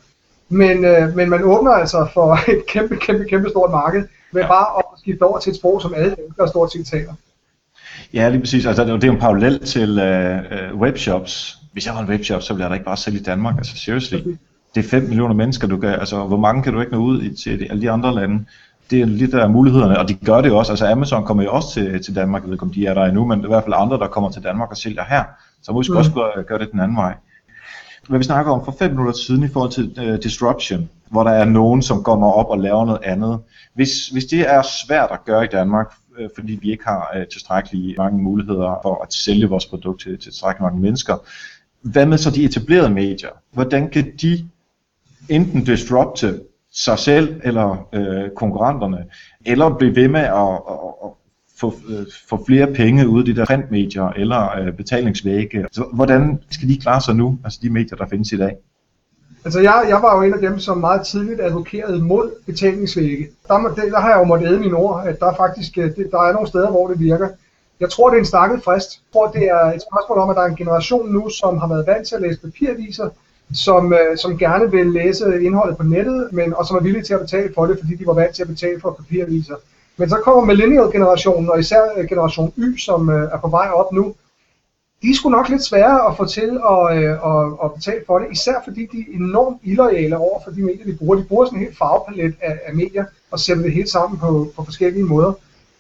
Men, 0.50 0.86
øh, 0.86 1.16
men 1.16 1.30
man 1.30 1.44
åbner 1.44 1.72
altså 1.72 2.08
for 2.14 2.40
et 2.52 2.66
kæmpe, 2.68 2.98
kæmpe, 2.98 3.26
kæmpe 3.26 3.50
stort 3.50 3.72
marked 3.72 4.04
ved 4.34 4.42
ja. 4.42 4.48
bare 4.48 4.78
at 4.78 5.00
skifte 5.00 5.24
over 5.24 5.40
til 5.40 5.50
et 5.50 5.56
sprog, 5.56 5.82
som 5.82 5.94
alle 5.94 6.16
mennesker 6.18 6.46
stort 6.46 6.72
set 6.72 6.88
taler. 6.88 7.14
Ja, 8.14 8.30
lige 8.30 8.40
præcis. 8.40 8.66
Altså, 8.66 8.84
det 8.84 9.04
er 9.04 9.08
jo 9.08 9.14
en 9.14 9.20
parallel 9.20 9.60
til 9.60 10.00
øh, 10.00 10.38
øh, 10.38 10.76
webshops. 10.76 11.58
Hvis 11.74 11.86
jeg 11.86 11.96
var 11.96 12.02
en 12.02 12.10
webshop, 12.10 12.42
så 12.42 12.54
ville 12.54 12.64
jeg 12.64 12.70
da 12.70 12.74
ikke 12.74 12.86
bare 12.86 12.98
sælge 12.98 13.20
i 13.20 13.24
Danmark. 13.24 13.58
Altså, 13.58 13.78
seriously. 13.78 14.18
Det 14.76 14.86
er 14.86 14.90
5 14.90 15.04
millioner 15.04 15.34
mennesker, 15.34 15.68
du 15.68 15.78
kan, 15.78 15.90
altså, 15.90 16.24
hvor 16.24 16.38
mange 16.38 16.64
kan 16.64 16.74
du 16.74 16.80
ikke 16.80 16.92
nå 16.92 16.98
ud 16.98 17.22
i, 17.22 17.36
til 17.44 17.68
alle 17.70 17.82
de 17.82 17.92
andre 17.92 18.16
lande? 18.16 18.46
det 18.94 19.02
er 19.02 19.06
lidt 19.06 19.34
af 19.34 19.50
mulighederne, 19.50 20.00
og 20.00 20.10
de 20.10 20.14
gør 20.14 20.42
det 20.42 20.52
også. 20.52 20.72
Altså 20.72 20.88
Amazon 20.88 21.26
kommer 21.26 21.44
jo 21.44 21.54
også 21.54 21.74
til, 21.74 22.04
til 22.04 22.16
Danmark, 22.16 22.42
jeg 22.42 22.48
ved 22.48 22.56
ikke 22.56 22.64
om 22.64 22.74
de 22.74 22.86
er 22.86 22.94
der 22.94 23.06
endnu, 23.06 23.26
men 23.26 23.40
i 23.40 23.48
hvert 23.48 23.64
fald 23.64 23.76
andre, 23.78 23.98
der 23.98 24.08
kommer 24.08 24.30
til 24.30 24.44
Danmark 24.44 24.72
og 24.72 24.78
sælger 24.78 25.04
her. 25.04 25.24
Så 25.64 25.72
må 25.72 25.82
vi 25.82 25.88
mm. 25.90 25.98
også 25.98 26.12
gøre, 26.12 26.44
gøre 26.44 26.60
det 26.60 26.72
den 26.72 26.80
anden 26.80 26.98
vej. 26.98 27.14
Hvad 28.10 28.20
vi 28.20 28.24
snakker 28.24 28.52
om 28.52 28.66
for 28.66 28.76
fem 28.80 28.92
minutter 28.92 29.14
siden 29.14 29.44
i 29.44 29.48
forhold 29.48 29.72
til 29.72 29.96
uh, 29.98 30.18
disruption, 30.24 30.90
hvor 31.10 31.24
der 31.24 31.32
er 31.32 31.46
nogen, 31.46 31.82
som 31.82 32.04
kommer 32.04 32.32
op 32.32 32.50
og 32.50 32.60
laver 32.60 32.86
noget 32.86 33.00
andet. 33.04 33.40
Hvis, 33.74 34.08
hvis 34.08 34.26
det 34.26 34.54
er 34.54 34.62
svært 34.62 35.10
at 35.12 35.26
gøre 35.26 35.44
i 35.44 35.48
Danmark, 35.52 35.94
Øh, 36.18 36.30
fordi 36.36 36.60
vi 36.62 36.72
ikke 36.72 36.84
har 36.84 37.12
øh, 37.16 37.28
tilstrækkeligt 37.28 37.98
mange 37.98 38.24
muligheder 38.24 38.80
for 38.82 39.04
at 39.04 39.14
sælge 39.14 39.50
vores 39.50 39.66
produkt 39.66 40.02
til, 40.02 40.12
til 40.12 40.20
tilstrækkeligt 40.20 40.64
mange 40.64 40.82
mennesker, 40.82 41.18
hvad 41.82 42.06
med 42.06 42.18
så 42.18 42.32
de 42.32 42.44
etablerede 42.44 42.90
medier? 42.90 43.30
Hvordan 43.52 43.90
kan 43.90 44.12
de 44.22 44.50
enten 45.30 45.64
disrupte 45.64 46.42
sig 46.72 47.00
selv 47.00 47.42
eller 47.44 47.88
øh, 47.94 48.30
konkurrenterne, 48.36 49.06
eller 49.46 49.78
blive 49.78 49.96
ved 49.96 50.08
med 50.08 50.22
at, 50.22 50.62
at, 50.70 50.80
at 51.06 51.12
få, 51.60 51.74
øh, 51.90 52.06
få 52.30 52.46
flere 52.46 52.74
penge 52.74 53.08
ud 53.08 53.20
af 53.20 53.26
de 53.26 53.36
der 53.36 53.46
printmedier 53.46 54.08
eller 54.08 54.60
øh, 54.60 54.74
betalingsvægge. 54.74 55.66
Så 55.72 55.86
hvordan 55.94 56.40
skal 56.50 56.70
de 56.70 56.78
klare 56.78 57.02
sig 57.02 57.16
nu, 57.16 57.40
altså 57.44 57.60
de 57.64 57.70
medier, 57.70 57.98
der 57.98 58.08
findes 58.08 58.32
i 58.32 58.38
dag? 58.38 58.56
Altså 59.46 59.60
jeg, 59.60 59.86
jeg 59.90 60.02
var 60.02 60.16
jo 60.16 60.22
en 60.22 60.34
af 60.34 60.40
dem, 60.40 60.60
som 60.60 60.78
meget 60.78 61.06
tidligt 61.06 61.42
advokerede 61.42 62.04
mod 62.04 62.32
betalingsvægge. 62.46 63.28
Der, 63.48 63.58
må, 63.58 63.70
der 63.70 64.00
har 64.00 64.10
jeg 64.10 64.20
jo 64.20 64.24
måttet 64.24 64.48
æde 64.48 64.60
mine 64.60 64.76
ord, 64.76 65.04
at 65.08 65.20
der 65.20 65.36
faktisk 65.36 65.78
øh, 65.78 65.96
det, 65.96 66.08
der 66.12 66.20
er 66.20 66.34
nogle 66.34 66.48
steder, 66.48 66.70
hvor 66.70 66.88
det 66.88 67.00
virker. 67.00 67.30
Jeg 67.80 67.90
tror, 67.90 68.10
det 68.10 68.16
er 68.16 68.20
en 68.20 68.26
stakket 68.26 68.64
frist. 68.64 68.92
Jeg 68.92 69.14
tror, 69.14 69.28
det 69.28 69.44
er 69.44 69.64
et 69.66 69.84
spørgsmål 69.92 70.18
om, 70.18 70.30
at 70.30 70.36
der 70.36 70.42
er 70.42 70.46
en 70.46 70.56
generation 70.56 71.14
nu, 71.14 71.30
som 71.30 71.58
har 71.58 71.68
været 71.68 71.88
vant 71.88 72.08
til 72.08 72.16
at 72.16 72.22
læse 72.22 72.40
papiraviser, 72.40 73.10
som, 73.54 73.94
øh, 73.94 74.18
som 74.18 74.38
gerne 74.38 74.72
vil 74.72 74.86
læse 74.86 75.44
indholdet 75.44 75.78
på 75.78 75.84
nettet, 75.84 76.30
men, 76.32 76.54
og 76.54 76.66
som 76.66 76.78
er 76.78 76.82
villige 76.82 77.04
til 77.04 77.14
at 77.14 77.20
betale 77.20 77.54
for 77.56 77.66
det, 77.66 77.78
fordi 77.80 77.96
de 77.96 78.08
var 78.08 78.14
vant 78.14 78.36
til 78.36 78.42
at 78.42 78.48
betale 78.48 78.82
for 78.82 78.92
papiraviser. 78.92 79.56
Men 79.98 80.10
så 80.10 80.18
kommer 80.24 80.46
millennial-generationen, 80.46 81.50
og 81.50 81.60
især 81.60 81.82
øh, 81.98 82.08
generation 82.10 82.54
Y, 82.58 82.78
som 82.78 83.10
øh, 83.10 83.30
er 83.32 83.38
på 83.38 83.48
vej 83.48 83.70
op 83.70 83.92
nu, 83.92 84.16
de 85.04 85.10
er 85.10 85.16
sgu 85.16 85.30
nok 85.30 85.50
lidt 85.50 85.64
sværere 85.64 86.10
at 86.10 86.18
få 86.18 86.26
til 86.26 86.60
at, 86.74 86.98
øh, 86.98 87.12
at, 87.12 87.54
at 87.64 87.74
betale 87.76 88.04
for 88.08 88.20
det, 88.20 88.28
især 88.32 88.54
fordi 88.64 88.86
de 88.92 89.00
er 89.00 89.16
enormt 89.16 89.58
illoyale 89.64 90.18
over 90.18 90.40
for 90.44 90.52
de 90.52 90.62
medier, 90.62 90.86
de 90.86 90.98
bruger. 90.98 91.16
De 91.16 91.24
bruger 91.24 91.46
sådan 91.46 91.60
en 91.60 91.66
helt 91.66 91.78
farvepalet 91.78 92.36
af, 92.42 92.60
af 92.66 92.76
medier 92.76 93.06
og 93.32 93.40
sætter 93.40 93.64
det 93.64 93.72
hele 93.72 93.90
sammen 93.90 94.20
på, 94.20 94.52
på 94.56 94.64
forskellige 94.64 95.04
måder. 95.04 95.34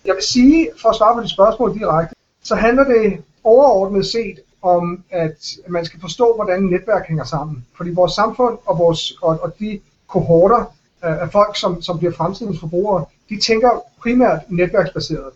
Jeg 0.05 0.15
vil 0.15 0.23
sige, 0.23 0.69
for 0.81 0.89
at 0.89 0.95
svare 0.95 1.15
på 1.15 1.21
de 1.23 1.29
spørgsmål 1.29 1.79
direkte, 1.79 2.15
så 2.43 2.55
handler 2.55 2.83
det 2.83 3.17
overordnet 3.43 4.05
set 4.05 4.39
om, 4.61 5.03
at 5.09 5.37
man 5.67 5.85
skal 5.85 6.01
forstå, 6.01 6.35
hvordan 6.35 6.63
netværk 6.63 7.07
hænger 7.07 7.23
sammen. 7.23 7.65
Fordi 7.77 7.89
vores 7.93 8.11
samfund 8.13 8.57
og, 8.65 8.79
vores, 8.79 9.13
og, 9.21 9.39
og 9.41 9.59
de 9.59 9.79
kohorter 10.07 10.73
af 11.01 11.31
folk, 11.31 11.57
som, 11.57 11.81
som 11.81 11.97
bliver 11.97 12.13
fremtidens 12.13 12.59
forbrugere, 12.59 13.05
de 13.29 13.39
tænker 13.39 13.83
primært 14.01 14.39
netværksbaseret. 14.49 15.29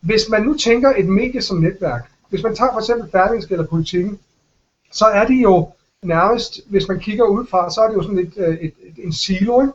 Hvis 0.00 0.28
man 0.28 0.42
nu 0.42 0.56
tænker 0.56 0.92
et 0.96 1.08
medie 1.08 1.42
som 1.42 1.56
netværk, 1.56 2.10
hvis 2.28 2.42
man 2.42 2.54
tager 2.54 2.72
for 2.72 2.78
eksempel 2.80 3.10
Berlingske 3.10 3.52
eller 3.52 3.66
Politikken, 3.66 4.18
så 4.92 5.04
er 5.04 5.26
det 5.26 5.42
jo 5.42 5.68
nærmest, 6.02 6.60
hvis 6.66 6.88
man 6.88 7.00
kigger 7.00 7.24
ud 7.24 7.46
fra, 7.50 7.70
så 7.70 7.80
er 7.80 7.88
det 7.88 7.94
jo 7.94 8.02
sådan 8.02 8.18
et, 8.18 8.32
øh, 8.36 8.54
et, 8.54 8.72
et, 8.82 9.04
en 9.04 9.12
silo, 9.12 9.60
ikke? 9.60 9.72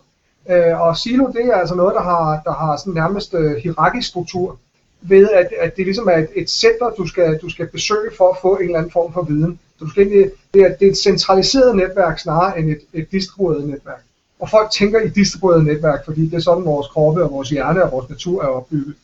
Øh, 0.50 0.82
og 0.82 0.98
silo, 0.98 1.28
det 1.28 1.46
er 1.46 1.56
altså 1.56 1.76
noget, 1.76 1.96
der 1.96 2.02
har, 2.02 2.42
der 2.46 2.54
har 2.54 2.78
sådan 2.78 2.94
nærmest 2.94 3.34
øh, 3.34 3.56
hierarkisk 3.56 4.08
struktur 4.08 4.60
ved 5.02 5.30
at, 5.30 5.50
at 5.60 5.78
det 5.78 5.86
ligesom 5.86 6.08
er 6.08 6.18
et, 6.18 6.30
et 6.36 6.50
center, 6.50 6.90
du 6.98 7.08
skal, 7.08 7.38
du 7.38 7.50
skal 7.50 7.68
besøge 7.68 8.12
for 8.18 8.30
at 8.30 8.38
få 8.42 8.56
en 8.56 8.64
eller 8.64 8.78
anden 8.78 8.92
form 8.92 9.14
for 9.14 9.22
viden. 9.22 9.60
Så 9.80 9.86
du 9.86 9.90
skal 9.90 10.08
egentlig, 10.08 10.32
det, 10.54 10.62
er, 10.62 10.76
det 10.76 10.88
er 10.88 10.92
et 10.92 10.98
centraliseret 10.98 11.76
netværk 11.76 12.20
snarere 12.20 12.60
end 12.60 12.70
et, 12.70 12.82
et 12.94 13.12
distribueret 13.12 13.68
netværk. 13.68 14.04
Og 14.40 14.50
folk 14.50 14.72
tænker 14.72 15.00
i 15.00 15.10
distribueret 15.10 15.66
netværk, 15.66 16.06
fordi 16.06 16.26
det 16.26 16.34
er 16.34 16.40
sådan 16.40 16.66
vores 16.66 16.88
kroppe 16.88 17.24
og 17.24 17.32
vores 17.32 17.50
hjerne 17.50 17.84
og 17.84 17.92
vores 17.92 18.10
natur 18.10 18.44
er 18.44 18.48
opbygget. 18.48 18.96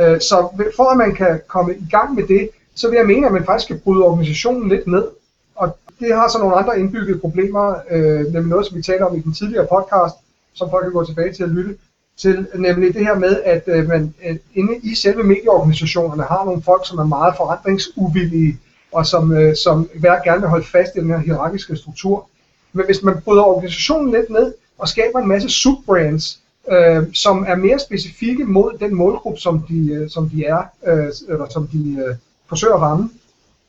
Øh, 0.00 0.20
så 0.20 0.48
for 0.76 0.90
at 0.90 0.96
man 0.96 1.14
kan 1.14 1.40
komme 1.46 1.74
i 1.74 1.86
gang 1.90 2.14
med 2.14 2.26
det, 2.28 2.50
så 2.76 2.88
vil 2.88 2.96
jeg 2.96 3.06
mene, 3.06 3.26
at 3.26 3.32
man 3.32 3.44
faktisk 3.44 3.64
skal 3.64 3.78
bryde 3.78 4.04
organisationen 4.04 4.68
lidt 4.68 4.86
ned. 4.86 5.04
Og 5.54 5.78
det 6.00 6.14
har 6.14 6.28
så 6.28 6.38
nogle 6.38 6.56
andre 6.56 6.80
indbyggede 6.80 7.18
problemer, 7.18 7.74
øh, 7.90 8.20
nemlig 8.32 8.46
noget, 8.46 8.66
som 8.66 8.76
vi 8.76 8.82
taler 8.82 9.04
om 9.04 9.16
i 9.16 9.20
den 9.20 9.34
tidligere 9.34 9.66
podcast, 9.66 10.14
som 10.54 10.70
folk 10.70 10.84
kan 10.84 10.92
gå 10.92 11.04
tilbage 11.04 11.32
til 11.32 11.42
at 11.42 11.48
lytte 11.48 11.76
til, 12.16 12.46
nemlig 12.54 12.94
det 12.94 13.06
her 13.06 13.18
med, 13.18 13.42
at 13.44 13.62
øh, 13.66 13.88
man 13.88 14.14
øh, 14.28 14.36
inde 14.54 14.76
i 14.82 14.94
selve 14.94 15.22
medieorganisationerne 15.22 16.22
har 16.22 16.44
nogle 16.44 16.62
folk, 16.62 16.88
som 16.88 16.98
er 16.98 17.04
meget 17.04 17.34
forandringsuvillige, 17.36 18.58
og 18.92 19.06
som, 19.06 19.32
øh, 19.32 19.56
som 19.56 19.90
hver 19.94 20.22
gerne 20.24 20.40
vil 20.40 20.48
holde 20.48 20.66
fast 20.66 20.92
i 20.96 21.00
den 21.00 21.10
her 21.10 21.18
hierarkiske 21.18 21.76
struktur. 21.76 22.28
Men 22.72 22.86
hvis 22.86 23.02
man 23.02 23.20
bryder 23.24 23.42
organisationen 23.42 24.12
lidt 24.12 24.30
ned 24.30 24.54
og 24.78 24.88
skaber 24.88 25.18
en 25.18 25.28
masse 25.28 25.48
subbrands, 25.48 26.40
øh, 26.70 27.02
som 27.14 27.44
er 27.48 27.54
mere 27.54 27.78
specifikke 27.78 28.44
mod 28.44 28.78
den 28.80 28.94
målgruppe, 28.94 29.40
som 29.40 29.62
de, 29.68 29.92
øh, 29.92 30.10
som 30.10 30.30
de 30.30 30.44
er, 30.44 30.62
øh, 30.86 31.12
eller 31.28 31.46
som 31.50 31.66
de 31.66 32.04
øh, 32.08 32.16
forsøger 32.48 32.74
at 32.74 32.80
ramme, 32.80 33.10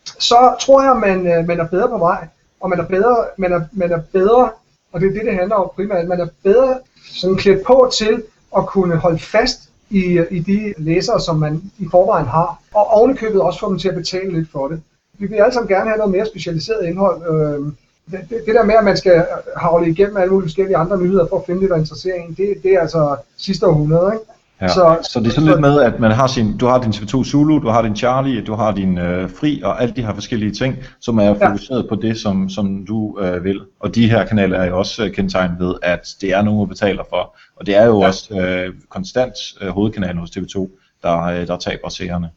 så 0.05 0.55
tror 0.61 0.83
jeg, 0.83 0.95
man, 0.95 1.27
øh, 1.27 1.47
man 1.47 1.59
er 1.59 1.67
bedre 1.67 1.89
på 1.89 1.97
vej, 1.97 2.27
og 2.59 2.69
man 2.69 2.79
er 2.79 2.85
bedre, 2.85 3.25
man 3.37 3.53
er, 3.53 3.61
man 3.71 3.91
er 3.91 3.99
bedre, 4.13 4.49
og 4.91 5.01
det 5.01 5.07
er 5.07 5.13
det, 5.13 5.25
det 5.25 5.33
handler 5.35 5.55
om 5.55 5.71
primært, 5.75 6.07
man 6.07 6.19
er 6.19 6.27
bedre 6.43 6.79
sådan 7.13 7.35
klædt 7.35 7.65
på 7.65 7.91
til 7.97 8.23
at 8.57 8.65
kunne 8.65 8.95
holde 8.95 9.19
fast 9.19 9.69
i, 9.89 10.03
øh, 10.03 10.27
i 10.31 10.39
de 10.39 10.73
læsere, 10.77 11.19
som 11.21 11.35
man 11.35 11.61
i 11.77 11.87
forvejen 11.91 12.25
har, 12.25 12.59
og 12.73 12.87
ovenikøbet 12.87 13.41
også 13.41 13.59
få 13.59 13.69
dem 13.69 13.79
til 13.79 13.89
at 13.89 13.95
betale 13.95 14.33
lidt 14.33 14.51
for 14.51 14.67
det. 14.67 14.81
Vi 15.19 15.25
vil 15.25 15.35
alle 15.35 15.53
sammen 15.53 15.69
gerne 15.69 15.89
have 15.89 15.97
noget 15.97 16.11
mere 16.11 16.25
specialiseret 16.25 16.85
indhold. 16.85 17.21
Øh, 17.21 17.73
det, 18.11 18.29
det, 18.29 18.43
det 18.45 18.55
der 18.55 18.63
med, 18.63 18.75
at 18.75 18.83
man 18.83 18.97
skal 18.97 19.25
havle 19.57 19.89
igennem 19.89 20.17
alle 20.17 20.33
mulige 20.33 20.47
forskellige 20.47 20.77
andre 20.77 20.99
nyheder 21.01 21.27
for 21.27 21.39
at 21.39 21.45
finde 21.45 21.61
det, 21.61 21.69
der 21.69 21.75
interesserer 21.75 22.15
en, 22.15 22.33
det, 22.33 22.63
det 22.63 22.73
er 22.73 22.81
altså 22.81 23.15
sidste 23.37 23.67
århundrede, 23.67 24.13
ikke? 24.13 24.25
Ja. 24.61 24.67
Så, 24.67 24.97
så 25.11 25.19
det 25.19 25.27
er 25.27 25.31
sådan 25.31 25.49
lidt 25.49 25.61
med, 25.61 25.81
at 25.81 25.99
man 25.99 26.11
har 26.11 26.27
sin, 26.27 26.57
du 26.57 26.65
har 26.65 26.81
din 26.81 26.91
TV2 26.91 27.23
Zulu, 27.23 27.59
du 27.59 27.67
har 27.67 27.81
din 27.81 27.95
Charlie, 27.95 28.41
du 28.41 28.53
har 28.53 28.71
din 28.71 28.97
øh, 28.97 29.29
Fri 29.29 29.61
og 29.63 29.81
alle 29.81 29.93
de 29.95 30.01
her 30.01 30.13
forskellige 30.13 30.51
ting, 30.51 30.75
som 30.99 31.17
er 31.17 31.33
fokuseret 31.33 31.83
ja. 31.83 31.89
på 31.89 31.95
det, 31.95 32.17
som, 32.17 32.49
som 32.49 32.85
du 32.85 33.19
øh, 33.21 33.43
vil. 33.43 33.61
Og 33.79 33.95
de 33.95 34.09
her 34.09 34.25
kanaler 34.25 34.59
er 34.59 34.65
jo 34.65 34.77
også 34.77 35.05
øh, 35.05 35.11
kendetegnet 35.11 35.59
ved, 35.59 35.75
at 35.83 36.07
det 36.21 36.33
er 36.33 36.41
nogen, 36.41 36.59
der 36.59 36.65
betaler 36.65 37.03
for. 37.09 37.37
Og 37.55 37.65
det 37.65 37.75
er 37.75 37.85
jo 37.85 38.01
ja. 38.01 38.07
også 38.07 38.39
øh, 38.39 38.73
konstant 38.89 39.33
øh, 39.61 39.69
hovedkanalen 39.69 40.17
hos 40.17 40.29
TV2, 40.29 40.67
der, 41.03 41.21
øh, 41.23 41.47
der 41.47 41.57
taber 41.57 41.89
seerne. 41.89 42.29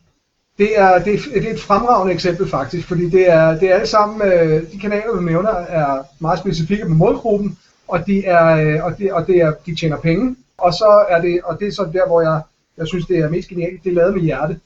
Det 0.58 0.68
er, 0.76 0.98
det, 0.98 1.14
er, 1.14 1.40
det 1.40 1.48
er 1.48 1.54
et 1.54 1.60
fremragende 1.60 2.14
eksempel 2.14 2.48
faktisk, 2.48 2.88
fordi 2.88 3.10
det 3.10 3.30
er, 3.30 3.58
det 3.58 3.70
er 3.70 3.74
alle 3.74 3.86
sammen, 3.86 4.22
øh, 4.32 4.62
de 4.72 4.78
kanaler, 4.80 5.12
du 5.14 5.20
nævner, 5.20 5.50
er 5.50 6.02
meget 6.18 6.38
specifikke 6.38 6.84
med 6.84 6.96
målgruppen, 6.96 7.58
og, 7.88 8.06
de 8.06 8.24
er, 8.24 8.46
øh, 8.46 8.84
og, 8.84 8.98
det, 8.98 9.12
og 9.12 9.26
det 9.26 9.36
er, 9.36 9.52
de 9.66 9.74
tjener 9.74 9.96
penge, 9.96 10.36
og 10.60 10.74
så 10.74 11.04
er 11.08 11.20
det, 11.20 11.40
og 11.44 11.60
det 11.60 11.68
er 11.68 11.72
så 11.72 11.88
der, 11.92 12.06
hvor 12.06 12.20
jeg, 12.20 12.40
jeg 12.78 12.86
synes, 12.86 13.06
det 13.06 13.18
er 13.18 13.28
mest 13.28 13.48
genialt, 13.48 13.84
det 13.84 13.90
er 13.90 13.94
lavet 13.94 14.14
med 14.14 14.22
hjerte. 14.22 14.60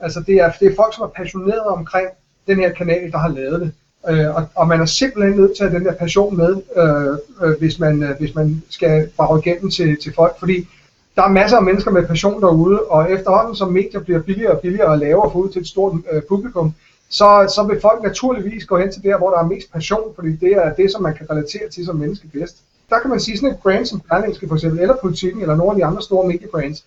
Altså 0.00 0.20
det 0.26 0.34
er, 0.34 0.52
det 0.60 0.72
er 0.72 0.76
folk, 0.76 0.94
som 0.94 1.04
er 1.04 1.08
passionerede 1.08 1.66
omkring 1.66 2.08
den 2.46 2.58
her 2.58 2.72
kanal, 2.72 3.12
der 3.12 3.18
har 3.18 3.28
lavet 3.28 3.60
det. 3.60 3.72
Øh, 4.08 4.34
og, 4.36 4.46
og 4.54 4.68
man 4.68 4.80
er 4.80 4.84
simpelthen 4.84 5.36
nødt 5.36 5.56
til 5.56 5.64
at 5.64 5.70
have 5.70 5.78
den 5.78 5.86
der 5.86 5.94
passion 5.94 6.36
med, 6.36 6.56
øh, 6.76 7.48
øh, 7.48 7.58
hvis, 7.58 7.78
man, 7.78 8.02
øh, 8.02 8.18
hvis 8.18 8.34
man 8.34 8.62
skal 8.70 9.08
brage 9.16 9.42
igennem 9.44 9.70
til, 9.70 9.96
til 10.02 10.14
folk. 10.14 10.38
Fordi 10.38 10.68
der 11.16 11.22
er 11.22 11.28
masser 11.28 11.56
af 11.56 11.62
mennesker 11.62 11.90
med 11.90 12.06
passion 12.06 12.42
derude, 12.42 12.82
og 12.82 13.12
efterhånden 13.12 13.54
som 13.54 13.72
medier 13.72 14.00
bliver 14.00 14.22
billigere 14.22 14.52
og 14.52 14.60
billigere 14.60 14.92
at 14.92 14.98
lave 14.98 15.22
og 15.22 15.32
få 15.32 15.38
ud 15.38 15.48
til 15.48 15.60
et 15.60 15.68
stort 15.68 16.00
øh, 16.12 16.22
publikum, 16.28 16.74
så, 17.08 17.52
så 17.54 17.66
vil 17.68 17.80
folk 17.80 18.02
naturligvis 18.02 18.64
gå 18.64 18.78
hen 18.78 18.92
til 18.92 19.02
der, 19.02 19.18
hvor 19.18 19.30
der 19.30 19.38
er 19.38 19.46
mest 19.46 19.72
passion, 19.72 20.14
fordi 20.14 20.36
det 20.36 20.52
er 20.52 20.74
det, 20.74 20.92
som 20.92 21.02
man 21.02 21.14
kan 21.14 21.30
relatere 21.30 21.68
til 21.68 21.86
som 21.86 21.96
menneske 21.96 22.28
bedst. 22.28 22.56
Der 22.90 22.98
kan 23.00 23.10
man 23.10 23.20
sige 23.20 23.36
sådan 23.36 23.50
et 23.50 23.58
brand 23.58 23.86
som 23.86 24.00
Berlingske 24.00 24.48
for 24.48 24.54
eksempel, 24.54 24.80
eller 24.80 24.96
Politiken, 24.96 25.40
eller 25.40 25.56
nogle 25.56 25.72
af 25.72 25.76
de 25.76 25.84
andre 25.84 26.02
store 26.02 26.26
mediebrands, 26.26 26.84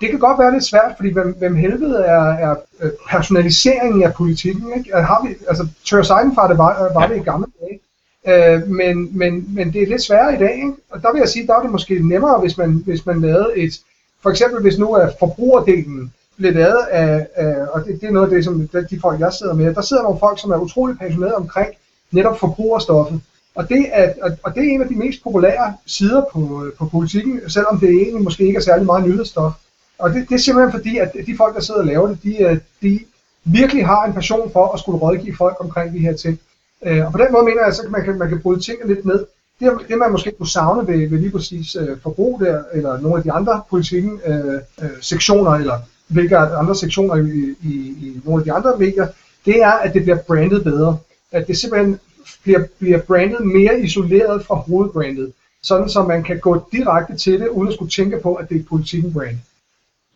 det 0.00 0.10
kan 0.10 0.18
godt 0.18 0.38
være 0.38 0.52
lidt 0.52 0.64
svært, 0.64 0.92
fordi 0.96 1.12
hvem, 1.12 1.34
hvem 1.38 1.54
helvede 1.54 1.98
er, 1.98 2.22
er 2.22 2.54
øh, 2.80 2.90
personaliseringen 3.08 4.02
af 4.02 4.14
politikken? 4.14 4.72
Ikke? 4.76 4.96
Altså, 4.96 5.06
har 5.06 5.26
vi, 5.26 5.34
altså, 5.48 5.68
Tør 5.84 6.02
Seidenfart 6.02 6.50
det 6.50 6.58
var, 6.58 6.90
var 6.94 7.06
det 7.06 7.16
i 7.16 7.20
gamle 7.20 7.46
dage, 7.60 7.80
øh, 8.28 8.68
men, 8.68 9.18
men, 9.18 9.54
men 9.54 9.72
det 9.72 9.82
er 9.82 9.86
lidt 9.86 10.02
sværere 10.02 10.34
i 10.34 10.38
dag, 10.38 10.54
ikke? 10.54 10.72
og 10.90 11.02
der 11.02 11.12
vil 11.12 11.18
jeg 11.18 11.28
sige, 11.28 11.46
der 11.46 11.54
er 11.54 11.62
det 11.62 11.70
måske 11.70 12.08
nemmere, 12.08 12.40
hvis 12.40 12.58
man, 12.58 12.82
hvis 12.86 13.06
man 13.06 13.20
lavede 13.20 13.52
et, 13.56 13.80
for 14.22 14.30
eksempel 14.30 14.62
hvis 14.62 14.78
nu 14.78 14.92
er 14.92 15.10
forbrugerdelen 15.18 16.12
blev 16.36 16.54
lavet 16.54 16.82
af, 16.90 17.26
af 17.34 17.66
og 17.72 17.84
det, 17.84 18.00
det 18.00 18.06
er 18.06 18.12
noget 18.12 18.26
af 18.26 18.34
det, 18.34 18.44
som 18.44 18.68
de 18.90 19.00
folk, 19.00 19.20
jeg 19.20 19.32
sidder 19.32 19.54
med, 19.54 19.74
der 19.74 19.82
sidder 19.82 20.02
nogle 20.02 20.18
folk, 20.18 20.40
som 20.40 20.50
er 20.50 20.56
utrolig 20.56 20.98
passionerede 20.98 21.36
omkring 21.36 21.68
netop 22.10 22.38
forbrugerstoffet, 22.40 23.20
og 23.54 23.68
det, 23.68 23.86
er, 23.92 24.12
og 24.42 24.54
det 24.54 24.64
er 24.64 24.74
en 24.74 24.82
af 24.82 24.88
de 24.88 24.94
mest 24.94 25.22
populære 25.22 25.74
sider 25.86 26.24
på, 26.32 26.66
på 26.78 26.86
politikken, 26.86 27.40
selvom 27.48 27.80
det 27.80 27.88
egentlig 27.88 28.22
måske 28.22 28.46
ikke 28.46 28.56
er 28.56 28.62
særlig 28.62 28.86
meget 28.86 29.08
nyhedsstof. 29.08 29.52
Og 29.98 30.10
det, 30.10 30.28
det 30.28 30.34
er 30.34 30.38
simpelthen 30.38 30.72
fordi, 30.72 30.98
at 30.98 31.12
de 31.26 31.36
folk, 31.36 31.54
der 31.54 31.60
sidder 31.60 31.80
og 31.80 31.86
laver 31.86 32.08
det, 32.08 32.22
de, 32.22 32.42
øh, 32.42 32.58
de 32.82 33.00
virkelig 33.44 33.86
har 33.86 34.04
en 34.04 34.12
passion 34.12 34.50
for 34.52 34.72
at 34.72 34.80
skulle 34.80 34.98
rådgive 34.98 35.36
folk 35.36 35.56
omkring 35.60 35.92
de 35.94 35.98
her 35.98 36.16
ting. 36.16 36.38
Øh, 36.86 37.06
og 37.06 37.12
på 37.12 37.18
den 37.18 37.26
måde 37.32 37.44
mener 37.44 37.60
jeg, 37.60 37.68
at 37.84 37.90
man 37.90 38.04
kan, 38.04 38.18
man 38.18 38.28
kan 38.28 38.40
bryde 38.40 38.60
tingene 38.60 38.94
lidt 38.94 39.04
ned. 39.04 39.26
Det, 39.60 39.72
det 39.88 39.98
man 39.98 40.12
måske 40.12 40.32
kunne 40.38 40.48
savne 40.48 40.88
ved, 40.88 41.08
ved 41.08 41.18
lige 41.18 41.30
præcis 41.30 41.76
øh, 41.80 41.96
forbrug 42.02 42.40
der, 42.40 42.62
eller 42.72 43.00
nogle 43.00 43.16
af 43.16 43.22
de 43.22 43.32
andre 43.32 43.62
politikken 43.70 44.20
øh, 44.26 44.54
øh, 44.82 44.90
sektioner, 45.00 45.50
eller 45.50 45.78
hvilke 46.08 46.36
andre 46.36 46.76
sektioner 46.76 47.14
i, 47.14 47.54
i, 47.62 47.74
i 47.74 48.20
nogle 48.24 48.40
af 48.40 48.44
de 48.44 48.52
andre 48.52 48.78
medier, 48.78 49.06
det 49.46 49.62
er, 49.62 49.72
at 49.72 49.94
det 49.94 50.02
bliver 50.02 50.18
brandet 50.18 50.64
bedre. 50.64 50.96
At 51.32 51.46
det 51.46 51.58
simpelthen 51.58 51.98
bliver, 52.42 52.64
bliver 52.78 52.98
brandet 52.98 53.46
mere 53.46 53.80
isoleret 53.80 54.46
fra 54.46 54.54
hovedbrandet. 54.54 55.32
Sådan, 55.62 55.88
så 55.88 56.02
man 56.02 56.22
kan 56.22 56.38
gå 56.38 56.68
direkte 56.72 57.16
til 57.16 57.40
det, 57.40 57.48
uden 57.48 57.68
at 57.68 57.74
skulle 57.74 57.90
tænke 57.90 58.20
på, 58.22 58.34
at 58.34 58.48
det 58.48 58.60
er 58.60 58.64
politikken 58.68 59.12
brand. 59.12 59.36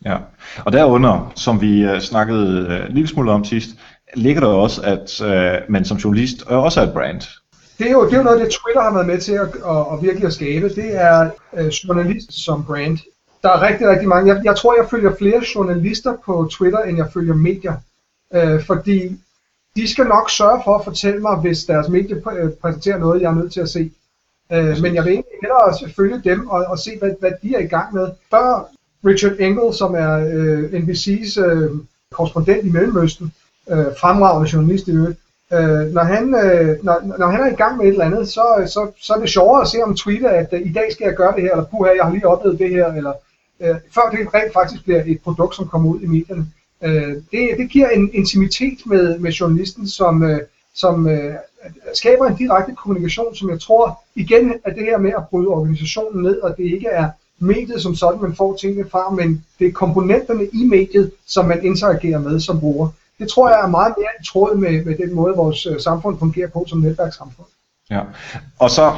Ja, 0.04 0.16
og 0.64 0.72
derunder, 0.72 1.32
som 1.36 1.60
vi 1.60 1.84
uh, 1.84 1.98
snakkede 1.98 2.66
uh, 2.66 2.88
en 2.88 2.94
lille 2.94 3.08
smule 3.08 3.30
om 3.30 3.44
sidst, 3.44 3.68
ligger 4.14 4.40
der 4.40 4.48
også, 4.48 4.82
at 4.82 5.20
uh, 5.20 5.72
man 5.72 5.84
som 5.84 5.96
journalist 5.96 6.42
også 6.42 6.80
er 6.80 6.86
et 6.86 6.92
brand. 6.92 7.20
Det 7.78 7.86
er, 7.86 7.92
jo, 7.92 8.06
det 8.06 8.12
er 8.12 8.16
jo 8.16 8.22
noget, 8.22 8.40
det 8.40 8.50
Twitter 8.50 8.82
har 8.82 8.94
været 8.94 9.06
med 9.06 9.20
til 9.20 9.32
at, 9.32 9.48
at, 9.48 9.86
at 9.92 10.02
virkelig 10.02 10.26
at 10.26 10.32
skabe. 10.32 10.68
Det 10.68 11.00
er 11.02 11.30
uh, 11.52 11.66
journalist 11.66 12.44
som 12.44 12.64
brand. 12.64 12.98
Der 13.42 13.48
er 13.48 13.62
rigtig, 13.62 13.88
rigtig 13.88 14.08
mange. 14.08 14.34
Jeg, 14.34 14.44
jeg 14.44 14.56
tror, 14.56 14.76
jeg 14.76 14.90
følger 14.90 15.16
flere 15.18 15.42
journalister 15.54 16.14
på 16.26 16.48
Twitter, 16.50 16.78
end 16.78 16.96
jeg 16.96 17.06
følger 17.14 17.34
medier. 17.34 17.74
Uh, 18.36 18.64
fordi 18.66 19.20
de 19.78 19.88
skal 19.88 20.06
nok 20.06 20.30
sørge 20.30 20.60
for 20.64 20.78
at 20.78 20.84
fortælle 20.84 21.20
mig, 21.20 21.36
hvis 21.36 21.64
deres 21.64 21.88
medie 21.88 22.22
præsenterer 22.62 22.98
noget, 22.98 23.22
jeg 23.22 23.30
er 23.30 23.34
nødt 23.34 23.52
til 23.52 23.60
at 23.60 23.68
se. 23.68 23.90
Uh, 24.50 24.82
men 24.82 24.94
jeg 24.94 25.04
vil 25.04 25.12
egentlig 25.12 25.38
hellere 25.42 25.92
følge 25.96 26.20
dem 26.24 26.48
og, 26.48 26.64
og 26.64 26.78
se, 26.78 26.90
hvad, 26.98 27.10
hvad 27.20 27.32
de 27.42 27.54
er 27.54 27.58
i 27.58 27.66
gang 27.66 27.94
med. 27.94 28.08
Før 28.30 28.68
Richard 29.04 29.36
Engel, 29.38 29.74
som 29.74 29.94
er 29.94 30.12
øh, 30.34 30.62
NBC's 30.82 31.40
øh, 31.44 31.70
korrespondent 32.12 32.64
i 32.66 32.70
Mellemøsten, 32.70 33.32
øh, 33.70 33.86
fremragende 34.00 34.50
journalist 34.52 34.88
i 34.88 34.90
øvrigt, 34.90 35.18
øh, 35.52 35.92
når, 35.96 36.02
han, 36.02 36.24
øh, 36.34 36.84
når, 36.84 37.16
når 37.18 37.26
han 37.26 37.40
er 37.40 37.52
i 37.52 37.54
gang 37.62 37.76
med 37.76 37.86
et 37.86 37.92
eller 37.92 38.04
andet, 38.04 38.28
så, 38.28 38.44
så, 38.66 38.90
så 39.00 39.12
er 39.14 39.20
det 39.20 39.30
sjovere 39.30 39.62
at 39.62 39.68
se 39.68 39.82
om 39.82 39.96
tweeter, 39.96 40.30
at 40.30 40.48
øh, 40.52 40.60
i 40.60 40.72
dag 40.72 40.92
skal 40.92 41.04
jeg 41.04 41.14
gøre 41.14 41.34
det 41.36 41.42
her, 41.42 41.50
eller 41.50 41.64
puha, 41.64 41.90
jeg 41.96 42.04
har 42.04 42.12
lige 42.12 42.28
oplevet 42.28 42.58
det 42.58 42.70
her, 42.70 42.92
eller 42.92 43.12
øh, 43.60 43.76
før 43.94 44.10
det 44.10 44.34
rent 44.34 44.52
faktisk 44.52 44.84
bliver 44.84 45.02
et 45.06 45.20
produkt, 45.24 45.54
som 45.54 45.68
kommer 45.68 45.90
ud 45.90 46.00
i 46.00 46.06
medierne. 46.06 46.46
Øh, 46.82 47.14
det, 47.30 47.58
det 47.58 47.70
giver 47.70 47.88
en 47.88 48.10
intimitet 48.14 48.78
med, 48.86 49.18
med 49.18 49.32
journalisten, 49.32 49.88
som, 49.88 50.22
øh, 50.22 50.40
som 50.74 51.08
øh, 51.08 51.34
skaber 51.94 52.26
en 52.26 52.36
direkte 52.36 52.74
kommunikation, 52.74 53.34
som 53.34 53.50
jeg 53.50 53.60
tror, 53.60 54.00
igen 54.14 54.52
er 54.64 54.74
det 54.74 54.84
her 54.84 54.98
med 54.98 55.12
at 55.16 55.28
bryde 55.30 55.48
organisationen 55.48 56.22
ned, 56.22 56.40
og 56.40 56.56
det 56.56 56.64
ikke 56.64 56.88
er 56.88 57.08
mediet 57.38 57.82
som 57.82 57.94
sådan, 57.94 58.22
man 58.22 58.34
får 58.34 58.56
tingene 58.56 58.90
fra, 58.90 59.10
men 59.10 59.44
det 59.58 59.66
er 59.66 59.72
komponenterne 59.72 60.44
i 60.52 60.64
mediet, 60.64 61.10
som 61.26 61.44
man 61.44 61.64
interagerer 61.64 62.18
med 62.18 62.40
som 62.40 62.60
bruger. 62.60 62.88
Det 63.18 63.28
tror 63.28 63.48
jeg 63.48 63.60
er 63.62 63.66
meget 63.66 63.94
mere 63.98 64.08
i 64.20 64.24
tråd 64.24 64.56
med, 64.56 64.84
med 64.84 64.96
den 64.96 65.14
måde, 65.14 65.36
vores 65.36 65.66
øh, 65.66 65.80
samfund 65.80 66.18
fungerer 66.18 66.48
på 66.48 66.64
som 66.68 66.78
netværkssamfund. 66.78 67.46
Ja, 67.90 68.00
og 68.58 68.70
så 68.70 68.92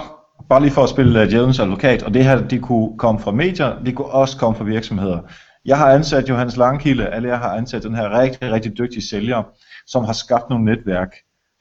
bare 0.48 0.62
lige 0.62 0.72
for 0.72 0.82
at 0.82 0.88
spille 0.88 1.22
uh, 1.22 1.28
djævelens 1.28 1.60
advokat, 1.60 2.02
og 2.02 2.14
det 2.14 2.24
her, 2.24 2.48
det 2.48 2.62
kunne 2.62 2.98
komme 2.98 3.20
fra 3.20 3.30
medier, 3.30 3.82
det 3.84 3.96
kunne 3.96 4.06
også 4.06 4.36
komme 4.36 4.58
fra 4.58 4.64
virksomheder. 4.64 5.18
Jeg 5.64 5.78
har 5.78 5.92
ansat 5.92 6.28
Johannes 6.28 6.56
Langkilde, 6.56 7.10
eller 7.14 7.28
jeg 7.28 7.38
har 7.38 7.56
ansat 7.56 7.82
den 7.82 7.94
her 7.94 8.18
rigtig, 8.20 8.52
rigtig 8.52 8.78
dygtige 8.78 9.08
sælger, 9.08 9.42
som 9.86 10.04
har 10.04 10.12
skabt 10.12 10.50
nogle 10.50 10.64
netværk. 10.64 11.14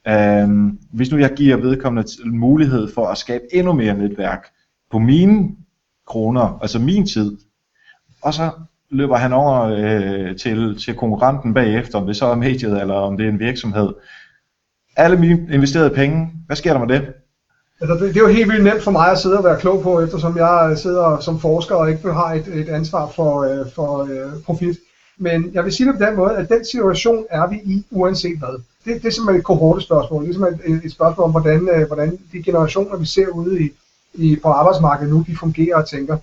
Øhm, 0.07 0.79
hvis 0.93 1.12
nu 1.12 1.17
jeg 1.17 1.33
giver 1.35 1.57
vedkommende 1.57 2.09
mulighed 2.25 2.93
for 2.93 3.07
at 3.07 3.17
skabe 3.17 3.43
endnu 3.53 3.73
mere 3.73 3.93
netværk 3.93 4.47
på 4.91 4.99
mine 4.99 5.49
kroner, 6.07 6.59
altså 6.62 6.79
min 6.79 7.05
tid, 7.07 7.38
og 8.23 8.33
så 8.33 8.51
løber 8.89 9.17
han 9.17 9.33
over 9.33 9.62
øh, 9.62 10.38
til, 10.38 10.77
til 10.77 10.95
konkurrenten 10.95 11.53
bagefter, 11.53 11.97
om 11.99 12.07
det 12.07 12.15
så 12.15 12.25
er 12.25 12.35
mediet, 12.35 12.81
eller 12.81 12.93
om 12.93 13.17
det 13.17 13.25
er 13.25 13.29
en 13.29 13.39
virksomhed. 13.39 13.93
Alle 14.97 15.17
mine 15.17 15.47
investerede 15.53 15.95
penge, 15.95 16.31
hvad 16.45 16.55
sker 16.55 16.73
der 16.73 16.85
med 16.85 16.99
det? 16.99 17.13
Altså, 17.82 17.94
det, 17.94 18.13
det 18.13 18.18
er 18.18 18.28
jo 18.28 18.28
helt 18.28 18.50
vildt 18.50 18.63
nemt 18.63 18.84
for 18.84 18.92
mig 18.92 19.12
at 19.12 19.20
sidde 19.20 19.38
og 19.38 19.44
være 19.44 19.60
klog 19.60 19.82
på, 19.82 20.00
eftersom 20.00 20.38
jeg 20.38 20.78
sidder 20.78 21.20
som 21.20 21.39
forsker 21.39 21.76
og 21.76 21.89
ikke 21.89 22.13
har 22.13 22.34
et, 22.34 22.48
et 22.48 22.70
ansvar 22.70 23.08
for, 23.15 23.44
øh, 23.44 23.72
for 23.76 24.04
øh, 24.04 24.44
profit. 24.46 24.78
Men 25.18 25.52
jeg 25.54 25.65
vil 25.65 25.74
sige 25.74 25.88
det 25.88 26.00
på 26.00 26.06
den 26.06 26.15
måde, 26.15 26.36
at 26.36 26.50
den 26.50 26.65
situation 26.65 27.26
er 27.30 27.48
vi 27.48 27.56
i, 27.56 27.86
uanset 27.92 28.39
hvad. 28.39 28.60
Det, 28.86 29.02
det 29.02 29.06
er 29.08 29.12
simpelthen 29.12 29.39
et 29.39 29.46
kohortespørgsmål. 29.46 30.24
Det 30.24 30.30
er 30.30 30.34
simpelthen 30.34 30.76
et, 30.76 30.86
et 30.86 30.92
spørgsmål 30.92 31.26
om, 31.26 31.32
hvordan, 31.32 31.70
øh, 31.70 31.88
hvordan 31.88 32.20
de 32.32 32.44
generationer, 32.44 32.98
vi 32.98 33.06
ser 33.06 33.28
ude 33.28 33.63
i, 33.63 33.70
i, 34.13 34.36
på 34.44 34.50
arbejdsmarkedet 34.50 35.13
nu, 35.13 35.24
de 35.28 35.38
fungerer 35.38 35.76
og 35.76 35.88
tænker. 35.88 36.18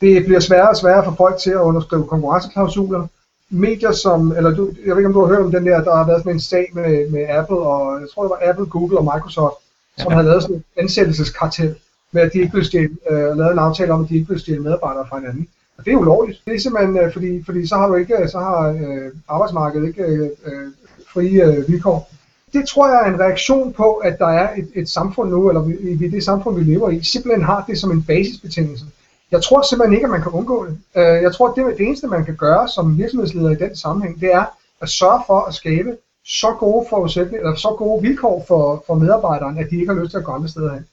Det 0.00 0.24
bliver 0.24 0.40
sværere 0.40 0.68
og 0.68 0.76
sværere 0.76 1.04
for 1.04 1.14
folk 1.18 1.38
til 1.38 1.50
at 1.50 1.60
underskrive 1.60 2.06
konkurrenceklausuler. 2.06 3.06
Medier 3.50 3.92
som, 3.92 4.32
eller 4.36 4.54
du, 4.54 4.70
jeg 4.86 4.90
ved 4.90 4.98
ikke 4.98 5.06
om 5.06 5.12
du 5.12 5.20
har 5.20 5.34
hørt 5.34 5.44
om 5.44 5.50
den 5.50 5.66
der, 5.66 5.84
der 5.84 5.96
har 5.96 6.06
været 6.06 6.20
sådan 6.20 6.32
en 6.32 6.40
sag 6.40 6.70
med, 6.74 7.10
med 7.10 7.26
Apple, 7.28 7.56
og 7.56 8.00
jeg 8.00 8.08
tror 8.14 8.22
det 8.22 8.30
var 8.30 8.50
Apple, 8.50 8.66
Google 8.66 8.98
og 8.98 9.04
Microsoft, 9.04 9.56
som 9.98 10.10
ja. 10.10 10.16
havde 10.16 10.28
lavet 10.28 10.42
sådan 10.42 10.56
et 10.56 10.62
ansættelseskartel, 10.76 11.74
med 12.12 12.22
at 12.22 12.32
de 12.32 12.38
ikke 12.38 12.52
blev 12.52 12.64
stjæle, 12.64 12.96
øh, 13.10 13.36
lavet 13.36 13.52
en 13.52 13.58
aftale 13.58 13.92
om, 13.92 14.02
at 14.04 14.08
de 14.08 14.14
ikke 14.14 14.26
blev 14.26 14.38
stjæle 14.38 14.62
medarbejdere 14.62 15.06
fra 15.08 15.18
hinanden. 15.18 15.48
Og 15.78 15.84
det 15.84 15.92
er 15.92 15.96
ulovligt. 15.96 16.42
Det 16.44 16.54
er 16.54 16.60
simpelthen, 16.60 16.98
øh, 16.98 17.12
fordi, 17.12 17.44
fordi 17.44 17.66
så 17.66 17.76
har 17.76 17.88
du 17.88 17.94
ikke, 17.94 18.16
øh, 18.22 18.28
så 18.28 18.38
har 18.38 18.68
øh, 18.68 19.12
arbejdsmarkedet 19.28 19.88
ikke 19.88 20.02
øh, 20.02 20.30
øh, 20.44 20.68
frie 21.12 21.44
øh, 21.44 21.68
vilkår 21.68 22.10
det 22.52 22.68
tror 22.68 22.88
jeg 22.88 23.02
er 23.02 23.14
en 23.14 23.20
reaktion 23.20 23.72
på, 23.72 23.94
at 23.94 24.18
der 24.18 24.26
er 24.26 24.54
et, 24.56 24.68
et 24.74 24.88
samfund 24.88 25.30
nu, 25.30 25.48
eller 25.48 25.62
vi, 25.62 25.94
vi, 25.94 26.08
det 26.08 26.24
samfund, 26.24 26.58
vi 26.58 26.72
lever 26.72 26.90
i, 26.90 27.02
simpelthen 27.02 27.44
har 27.44 27.64
det 27.68 27.78
som 27.78 27.90
en 27.90 28.02
basisbetingelse. 28.02 28.84
Jeg 29.30 29.42
tror 29.42 29.62
simpelthen 29.62 29.94
ikke, 29.94 30.04
at 30.04 30.10
man 30.10 30.22
kan 30.22 30.32
undgå 30.32 30.66
det. 30.66 30.78
Øh, 30.96 31.22
jeg 31.22 31.34
tror, 31.34 31.48
at 31.48 31.54
det, 31.56 31.78
det 31.78 31.86
eneste, 31.86 32.06
man 32.06 32.24
kan 32.24 32.36
gøre 32.36 32.68
som 32.68 32.98
virksomhedsleder 32.98 33.50
i 33.50 33.54
den 33.54 33.76
sammenhæng, 33.76 34.20
det 34.20 34.34
er 34.34 34.44
at 34.80 34.88
sørge 34.88 35.22
for 35.26 35.40
at 35.40 35.54
skabe 35.54 35.96
så 36.28 36.56
gode 36.58 36.86
forudsætninger, 36.90 37.40
eller 37.40 37.56
så 37.56 37.74
gode 37.78 38.02
vilkår 38.02 38.44
for, 38.48 38.84
for 38.86 38.94
medarbejderen, 38.94 39.58
at 39.58 39.70
de 39.70 39.76
ikke 39.76 39.92
har 39.94 40.00
lyst 40.00 40.10
til 40.10 40.18
at 40.18 40.24
gå 40.24 40.32
andre 40.32 40.48
steder 40.48 40.74
hen. 40.74 40.86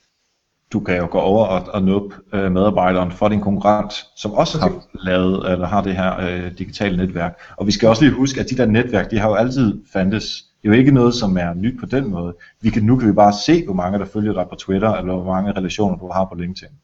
Du 0.74 0.80
kan 0.80 0.98
jo 0.98 1.08
gå 1.12 1.20
over 1.20 1.46
og, 1.46 1.62
og 1.74 1.84
nuppe 1.84 2.16
øh, 2.34 2.52
medarbejderen 2.52 3.12
for 3.12 3.30
din 3.30 3.42
konkurrent, 3.42 3.94
som 4.16 4.32
også 4.32 4.60
har 4.60 4.72
lavet 4.94 5.52
eller 5.52 5.68
har 5.68 5.82
det 5.82 5.96
her 5.96 6.20
øh, 6.20 6.58
digitale 6.58 6.98
netværk. 6.98 7.40
Og 7.58 7.68
vi 7.68 7.72
skal 7.72 7.90
også 7.90 8.04
lige 8.04 8.14
huske, 8.14 8.40
at 8.40 8.50
de 8.50 8.58
der 8.58 8.66
netværk, 8.66 9.12
de 9.12 9.20
har 9.20 9.30
jo 9.30 9.36
altid 9.36 9.82
fandtes 9.94 10.44
det 10.66 10.72
er 10.72 10.76
jo 10.76 10.80
ikke 10.80 10.92
noget, 10.92 11.16
som 11.16 11.38
er 11.38 11.54
nyt 11.54 11.80
på 11.80 11.86
den 11.86 12.10
måde. 12.10 12.36
Vi 12.62 12.70
kan, 12.70 12.84
nu 12.84 12.96
kan 12.96 13.08
vi 13.08 13.14
bare 13.14 13.34
se, 13.46 13.66
hvor 13.66 13.74
mange 13.74 14.00
der 14.00 14.06
følger 14.06 14.34
dig 14.34 14.46
på 14.50 14.56
Twitter, 14.56 14.94
eller 14.94 15.14
hvor 15.16 15.34
mange 15.34 15.52
relationer 15.52 15.98
du 15.98 16.12
har 16.12 16.26
på 16.26 16.36
LinkedIn. 16.36 16.76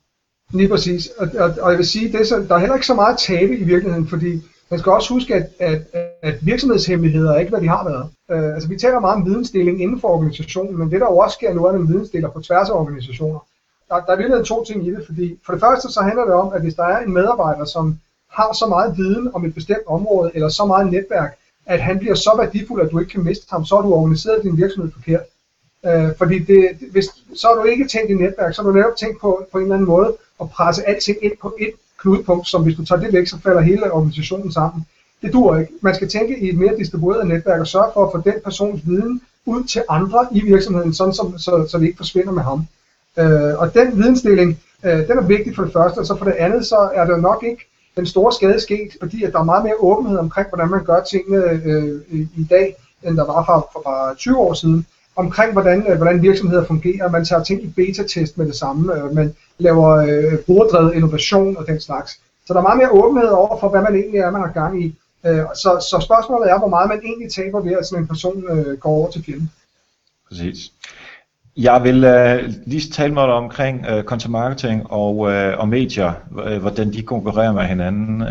Lige 0.53 0.69
præcis. 0.69 1.09
Og, 1.17 1.27
og, 1.39 1.53
og 1.61 1.71
jeg 1.71 1.77
vil 1.77 1.87
sige, 1.87 2.11
det 2.11 2.21
er 2.21 2.25
så, 2.25 2.45
der 2.47 2.55
er 2.55 2.59
heller 2.59 2.75
ikke 2.75 2.87
så 2.87 2.93
meget 2.93 3.17
tabe 3.17 3.57
i 3.57 3.63
virkeligheden, 3.63 4.07
fordi 4.07 4.41
man 4.71 4.79
skal 4.79 4.91
også 4.91 5.13
huske, 5.13 5.35
at, 5.35 5.49
at, 5.59 5.81
at 6.21 6.45
virksomhedshemmeligheder 6.45 7.31
er 7.31 7.39
ikke, 7.39 7.49
hvad 7.49 7.61
de 7.61 7.67
har 7.67 7.83
været. 7.89 8.09
Øh, 8.31 8.53
altså, 8.53 8.69
vi 8.69 8.77
taler 8.77 8.99
meget 8.99 9.15
om 9.15 9.25
vidensdeling 9.25 9.81
inden 9.81 10.01
for 10.01 10.07
organisationen, 10.07 10.77
men 10.77 10.91
det 10.91 11.01
der 11.01 11.07
også 11.07 11.33
sker 11.33 11.53
nu, 11.53 11.65
er 11.65 11.71
en 11.73 11.87
vidensdeler 11.87 12.29
på 12.29 12.41
tværs 12.41 12.69
af 12.69 12.73
organisationer. 12.73 13.39
Der, 13.89 13.99
der 13.99 14.11
er 14.13 14.17
virkelig 14.17 14.45
to 14.45 14.63
ting 14.63 14.87
i 14.87 14.91
det, 14.91 15.05
fordi 15.05 15.39
for 15.45 15.53
det 15.53 15.61
første 15.61 15.91
så 15.91 16.01
handler 16.01 16.25
det 16.25 16.33
om, 16.33 16.53
at 16.53 16.61
hvis 16.61 16.73
der 16.73 16.83
er 16.83 16.99
en 16.99 17.13
medarbejder, 17.13 17.65
som 17.65 17.97
har 18.29 18.53
så 18.53 18.65
meget 18.67 18.97
viden 18.97 19.29
om 19.33 19.45
et 19.45 19.53
bestemt 19.53 19.87
område, 19.87 20.31
eller 20.33 20.49
så 20.49 20.65
meget 20.65 20.91
netværk, 20.91 21.37
at 21.65 21.81
han 21.81 21.99
bliver 21.99 22.15
så 22.15 22.31
værdifuld, 22.37 22.81
at 22.81 22.91
du 22.91 22.99
ikke 22.99 23.11
kan 23.11 23.23
miste 23.23 23.45
ham, 23.49 23.65
så 23.65 23.75
har 23.75 23.81
du 23.81 23.93
organiseret 23.93 24.43
din 24.43 24.57
virksomhed 24.57 24.91
forkert. 24.91 25.25
Øh, 25.85 26.09
fordi 26.17 26.39
det, 26.39 26.77
hvis, 26.91 27.05
så 27.35 27.47
har 27.47 27.55
du 27.55 27.63
ikke 27.63 27.87
tænkt 27.87 28.11
i 28.11 28.13
netværk, 28.13 28.53
så 28.53 28.61
har 28.61 28.69
du 28.69 28.75
netop 28.77 28.95
tænkt 28.95 29.21
på, 29.21 29.45
på 29.51 29.57
en 29.57 29.63
eller 29.63 29.75
anden 29.75 29.87
måde 29.87 30.15
at 30.41 30.49
presse 30.49 30.87
alting 30.87 31.17
ind 31.21 31.33
på 31.41 31.55
et 31.59 31.73
knudepunkt, 32.01 32.47
som 32.47 32.63
hvis 32.63 32.75
du 32.75 32.85
tager 32.85 33.01
det 33.01 33.13
væk, 33.13 33.27
så 33.27 33.37
falder 33.43 33.61
hele 33.61 33.91
organisationen 33.91 34.51
sammen. 34.51 34.85
Det 35.21 35.33
dur 35.33 35.57
ikke. 35.57 35.73
Man 35.81 35.95
skal 35.95 36.09
tænke 36.09 36.39
i 36.39 36.49
et 36.49 36.57
mere 36.57 36.77
distribueret 36.77 37.27
netværk 37.27 37.59
og 37.59 37.67
sørge 37.67 37.91
for 37.93 38.05
at 38.05 38.11
få 38.11 38.29
den 38.29 38.41
persons 38.43 38.81
viden 38.87 39.21
ud 39.45 39.63
til 39.63 39.83
andre 39.89 40.27
i 40.31 40.41
virksomheden, 40.41 40.93
sådan 40.93 41.13
som, 41.13 41.37
så, 41.37 41.67
så 41.69 41.77
det 41.77 41.85
ikke 41.85 41.97
forsvinder 41.97 42.31
med 42.31 42.43
ham. 42.43 42.65
Øh, 43.19 43.59
og 43.59 43.73
den 43.73 43.97
vidensdeling, 43.97 44.59
øh, 44.83 45.07
den 45.07 45.17
er 45.17 45.21
vigtig 45.21 45.55
for 45.55 45.63
det 45.63 45.73
første, 45.73 45.99
og 45.99 46.05
så 46.05 46.15
for 46.17 46.25
det 46.25 46.33
andet, 46.33 46.65
så 46.65 46.89
er 46.93 47.05
det 47.05 47.21
nok 47.21 47.43
ikke 47.43 47.65
den 47.97 48.05
store 48.05 48.33
skade 48.33 48.59
sket, 48.59 48.89
fordi 48.99 49.23
at 49.23 49.33
der 49.33 49.39
er 49.39 49.43
meget 49.43 49.63
mere 49.63 49.75
åbenhed 49.79 50.17
omkring, 50.17 50.47
hvordan 50.49 50.69
man 50.69 50.85
gør 50.85 51.01
tingene 51.11 51.43
øh, 51.65 52.01
i, 52.09 52.27
i 52.37 52.47
dag, 52.49 52.75
end 53.03 53.17
der 53.17 53.25
var 53.25 53.45
for, 53.45 53.69
for 53.73 53.81
bare 53.85 54.15
20 54.15 54.37
år 54.37 54.53
siden, 54.53 54.85
omkring 55.15 55.51
hvordan, 55.51 55.85
øh, 55.87 55.97
hvordan 55.97 56.21
virksomheder 56.21 56.65
fungerer. 56.65 57.09
Man 57.09 57.25
tager 57.25 57.43
ting 57.43 57.63
i 57.63 57.67
beta-test 57.67 58.37
med 58.37 58.45
det 58.45 58.55
samme, 58.55 58.95
øh, 58.95 59.15
man 59.15 59.33
laver 59.61 59.89
øh, 59.89 60.39
borddrevet 60.47 60.93
innovation 60.93 61.57
og 61.57 61.67
den 61.67 61.81
slags. 61.81 62.11
Så 62.45 62.53
der 62.53 62.59
er 62.59 62.63
meget 62.63 62.77
mere 62.77 62.91
åbenhed 62.91 63.29
over 63.29 63.59
for, 63.59 63.69
hvad 63.69 63.81
man 63.81 63.95
egentlig 63.95 64.19
er, 64.19 64.31
man 64.31 64.41
har 64.41 64.51
gang 64.51 64.83
i. 64.83 64.95
Øh, 65.25 65.43
så, 65.55 65.69
så 65.89 65.99
spørgsmålet 66.07 66.51
er, 66.51 66.57
hvor 66.59 66.67
meget 66.67 66.89
man 66.89 67.01
egentlig 67.03 67.31
taber 67.31 67.59
ved, 67.59 67.71
at 67.71 67.85
sådan 67.85 68.03
en 68.03 68.07
person 68.07 68.43
øh, 68.49 68.77
går 68.77 68.89
over 68.89 69.11
til 69.11 69.23
fjenden. 69.25 69.51
Præcis. 70.27 70.71
Jeg 71.57 71.83
vil 71.83 71.95
uh, 71.95 72.53
lige 72.65 72.91
tale 72.91 73.13
med 73.13 73.21
dig 73.21 73.33
omkring 73.33 73.85
øh, 73.89 73.97
uh, 73.97 74.03
content 74.03 74.31
marketing 74.31 74.91
og, 74.91 75.17
uh, 75.17 75.59
og 75.59 75.67
medier, 75.67 76.11
hvordan 76.59 76.93
de 76.93 77.01
konkurrerer 77.01 77.51
med 77.51 77.63
hinanden. 77.63 78.21
Uh, 78.21 78.27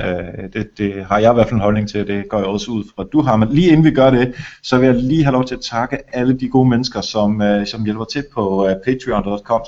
det, 0.52 0.78
det 0.78 1.04
har 1.04 1.18
jeg 1.18 1.30
i 1.30 1.34
hvert 1.34 1.46
fald 1.46 1.54
en 1.54 1.60
holdning 1.60 1.88
til, 1.88 2.06
det 2.06 2.28
går 2.28 2.38
jeg 2.38 2.46
også 2.46 2.70
ud 2.70 2.84
fra, 2.96 3.04
du 3.04 3.22
har. 3.22 3.36
Men 3.36 3.48
lige 3.48 3.68
inden 3.68 3.84
vi 3.84 3.90
gør 3.90 4.10
det, 4.10 4.34
så 4.62 4.78
vil 4.78 4.86
jeg 4.86 4.94
lige 4.94 5.24
have 5.24 5.32
lov 5.32 5.44
til 5.44 5.54
at 5.54 5.60
takke 5.60 5.98
alle 6.12 6.38
de 6.38 6.48
gode 6.48 6.68
mennesker, 6.68 7.00
som, 7.00 7.40
uh, 7.40 7.66
som 7.66 7.84
hjælper 7.84 8.04
til 8.04 8.24
på 8.34 8.64
uh, 8.64 8.72
patreon.com 8.84 9.60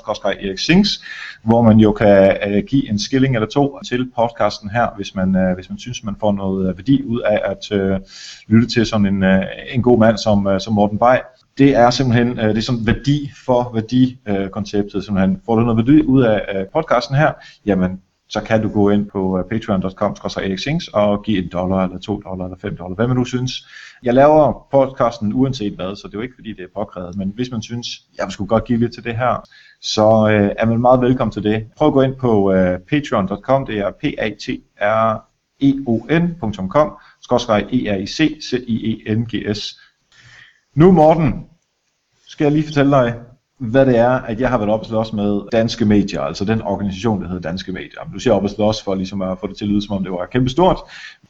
hvor 1.43 1.61
man 1.61 1.77
jo 1.77 1.91
kan 1.91 2.37
uh, 2.47 2.63
give 2.67 2.89
en 2.89 2.99
skilling 2.99 3.35
eller 3.35 3.47
to 3.47 3.79
til 3.87 4.11
podcasten 4.15 4.69
her, 4.69 4.87
hvis 4.95 5.15
man, 5.15 5.35
uh, 5.35 5.55
hvis 5.55 5.69
man 5.69 5.79
synes, 5.79 6.03
man 6.03 6.15
får 6.19 6.31
noget 6.31 6.77
værdi 6.77 7.03
ud 7.03 7.19
af 7.19 7.41
at 7.45 7.71
uh, 7.71 7.97
lytte 8.47 8.67
til 8.67 8.85
sådan 8.85 9.05
en, 9.05 9.23
uh, 9.23 9.43
en 9.73 9.81
god 9.81 9.99
mand 9.99 10.17
som, 10.17 10.45
uh, 10.45 10.59
som 10.59 10.73
Morten 10.73 10.99
Bay 10.99 11.17
det 11.57 11.75
er 11.75 11.89
simpelthen 11.89 12.39
øh, 12.39 12.49
det 12.49 12.57
er 12.57 12.61
sådan 12.61 12.87
værdi 12.87 13.31
for 13.45 13.71
værdi-konceptet. 13.73 14.95
Øh, 14.95 15.03
simpelthen. 15.03 15.41
Får 15.45 15.55
du 15.55 15.61
noget 15.61 15.77
værdi 15.77 16.01
ud 16.01 16.23
af 16.23 16.41
øh, 16.55 16.65
podcasten 16.73 17.15
her, 17.15 17.31
jamen 17.65 18.01
så 18.29 18.41
kan 18.41 18.61
du 18.61 18.69
gå 18.69 18.89
ind 18.89 19.05
på 19.05 19.39
øh, 19.39 19.45
patreon.com 19.45 20.15
og 20.93 21.23
give 21.23 21.43
en 21.43 21.49
dollar, 21.49 21.83
eller 21.83 21.99
to 21.99 22.21
dollar, 22.25 22.45
eller 22.45 22.57
fem 22.57 22.77
dollar, 22.77 22.95
hvad 22.95 23.07
man 23.07 23.17
nu 23.17 23.25
synes. 23.25 23.51
Jeg 24.03 24.13
laver 24.13 24.67
podcasten 24.71 25.33
uanset 25.33 25.73
hvad, 25.73 25.95
så 25.95 26.07
det 26.07 26.13
er 26.13 26.17
jo 26.17 26.21
ikke 26.21 26.35
fordi, 26.35 26.49
det 26.53 26.63
er 26.63 26.73
påkrævet, 26.75 27.15
men 27.17 27.31
hvis 27.35 27.51
man 27.51 27.61
synes, 27.61 27.87
jeg 28.17 28.25
skulle 28.29 28.47
godt 28.47 28.65
give 28.65 28.79
lidt 28.79 28.93
til 28.93 29.03
det 29.03 29.15
her, 29.17 29.43
så 29.81 30.29
øh, 30.31 30.51
er 30.57 30.65
man 30.65 30.81
meget 30.81 31.01
velkommen 31.01 31.31
til 31.31 31.43
det. 31.43 31.65
Prøv 31.77 31.87
at 31.87 31.93
gå 31.93 32.01
ind 32.01 32.15
på 32.15 32.53
øh, 32.53 32.79
patreon.com, 32.79 33.65
det 33.65 33.77
er 33.77 33.91
p 33.91 34.03
a 34.17 34.29
t 34.29 34.49
r 34.81 35.33
e 35.61 35.73
o 35.87 35.95
n.com, 36.09 36.97
skråstreg 37.21 37.67
e 37.71 37.91
r 37.91 37.97
i 37.97 38.05
c 38.05 38.17
c 38.49 38.53
i 38.67 39.03
e 39.07 39.15
n 39.15 39.25
g 39.25 39.55
s 39.57 39.79
nu 40.75 40.91
Morten, 40.91 41.45
skal 42.27 42.45
jeg 42.45 42.51
lige 42.51 42.65
fortælle 42.65 42.91
dig, 42.91 43.13
hvad 43.57 43.85
det 43.85 43.97
er, 43.97 44.09
at 44.09 44.39
jeg 44.39 44.49
har 44.49 44.57
været 44.57 44.71
oppe 44.71 44.83
og 44.83 44.87
slås 44.87 45.13
med 45.13 45.41
Danske 45.51 45.85
Medier, 45.85 46.21
altså 46.21 46.45
den 46.45 46.61
organisation, 46.61 47.21
der 47.21 47.27
hedder 47.27 47.49
Danske 47.49 47.71
Medier. 47.71 48.01
Du 48.13 48.19
siger 48.19 48.33
oppe 48.33 48.45
og 48.45 48.49
slås 48.49 48.83
for 48.83 48.95
ligesom 48.95 49.21
at 49.21 49.37
få 49.39 49.47
det 49.47 49.57
til 49.57 49.65
at 49.65 49.69
lyde, 49.69 49.81
som 49.81 49.95
om 49.95 50.03
det 50.03 50.11
var 50.11 50.25
kæmpe 50.25 50.49
stort. 50.49 50.77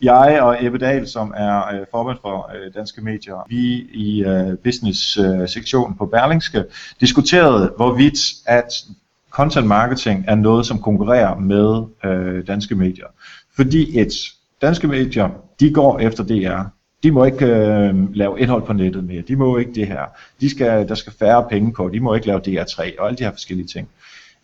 Jeg 0.01 0.39
og 0.41 0.65
Ebbe 0.65 0.77
Dahl, 0.77 1.08
som 1.08 1.34
er 1.38 1.73
øh, 1.73 1.86
formand 1.91 2.17
for 2.21 2.51
øh, 2.56 2.73
Danske 2.73 3.01
Medier, 3.01 3.45
vi 3.49 3.88
i 3.93 4.23
øh, 4.23 4.58
business-sektionen 4.58 5.93
øh, 5.93 5.97
på 5.97 6.06
Berlingske, 6.06 6.65
diskuterede, 6.99 7.73
hvorvidt 7.77 8.19
at 8.45 8.86
content 9.29 9.67
marketing 9.67 10.25
er 10.27 10.36
noget, 10.36 10.65
som 10.65 10.82
konkurrerer 10.82 11.39
med 11.39 11.84
øh, 12.06 12.47
danske 12.47 12.75
medier. 12.75 13.08
Fordi 13.56 13.99
et, 13.99 14.13
danske 14.62 14.88
medier, 14.88 15.29
de 15.60 15.73
går 15.73 15.99
efter 15.99 16.23
DR, 16.23 16.63
de 17.04 17.12
må 17.12 17.26
ikke 17.26 17.46
øh, 17.46 18.16
lave 18.16 18.39
indhold 18.39 18.63
på 18.63 18.74
nettet 18.74 19.04
mere, 19.04 19.22
de 19.22 19.36
må 19.36 19.58
ikke 19.58 19.74
det 19.74 19.88
her, 19.88 20.06
de 20.42 20.50
skal, 20.50 20.88
der 20.88 20.96
skal 20.96 21.13
færre 21.20 21.46
penge 21.50 21.74
på, 21.74 21.89
de 21.94 22.00
må 22.00 22.13
ikke 22.13 22.28
lave 22.28 22.42
DR3 22.48 23.00
og 23.00 23.08
alle 23.08 23.18
de 23.18 23.24
her 23.24 23.32
forskellige 23.32 23.68
ting. 23.68 23.89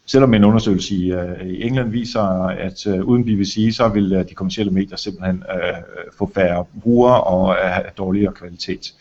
Selvom 0.06 0.34
en 0.34 0.44
undersøgelse 0.44 0.96
i, 0.96 1.12
øh, 1.12 1.48
i 1.48 1.64
England 1.64 1.92
viser, 1.92 2.22
at 2.48 2.88
øh, 2.88 3.04
uden 3.04 3.24
BBC, 3.24 3.70
så 3.74 3.88
vil 3.88 4.14
øh, 4.14 4.30
de 4.30 4.34
kommercielle 4.34 4.74
medier 4.74 4.98
simpelthen 4.98 5.44
øh, 5.56 5.74
få 6.18 6.32
færre 6.36 6.66
brugere 6.82 7.22
og 7.22 7.56
øh, 7.56 7.92
dårligere 7.98 8.34
kvalitet. 8.34 8.94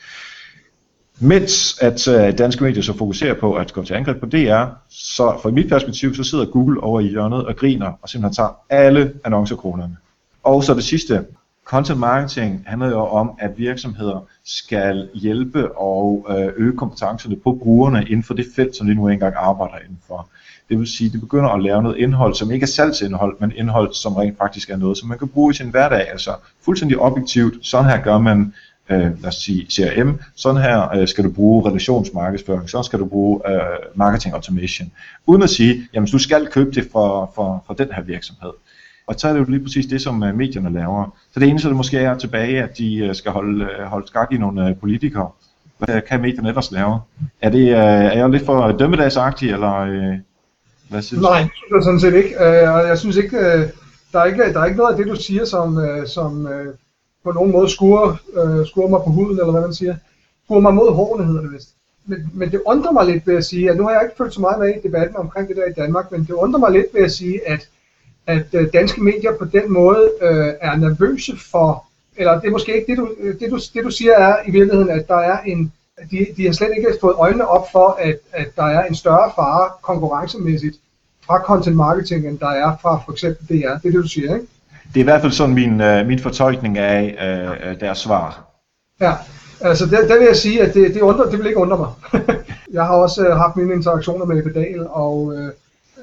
Mens 1.21 1.79
at 1.81 2.09
øh, 2.09 2.38
danske 2.38 2.64
medier 2.64 2.83
så 2.83 2.97
fokuserer 2.97 3.35
på 3.35 3.55
at 3.55 3.73
gå 3.73 3.85
til 3.85 3.94
angreb 3.94 4.21
på 4.21 4.27
DR, 4.27 4.64
så 4.90 5.38
fra 5.42 5.51
mit 5.51 5.68
perspektiv, 5.68 6.14
så 6.14 6.25
sidder 6.25 6.44
Google 6.44 6.81
over 6.81 7.01
i 7.01 7.09
hjørnet 7.09 7.47
og 7.47 7.57
griner 7.57 7.92
og 8.03 8.09
simpelthen 8.09 8.35
tager 8.35 8.61
alle 8.71 9.12
annoncekronerne. 9.25 9.97
Og 10.42 10.64
så 10.64 10.75
det 10.75 10.85
sidste, 10.85 11.25
Content 11.68 11.98
marketing 11.98 12.64
handler 12.66 12.88
jo 12.88 13.07
om, 13.07 13.31
at 13.38 13.59
virksomheder 13.59 14.26
skal 14.44 15.09
hjælpe 15.14 15.78
og 15.78 16.26
øh, 16.31 16.52
øge 16.57 16.76
kompetencerne 16.76 17.37
på 17.37 17.52
brugerne 17.62 18.04
inden 18.04 18.22
for 18.22 18.35
det 18.35 18.46
felt, 18.57 18.76
som 18.76 18.87
de 18.87 18.94
nu 18.94 19.09
engang 19.09 19.35
arbejder 19.37 19.78
inden 19.78 19.98
for. 20.07 20.28
Det 20.68 20.78
vil 20.78 20.87
sige, 20.87 21.07
at 21.07 21.12
de 21.12 21.18
begynder 21.18 21.48
at 21.48 21.62
lave 21.62 21.83
noget 21.83 21.96
indhold, 21.96 22.35
som 22.35 22.50
ikke 22.50 22.64
er 22.64 22.68
salgsindhold, 22.68 23.37
men 23.40 23.52
indhold, 23.57 23.94
som 23.94 24.12
rent 24.12 24.38
faktisk 24.38 24.70
er 24.70 24.76
noget, 24.76 24.98
som 24.98 25.09
man 25.09 25.18
kan 25.18 25.28
bruge 25.28 25.50
i 25.50 25.54
sin 25.54 25.70
hverdag. 25.70 26.11
Altså 26.11 26.31
fuldstændig 26.64 26.98
objektivt, 26.98 27.66
sådan 27.66 27.90
her 27.90 28.02
gør 28.02 28.18
man 28.18 28.54
øh, 28.88 29.22
lad 29.22 29.28
os 29.28 29.35
sige 29.35 29.66
CRM, 29.70 30.20
sådan 30.37 30.62
her 30.62 30.94
øh, 30.96 31.09
skal 31.09 31.24
du 31.24 31.31
bruge 31.31 31.68
relationsmarkedsføring, 31.68 32.70
sådan 32.70 32.85
skal 32.85 32.98
du 32.98 33.07
bruge 33.07 33.50
øh, 33.50 33.61
marketing 33.94 34.35
automation, 34.35 34.92
uden 35.26 35.42
at 35.42 35.50
sige, 35.50 35.88
jamen 35.94 36.09
du 36.09 36.18
skal 36.18 36.46
købe 36.46 36.70
det 36.70 36.88
for, 36.92 37.33
for, 37.35 37.64
for 37.66 37.74
den 37.74 37.88
her 37.92 38.02
virksomhed. 38.02 38.50
Og 39.09 39.14
så 39.18 39.29
er 39.29 39.33
det 39.33 39.40
jo 39.40 39.44
lige 39.49 39.62
præcis 39.62 39.87
det, 39.87 40.03
som 40.03 40.23
øh, 40.23 40.35
medierne 40.35 40.73
laver. 40.73 41.16
Så 41.33 41.40
det 41.40 41.49
eneste, 41.49 41.68
der 41.68 41.75
måske 41.75 41.99
er 41.99 42.18
tilbage, 42.18 42.62
at 42.62 42.79
de 42.79 42.97
øh, 42.97 43.14
skal 43.14 43.33
holde, 43.33 43.64
øh, 43.64 43.85
holde 43.85 44.07
skak 44.07 44.33
i 44.33 44.38
nogle 44.38 44.77
politikere. 44.81 45.31
Hvad 45.79 46.01
kan 46.09 46.21
medierne 46.21 46.49
ellers 46.49 46.71
lave? 46.71 47.01
Er, 47.42 47.51
det, 47.51 47.71
er 47.71 48.18
jeg 48.18 48.31
lidt 48.31 48.47
for 48.47 48.73
dømmedagsagtig, 48.73 49.51
eller 49.51 49.87
hvad 50.90 51.03
synes 51.03 51.23
du? 51.23 51.29
Nej, 51.29 51.40
det 51.40 51.77
er 51.77 51.83
sådan 51.83 52.01
set 52.01 52.14
ikke. 52.14 52.42
Jeg 52.90 52.99
synes 52.99 53.16
ikke, 53.16 53.38
der 54.12 54.21
er 54.21 54.25
ikke, 54.25 54.53
der 54.53 54.61
er 54.61 54.64
ikke 54.64 54.79
noget 54.79 54.92
af 54.92 54.97
det, 54.97 55.07
du 55.07 55.16
siger, 55.16 55.44
som, 55.44 55.79
som 56.07 56.49
på 57.25 57.33
nogen 57.33 57.53
måde 57.53 57.71
skurer, 57.71 58.16
skurer 58.64 58.88
mig 58.88 59.01
på 59.05 59.11
huden, 59.11 59.38
eller 59.38 59.51
hvad 59.51 59.61
man 59.61 59.75
siger. 59.75 59.97
Skurer 60.44 60.61
mig 60.61 60.75
mod 60.75 60.94
hårene, 60.94 61.27
hedder 61.27 61.40
det 61.40 61.53
vist. 61.53 61.68
Men, 62.07 62.31
men 62.35 62.51
det 62.51 62.61
undrer 62.66 62.92
mig 62.92 63.07
lidt 63.07 63.27
ved 63.27 63.37
at 63.37 63.44
sige, 63.44 63.71
at 63.71 63.77
nu 63.77 63.83
har 63.83 63.90
jeg 63.90 64.03
ikke 64.05 64.16
følt 64.18 64.35
så 64.35 64.40
meget 64.40 64.59
med 64.59 64.68
i 64.68 64.87
debatten 64.87 65.16
omkring 65.16 65.49
det 65.49 65.57
der 65.57 65.64
i 65.64 65.73
Danmark, 65.73 66.12
men 66.12 66.21
det 66.25 66.31
undrer 66.31 66.61
mig 66.61 66.73
lidt 66.73 66.87
ved 66.94 67.03
at 67.03 67.12
sige, 67.12 67.49
at 67.49 67.68
at 68.28 68.46
øh, 68.52 68.72
danske 68.72 69.02
medier 69.02 69.32
på 69.38 69.44
den 69.44 69.72
måde 69.72 70.10
øh, 70.22 70.52
er 70.60 70.76
nervøse 70.76 71.32
for, 71.50 71.84
eller 72.16 72.40
det 72.40 72.46
er 72.46 72.52
måske 72.52 72.76
ikke 72.76 72.92
det 72.92 72.98
du, 72.98 73.08
det, 73.40 73.50
du, 73.50 73.58
det 73.74 73.84
du 73.84 73.90
siger 73.90 74.12
er 74.12 74.36
i 74.46 74.50
virkeligheden, 74.50 74.90
at 74.90 75.08
der 75.08 75.16
er 75.16 75.38
en, 75.46 75.72
de, 76.10 76.26
de 76.36 76.46
har 76.46 76.52
slet 76.52 76.70
ikke 76.76 76.88
fået 77.00 77.14
øjnene 77.18 77.48
op 77.48 77.66
for, 77.72 77.98
at, 78.00 78.18
at 78.32 78.46
der 78.56 78.62
er 78.64 78.84
en 78.84 78.94
større 78.94 79.30
fare 79.36 79.70
konkurrencemæssigt 79.82 80.76
fra 81.26 81.42
content 81.42 81.76
marketing, 81.76 82.26
end 82.26 82.38
der 82.38 82.48
er 82.48 82.76
fra 82.82 83.02
for 83.04 83.12
eksempel 83.12 83.46
DR. 83.48 83.52
Det 83.52 83.62
er 83.62 83.78
det, 83.82 83.94
du 83.94 84.08
siger, 84.08 84.34
ikke? 84.34 84.46
Det 84.94 84.96
er 84.96 85.00
i 85.00 85.10
hvert 85.10 85.20
fald 85.20 85.32
sådan 85.32 85.54
min, 85.54 85.80
uh, 85.80 86.06
min 86.06 86.18
fortolkning 86.18 86.78
af 86.78 87.02
uh, 87.72 87.80
deres 87.80 87.98
svar. 87.98 88.44
Ja, 89.00 89.12
altså 89.60 89.84
det, 89.86 89.98
det 90.08 90.18
vil 90.18 90.26
jeg 90.26 90.36
sige, 90.36 90.62
at 90.62 90.74
det, 90.74 90.94
det, 90.94 91.00
undrer, 91.00 91.30
det 91.30 91.38
vil 91.38 91.46
ikke 91.46 91.58
undre 91.58 91.78
mig. 91.78 91.90
jeg 92.76 92.84
har 92.84 92.94
også 92.94 93.28
uh, 93.28 93.36
haft 93.36 93.56
mine 93.56 93.74
interaktioner 93.74 94.24
med 94.24 94.42
Pedal, 94.42 94.86
og 94.88 95.22
uh, 95.22 95.48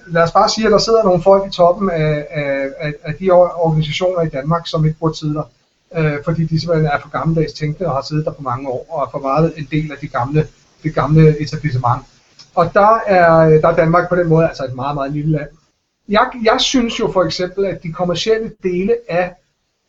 lad 0.07 0.23
os 0.23 0.31
bare 0.31 0.49
sige, 0.49 0.65
at 0.65 0.71
der 0.71 0.77
sidder 0.77 1.03
nogle 1.03 1.23
folk 1.23 1.47
i 1.47 1.51
toppen 1.51 1.89
af, 1.89 2.27
af, 2.29 2.69
af, 2.79 2.93
af 3.03 3.13
de 3.19 3.31
organisationer 3.31 4.21
i 4.21 4.29
Danmark, 4.29 4.67
som 4.67 4.85
ikke 4.85 4.99
burde 4.99 5.17
sidde 5.17 5.33
der, 5.33 5.43
øh, 5.95 6.17
fordi 6.25 6.45
de 6.45 6.59
simpelthen 6.59 6.91
er 6.91 6.99
for 7.01 7.09
gammeldags 7.09 7.53
tænkende 7.53 7.89
og 7.89 7.95
har 7.95 8.01
siddet 8.01 8.25
der 8.25 8.31
på 8.31 8.41
mange 8.41 8.69
år, 8.69 8.85
og 8.89 9.01
er 9.01 9.09
for 9.11 9.19
meget 9.19 9.53
en 9.57 9.67
del 9.71 9.91
af 9.91 9.97
de 9.97 10.07
gamle, 10.07 10.47
det 10.83 10.95
gamle 10.95 11.41
etablissement. 11.41 12.01
Og 12.55 12.73
der 12.73 12.99
er, 13.07 13.59
der 13.61 13.67
er 13.67 13.75
Danmark 13.75 14.09
på 14.09 14.15
den 14.15 14.27
måde 14.27 14.47
altså 14.47 14.65
et 14.65 14.75
meget, 14.75 14.95
meget 14.95 15.11
lille 15.11 15.31
land. 15.31 15.49
Jeg, 16.09 16.27
jeg 16.43 16.61
synes 16.61 16.99
jo 16.99 17.11
for 17.11 17.23
eksempel, 17.23 17.65
at 17.65 17.83
de 17.83 17.93
kommercielle 17.93 18.51
dele 18.63 18.95
af 19.09 19.33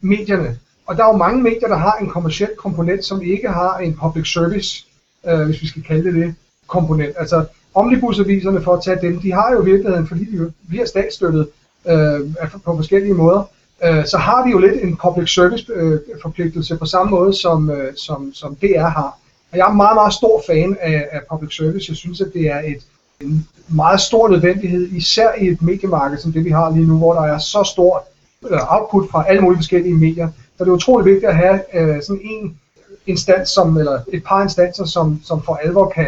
medierne, 0.01 0.59
og 0.87 0.97
der 0.97 1.05
er 1.05 1.09
jo 1.09 1.17
mange 1.17 1.43
medier, 1.43 1.69
der 1.69 1.77
har 1.77 1.93
en 1.93 2.09
kommerciel 2.09 2.51
komponent, 2.57 3.05
som 3.05 3.23
ikke 3.23 3.49
har 3.49 3.79
en 3.79 3.97
public 3.97 4.33
service, 4.33 4.87
øh, 5.27 5.41
hvis 5.41 5.63
vi 5.63 5.67
skal 5.67 5.83
kalde 5.83 6.05
det 6.05 6.15
det, 6.15 6.35
komponent. 6.67 7.15
Altså 7.17 7.45
omnibusaviserne, 7.77 8.63
for 8.63 8.75
at 8.75 8.83
tage 8.85 8.99
dem, 9.03 9.21
de 9.21 9.33
har 9.33 9.53
jo 9.53 9.63
i 9.63 9.65
virkeligheden, 9.65 10.09
fordi 10.09 10.25
de 10.25 10.53
bliver 10.69 10.87
statsstøttet 10.87 11.49
øh, 11.89 12.21
på 12.65 12.77
forskellige 12.77 13.15
måder, 13.15 13.43
øh, 13.85 14.07
så 14.07 14.19
har 14.19 14.45
de 14.45 14.51
jo 14.51 14.59
lidt 14.59 14.83
en 14.83 14.97
public 14.97 15.35
service 15.35 15.65
øh, 15.75 16.01
forpligtelse 16.23 16.77
på 16.77 16.87
samme 16.87 17.11
måde, 17.11 17.35
som, 17.35 17.71
øh, 17.71 17.93
som, 17.97 18.33
som 18.35 18.55
DR 18.55 18.89
har. 18.89 19.19
Og 19.53 19.59
jeg 19.59 19.69
er 19.69 19.73
meget, 19.73 19.95
meget 19.95 20.15
stor 20.15 20.43
fan 20.47 20.77
af, 20.81 21.09
af 21.13 21.21
public 21.31 21.57
service. 21.57 21.91
Jeg 21.91 21.97
synes, 21.97 22.21
at 22.21 22.31
det 22.35 22.43
er 22.51 22.61
et, 22.61 22.83
en 23.21 23.49
meget 23.69 24.01
stor 24.01 24.29
nødvendighed, 24.29 24.89
især 24.93 25.29
i 25.41 25.49
et 25.49 25.63
mediemarked 25.63 26.19
som 26.19 26.33
det, 26.33 26.45
vi 26.45 26.51
har 26.51 26.71
lige 26.71 26.87
nu, 26.87 26.99
hvor 26.99 27.15
der 27.15 27.23
er 27.23 27.39
så 27.39 27.71
stort 27.73 28.03
øh, 28.51 28.75
output 28.75 29.11
fra 29.11 29.25
alle 29.29 29.43
mulige 29.43 29.59
forskellige 29.59 29.95
medier. 29.95 30.29
Så 30.59 30.65
det 30.65 30.71
er 30.71 30.75
utrolig 30.75 31.05
vigtigt 31.05 31.31
at 31.31 31.37
have 31.37 31.61
øh, 31.75 32.03
sådan 32.03 32.21
en 32.25 32.59
instans, 33.07 33.49
som, 33.49 33.77
eller 33.77 34.01
et 34.13 34.25
par 34.25 34.43
instanser, 34.43 34.85
som, 34.85 35.21
som 35.25 35.43
for 35.43 35.55
alvor 35.55 35.89
kan, 35.89 36.07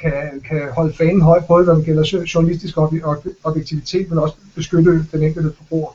kan, 0.00 0.42
kan 0.48 0.70
holde 0.72 0.94
fanen 0.94 1.22
højt, 1.22 1.46
både 1.46 1.64
når 1.66 1.74
det 1.74 1.84
gælder 1.84 2.26
journalistisk 2.34 2.78
objektivitet, 3.44 4.10
men 4.10 4.18
også 4.18 4.34
beskytte 4.54 5.06
den 5.12 5.22
enkelte 5.22 5.52
forbruger. 5.56 5.90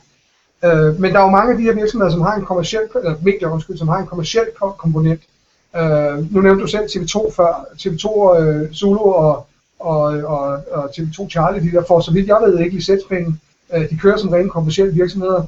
Øh, 0.66 1.00
men 1.00 1.14
der 1.14 1.20
er 1.20 1.24
jo 1.24 1.30
mange 1.30 1.52
af 1.52 1.58
de 1.58 1.64
her 1.64 1.74
virksomheder, 1.74 2.12
som 2.12 2.22
har 2.22 2.36
en 2.36 2.46
kommersiel, 2.46 2.82
eller 2.96 3.16
medier, 3.22 3.50
undskyld, 3.50 3.78
som 3.78 3.88
har 3.88 3.98
en 3.98 4.08
kommersiel 4.08 4.46
komponent. 4.78 5.22
Øh, 5.76 6.34
nu 6.34 6.42
nævnte 6.42 6.62
du 6.62 6.68
selv 6.68 6.86
TV2 6.86 7.32
før. 7.36 7.66
TV2 7.80 8.40
øh, 8.40 8.74
Zulu 8.74 9.00
og, 9.00 9.48
og, 9.80 10.02
og, 10.04 10.64
og 10.72 10.90
TV2 10.90 11.30
Charlie, 11.30 11.62
de 11.62 11.72
der 11.72 11.84
får, 11.88 12.00
så 12.00 12.12
vidt 12.14 12.28
jeg 12.28 12.40
ved, 12.46 12.60
ikke 12.60 12.76
licenspenge. 12.76 13.40
Øh, 13.74 13.90
de 13.90 13.98
kører 13.98 14.18
som 14.18 14.30
rene 14.30 14.50
kommersielle 14.50 14.94
virksomheder. 14.94 15.44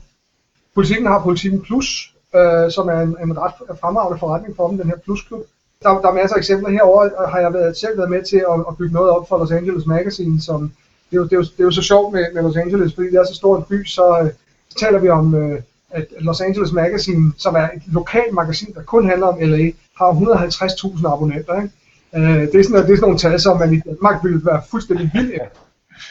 Politikken 0.75 1.07
har 1.07 1.23
Politikken 1.23 1.61
Plus, 1.61 2.13
øh, 2.35 2.71
som 2.71 2.87
er 2.87 2.99
en, 3.01 3.17
en 3.23 3.37
ret 3.37 3.77
fremragende 3.79 4.19
forretning 4.19 4.55
for 4.55 4.67
dem, 4.67 4.77
den 4.77 4.87
her 4.87 4.97
Plusklub 4.97 5.45
der, 5.83 5.89
der 6.01 6.09
er 6.09 6.13
masser 6.13 6.35
af 6.35 6.39
eksempler. 6.39 6.69
Herover 6.69 7.27
har 7.31 7.39
jeg 7.39 7.53
været, 7.53 7.77
selv 7.77 7.97
været 7.97 8.09
med 8.09 8.23
til 8.23 8.37
at, 8.37 8.59
at 8.69 8.77
bygge 8.77 8.93
noget 8.93 9.09
op 9.09 9.29
for 9.29 9.37
Los 9.37 9.51
Angeles 9.51 9.85
Magazine, 9.85 10.41
som 10.41 10.71
det 11.09 11.17
er, 11.17 11.17
jo, 11.17 11.23
det, 11.23 11.31
er 11.31 11.37
jo, 11.37 11.43
det 11.43 11.59
er 11.59 11.63
jo 11.63 11.71
så 11.71 11.81
sjovt 11.81 12.13
med, 12.13 12.25
med 12.33 12.41
Los 12.43 12.57
Angeles, 12.57 12.93
fordi 12.93 13.07
det 13.07 13.15
er 13.15 13.25
så 13.25 13.35
stor 13.35 13.57
en 13.57 13.63
by, 13.69 13.85
så, 13.85 14.19
øh, 14.23 14.29
så 14.69 14.77
taler 14.79 14.99
vi 14.99 15.09
om, 15.09 15.35
øh, 15.35 15.61
at 15.91 16.05
Los 16.19 16.41
Angeles 16.41 16.71
Magazine, 16.71 17.33
som 17.37 17.55
er 17.55 17.69
et 17.75 17.81
lokalt 17.87 18.33
magasin, 18.33 18.73
der 18.73 18.81
kun 18.81 19.09
handler 19.09 19.27
om 19.27 19.39
LA, 19.39 19.71
har 19.97 20.11
150.000 20.11 21.07
abonnenter. 21.13 21.61
Ikke? 21.61 21.73
Øh, 22.15 22.51
det, 22.51 22.55
er 22.55 22.63
sådan, 22.63 22.85
det 22.85 22.91
er 22.91 22.95
sådan 22.95 22.99
nogle 23.01 23.17
tal, 23.17 23.39
som 23.39 23.59
man 23.59 23.73
i 23.73 23.79
Danmark 23.79 24.23
ville 24.23 24.41
være 24.45 24.61
fuldstændig 24.71 25.11
vild 25.13 25.31
af. 25.31 25.49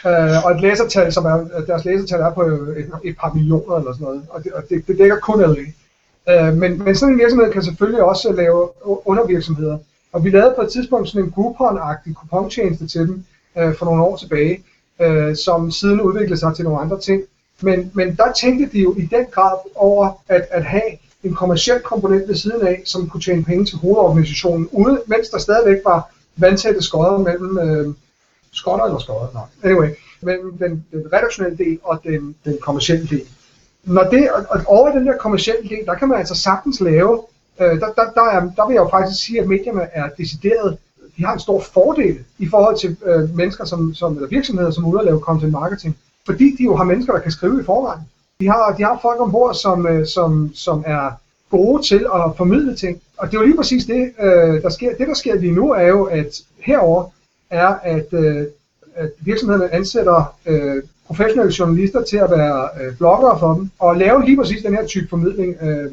Øh, 0.07 0.45
og 0.45 0.51
et 0.51 0.61
læsertal, 0.61 1.13
som 1.13 1.25
er, 1.25 1.49
deres 1.67 1.85
læsertal 1.85 2.21
er 2.21 2.33
på 2.33 2.43
et, 2.43 2.91
et 3.05 3.17
par 3.21 3.35
millioner 3.35 3.77
eller 3.77 3.93
sådan 3.93 4.05
noget, 4.05 4.23
og 4.31 4.45
det, 4.45 4.53
og 4.53 4.63
det, 4.69 4.87
det 4.87 4.99
dækker 4.99 5.19
kun 5.19 5.41
LA. 5.41 5.65
Øh, 6.29 6.55
men, 6.57 6.85
men 6.85 6.97
sådan 6.97 7.15
en 7.15 7.19
virksomhed 7.19 7.53
kan 7.53 7.63
selvfølgelig 7.63 8.03
også 8.03 8.33
lave 8.33 8.69
undervirksomheder. 8.85 9.79
Og 10.13 10.25
vi 10.25 10.31
lavede 10.31 10.55
på 10.57 10.63
et 10.63 10.73
tidspunkt 10.73 11.09
sådan 11.09 11.25
en 11.25 11.33
Groupon-agtig 11.37 12.15
kupontjeneste 12.15 12.87
til 12.87 13.01
dem 13.01 13.25
øh, 13.59 13.75
for 13.75 13.85
nogle 13.85 14.03
år 14.03 14.17
tilbage, 14.17 14.63
øh, 15.01 15.37
som 15.37 15.71
siden 15.71 16.01
udviklede 16.01 16.41
sig 16.41 16.57
til 16.57 16.65
nogle 16.65 16.81
andre 16.81 17.01
ting. 17.01 17.23
Men, 17.61 17.91
men 17.95 18.17
der 18.17 18.33
tænkte 18.33 18.73
de 18.73 18.79
jo 18.79 18.95
i 18.95 19.03
den 19.03 19.27
grad 19.31 19.57
over 19.75 20.23
at, 20.29 20.47
at 20.51 20.65
have 20.65 20.91
en 21.25 21.35
kommersiel 21.35 21.81
komponent 21.81 22.29
ved 22.29 22.35
siden 22.35 22.67
af, 22.67 22.83
som 22.85 23.09
kunne 23.09 23.21
tjene 23.21 23.45
penge 23.45 23.65
til 23.65 23.79
hovedorganisationen, 23.79 24.69
uden, 24.73 24.99
mens 25.07 25.29
der 25.29 25.39
stadigvæk 25.39 25.79
var 25.85 26.15
vandtætte 26.37 26.83
skodder 26.83 27.19
mellem 27.19 27.59
øh, 27.59 27.95
skodder 28.53 28.85
eller 28.85 28.99
skodder, 28.99 29.29
nej, 29.35 29.71
anyway, 29.71 29.89
mellem 30.21 30.59
den, 30.59 30.85
den 30.93 31.13
redaktionelle 31.13 31.59
del 31.59 31.79
og 31.83 32.01
den, 32.05 32.37
den 32.45 32.59
kommersielle 32.61 33.07
del. 33.07 33.27
Når 33.87 34.05
det, 34.05 34.31
og 34.31 34.61
over 34.67 34.93
den 34.93 35.07
der 35.07 35.17
kommercielle 35.17 35.69
del, 35.69 35.87
der 35.87 35.95
kan 35.95 36.09
man 36.09 36.19
altså 36.19 36.35
sagtens 36.35 36.81
lave, 36.81 37.23
øh, 37.61 37.81
der, 37.81 37.87
der, 37.87 38.11
der, 38.15 38.23
er, 38.23 38.41
der 38.57 38.67
vil 38.67 38.75
jeg 38.75 38.81
jo 38.81 38.89
faktisk 38.89 39.25
sige, 39.25 39.41
at 39.41 39.49
medierne 39.49 39.83
er 39.93 40.09
decideret, 40.19 40.79
de 41.17 41.25
har 41.25 41.33
en 41.33 41.41
stor 41.41 41.61
fordel 41.61 42.19
i 42.39 42.49
forhold 42.49 42.79
til 42.79 42.97
øh, 43.05 43.37
mennesker, 43.37 43.65
som, 43.65 43.95
som, 43.95 44.15
eller 44.15 44.29
virksomheder, 44.29 44.71
som 44.71 44.85
er 44.85 44.89
ude 44.89 44.99
og 44.99 45.05
lave 45.05 45.21
content 45.21 45.53
marketing, 45.53 45.97
fordi 46.27 46.57
de 46.59 46.65
jo 46.65 46.77
har 46.77 46.85
mennesker, 46.85 47.13
der 47.13 47.21
kan 47.21 47.33
skrive 47.33 47.61
i 47.61 47.65
forvejen. 47.65 48.01
De 48.41 48.47
har, 48.49 48.75
de 48.79 48.83
har 48.83 48.99
folk 49.03 49.21
ombord, 49.21 49.55
som, 49.55 49.87
øh, 49.87 50.07
som, 50.07 50.51
som 50.55 50.85
er 50.87 51.11
gode 51.51 51.83
til 51.83 52.07
at 52.15 52.37
formidle 52.37 52.77
ting. 52.77 53.01
Og 53.17 53.27
det 53.27 53.37
er 53.37 53.41
jo 53.41 53.47
lige 53.47 53.57
præcis 53.57 53.85
det, 53.85 54.13
øh, 54.21 54.63
der 54.63 54.69
sker. 54.69 54.97
Det, 54.97 55.09
der 55.09 55.15
sker 55.15 55.35
lige 55.35 55.53
nu, 55.53 55.73
er 55.73 55.87
jo, 55.87 56.05
at 56.05 56.43
herover 56.61 57.05
er, 57.51 57.69
at, 57.83 58.07
øh, 58.13 58.47
at 58.95 59.11
virksomhederne 59.21 59.75
ansætter 59.75 60.35
øh, 60.47 60.83
professionelle 61.07 61.55
journalister 61.59 62.03
til 62.03 62.17
at 62.17 62.31
være 62.31 62.69
øh, 62.81 62.97
bloggere 62.97 63.39
for 63.39 63.55
dem, 63.55 63.71
og 63.79 63.97
lave 63.97 64.25
lige 64.25 64.37
præcis 64.37 64.63
den 64.63 64.75
her 64.75 64.87
type 64.87 65.09
formidling. 65.09 65.57
Øh, 65.63 65.93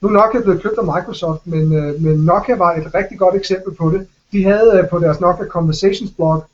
nu 0.00 0.08
Nokia 0.08 0.40
blevet 0.40 0.62
købt 0.62 0.78
af 0.78 0.84
Microsoft, 0.84 1.46
men, 1.46 1.72
øh, 1.72 2.02
men 2.02 2.16
Nokia 2.16 2.56
var 2.56 2.72
et 2.74 2.94
rigtig 2.94 3.18
godt 3.18 3.34
eksempel 3.34 3.74
på 3.74 3.90
det. 3.90 4.06
De 4.32 4.44
havde 4.44 4.80
øh, 4.82 4.88
på 4.88 4.98
deres 4.98 5.20
Nokia 5.20 5.46
Conversations 5.46 6.10
blog, 6.10 6.44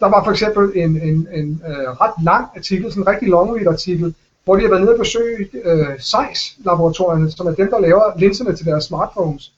der 0.00 0.08
var 0.08 0.24
for 0.24 0.30
eksempel 0.30 0.72
en, 0.74 1.00
en, 1.00 1.28
en 1.32 1.62
øh, 1.68 1.88
ret 2.00 2.24
lang 2.24 2.46
artikel, 2.56 2.90
sådan 2.90 3.02
en 3.02 3.08
rigtig 3.08 3.28
long 3.28 3.66
artikel, 3.68 4.14
hvor 4.44 4.56
de 4.56 4.62
har 4.62 4.68
været 4.68 4.82
nede 4.82 4.92
og 4.92 4.98
besøge 4.98 5.48
øh, 5.64 5.98
Zeiss-laboratorierne, 5.98 7.30
som 7.30 7.46
er 7.46 7.54
dem, 7.54 7.70
der 7.70 7.80
laver 7.80 8.18
linserne 8.18 8.56
til 8.56 8.66
deres 8.66 8.84
smartphones. 8.84 9.52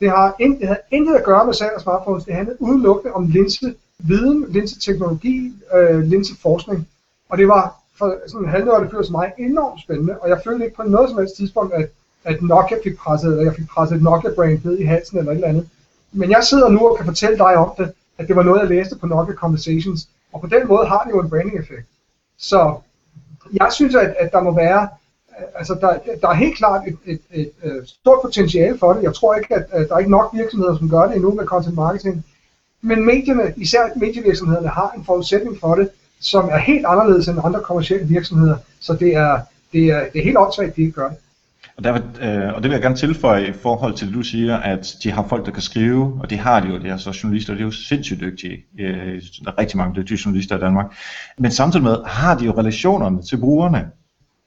Det 0.00 0.10
har, 0.10 0.34
in, 0.38 0.60
det 0.60 0.68
har 0.68 0.78
intet 0.92 1.14
at 1.14 1.24
gøre 1.24 1.46
med 1.46 1.54
salg 1.54 1.72
af 1.74 1.80
smartphones, 1.80 2.24
det 2.24 2.34
handlede 2.34 2.62
udelukkende 2.62 3.14
om 3.14 3.26
linseviden, 3.26 4.46
linseteknologi, 4.48 5.52
øh, 5.74 6.00
linseforskning. 6.00 6.88
Og 7.28 7.38
det 7.38 7.48
var 7.48 7.74
for 7.98 8.18
sådan 8.26 8.44
en 8.44 8.50
halvnørdet 8.50 8.90
fyr 8.90 9.02
som 9.02 9.12
mig 9.12 9.32
enormt 9.38 9.82
spændende, 9.82 10.18
og 10.18 10.28
jeg 10.28 10.40
følte 10.44 10.64
ikke 10.64 10.76
på 10.76 10.82
noget 10.82 11.10
som 11.10 11.18
helst 11.18 11.36
tidspunkt, 11.36 11.74
at, 11.74 11.88
at 12.24 12.42
Nokia 12.42 12.76
fik 12.84 12.96
presset, 12.96 13.30
eller 13.30 13.44
jeg 13.44 13.54
fik 13.54 13.68
presset 13.68 14.02
Nokia-brand 14.02 14.60
ned 14.64 14.78
i 14.78 14.84
halsen 14.84 15.18
eller 15.18 15.32
et 15.32 15.34
eller 15.34 15.48
andet. 15.48 15.68
Men 16.12 16.30
jeg 16.30 16.44
sidder 16.44 16.68
nu 16.68 16.88
og 16.88 16.96
kan 16.96 17.06
fortælle 17.06 17.38
dig 17.38 17.56
om 17.56 17.72
det, 17.78 17.92
at 18.18 18.28
det 18.28 18.36
var 18.36 18.42
noget, 18.42 18.60
jeg 18.60 18.68
læste 18.68 18.96
på 18.98 19.06
Nokia 19.06 19.34
Conversations, 19.34 20.08
og 20.32 20.40
på 20.40 20.46
den 20.46 20.68
måde 20.68 20.86
har 20.86 21.02
det 21.04 21.10
jo 21.10 21.20
en 21.20 21.30
branding-effekt. 21.30 21.86
Så 22.38 22.74
jeg 23.52 23.68
synes, 23.72 23.94
at, 23.94 24.14
at 24.18 24.32
der 24.32 24.42
må 24.42 24.54
være, 24.54 24.88
altså 25.54 25.74
der, 25.74 25.98
der 26.20 26.28
er 26.28 26.34
helt 26.34 26.56
klart 26.56 26.82
et, 26.86 26.96
et, 27.04 27.20
et, 27.30 27.50
et 27.64 27.88
stort 28.00 28.18
potentiale 28.22 28.78
for 28.78 28.92
det. 28.92 29.02
Jeg 29.02 29.14
tror 29.14 29.34
ikke, 29.34 29.54
at, 29.54 29.66
at 29.70 29.88
der 29.88 29.94
er 29.94 29.98
ikke 29.98 30.10
nok 30.10 30.30
virksomheder, 30.32 30.78
som 30.78 30.90
gør 30.90 31.06
det 31.06 31.14
endnu 31.16 31.34
med 31.34 31.44
content 31.44 31.74
marketing. 31.74 32.24
Men 32.80 33.04
medierne, 33.04 33.54
især 33.56 33.88
medievirksomhederne, 33.96 34.68
har 34.68 34.90
en 34.90 35.04
forudsætning 35.04 35.60
for 35.60 35.74
det, 35.74 35.90
som 36.20 36.48
er 36.52 36.58
helt 36.58 36.86
anderledes 36.86 37.28
end 37.28 37.38
andre 37.44 37.60
kommersielle 37.60 38.06
virksomheder. 38.06 38.56
Så 38.80 38.94
det 38.94 39.16
er, 39.16 39.40
det 39.72 39.84
er, 39.84 40.04
det 40.12 40.18
er 40.18 40.24
helt 40.24 40.36
åndssvagt, 40.38 40.70
at 40.70 40.76
de 40.76 40.80
ikke 40.80 40.92
gør 40.92 41.08
det. 41.08 41.16
Og, 41.76 41.84
der, 41.84 41.94
øh, 41.94 42.54
og 42.54 42.62
det 42.62 42.70
vil 42.70 42.70
jeg 42.70 42.82
gerne 42.82 42.96
tilføje 42.96 43.48
i 43.48 43.52
forhold 43.52 43.94
til, 43.94 44.06
det, 44.06 44.14
du 44.14 44.22
siger, 44.22 44.56
at 44.56 44.94
de 45.02 45.10
har 45.10 45.26
folk, 45.28 45.46
der 45.46 45.52
kan 45.52 45.62
skrive, 45.62 46.18
og 46.20 46.30
det 46.30 46.38
har 46.38 46.60
de 46.60 46.68
jo, 46.68 46.78
det 46.78 46.90
er 46.90 46.96
så 46.96 47.18
journalister, 47.22 47.52
og 47.52 47.56
det 47.56 47.62
er 47.62 47.66
jo 47.66 47.70
sindssygt 47.70 48.20
dygtige. 48.20 48.64
Øh, 48.80 49.22
der 49.44 49.50
er 49.50 49.58
rigtig 49.58 49.76
mange 49.76 49.94
dygtige 49.94 50.20
journalister 50.24 50.56
i 50.56 50.60
Danmark. 50.60 50.86
Men 51.38 51.50
samtidig 51.50 51.84
med 51.84 51.96
har 52.06 52.38
de 52.38 52.44
jo 52.44 52.52
relationerne 52.58 53.22
til 53.22 53.36
brugerne. 53.36 53.90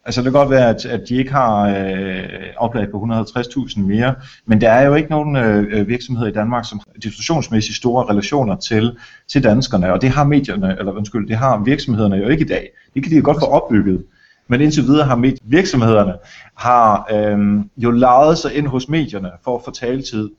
Altså 0.09 0.21
det 0.21 0.31
kan 0.31 0.39
godt 0.39 0.49
være, 0.49 0.69
at, 0.69 0.85
at 0.85 1.09
de 1.09 1.15
ikke 1.15 1.31
har 1.31 1.69
øh, 1.69 2.23
oplag 2.57 2.91
på 2.91 2.97
150.000 2.97 3.79
mere, 3.79 4.15
men 4.45 4.61
der 4.61 4.69
er 4.69 4.85
jo 4.85 4.95
ikke 4.95 5.09
nogen 5.09 5.35
øh, 5.35 5.87
virksomhed 5.87 6.27
i 6.27 6.31
Danmark, 6.31 6.65
som 6.65 6.79
har 6.79 6.93
distributionsmæssigt 6.93 7.77
store 7.77 8.05
relationer 8.09 8.55
til, 8.55 8.97
til 9.27 9.43
danskerne, 9.43 9.93
og 9.93 10.01
det 10.01 10.09
har 10.09 10.23
medierne, 10.23 10.75
eller 10.79 10.91
undskyld, 10.91 11.27
det 11.27 11.35
har 11.35 11.63
virksomhederne 11.63 12.15
jo 12.15 12.27
ikke 12.27 12.45
i 12.45 12.47
dag. 12.47 12.69
Det 12.93 13.03
kan 13.03 13.11
de 13.11 13.17
jo 13.17 13.21
godt 13.25 13.39
få 13.39 13.45
opbygget. 13.45 14.03
Men 14.47 14.61
indtil 14.61 14.83
videre 14.83 15.05
har 15.05 15.33
virksomhederne 15.43 16.13
har 16.55 17.07
øh, 17.13 17.63
jo 17.77 17.91
lejet 17.91 18.37
sig 18.37 18.53
ind 18.53 18.67
hos 18.67 18.89
medierne 18.89 19.29
for 19.43 19.55
at 19.55 19.61
få 19.65 19.71
taletid 19.71 20.29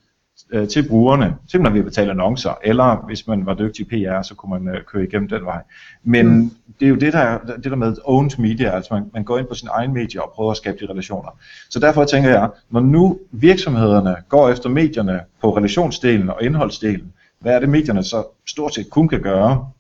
øh, 0.53 0.69
til 0.69 0.89
brugerne, 0.89 1.37
simpelthen 1.47 1.75
ved 1.75 1.81
at 1.81 1.85
betale 1.85 2.11
annoncer, 2.11 2.59
eller 2.65 3.07
hvis 3.07 3.27
man 3.27 3.47
var 3.47 3.55
dygtig 3.55 3.87
i 3.93 4.05
PR, 4.05 4.23
så 4.23 4.35
kunne 4.35 4.65
man 4.65 4.75
øh, 4.75 4.83
køre 4.93 5.05
igennem 5.05 5.29
den 5.29 5.45
vej. 5.45 5.63
Men 6.05 6.27
mm. 6.27 6.51
det 6.81 6.87
er 6.87 6.91
jo 6.91 6.97
det 6.97 7.13
der, 7.13 7.39
det 7.39 7.65
der 7.65 7.77
med 7.77 7.97
owned 8.05 8.39
media, 8.39 8.71
altså 8.71 8.95
man, 8.95 9.11
man 9.15 9.25
går 9.25 9.39
ind 9.39 9.47
på 9.47 9.55
sin 9.55 9.69
egen 9.73 9.93
medie 9.95 10.23
og 10.23 10.33
prøver 10.35 10.51
at 10.51 10.57
skabe 10.57 10.77
de 10.81 10.93
relationer. 10.93 11.31
Så 11.71 11.81
derfor 11.81 12.05
tænker 12.05 12.31
jeg, 12.31 12.51
når 12.71 12.81
nu 12.81 13.19
virksomhederne 13.31 14.17
går 14.29 14.49
efter 14.49 14.69
medierne 14.69 15.21
på 15.41 15.57
relationsdelen 15.57 16.31
og 16.31 16.43
indholdsdelen, 16.43 17.13
hvad 17.41 17.55
er 17.55 17.59
det 17.59 17.69
medierne 17.69 18.03
så 18.03 18.25
stort 18.47 18.75
set 18.75 18.91
kun 18.91 19.09
kan 19.09 19.23
gøre 19.23 19.71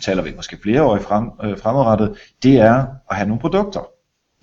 taler 0.00 0.22
vi 0.22 0.32
måske 0.36 0.58
flere 0.62 0.82
år 0.82 0.98
frem, 0.98 1.30
øh, 1.42 1.58
fremadrettet, 1.58 2.18
det 2.42 2.58
er 2.58 2.86
at 3.10 3.16
have 3.16 3.28
nogle 3.28 3.40
produkter, 3.40 3.80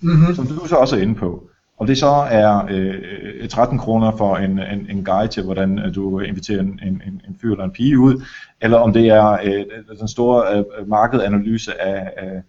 mm-hmm. 0.00 0.34
som 0.34 0.46
du 0.46 0.66
så 0.66 0.76
også 0.76 0.96
er 0.96 1.00
inde 1.00 1.14
på. 1.14 1.48
Og 1.78 1.86
det 1.86 1.98
så 1.98 2.08
er 2.30 2.66
øh, 2.70 3.48
13 3.48 3.78
kroner 3.78 4.16
for 4.16 4.36
en, 4.36 4.58
en, 4.58 4.86
en 4.90 5.04
guide 5.04 5.28
til, 5.28 5.42
hvordan 5.42 5.78
øh, 5.78 5.94
du 5.94 6.20
inviterer 6.20 6.60
en, 6.60 6.80
en, 6.86 7.02
en 7.28 7.36
fyr 7.40 7.52
eller 7.52 7.64
en 7.64 7.70
pige 7.70 7.98
ud, 7.98 8.22
eller 8.60 8.78
om 8.78 8.92
det 8.92 9.08
er 9.08 9.38
øh, 9.44 9.64
den 9.98 10.08
store 10.08 10.58
øh, 10.58 10.88
markedanalyse 10.88 11.80
af, 11.80 12.12
af 12.16 12.42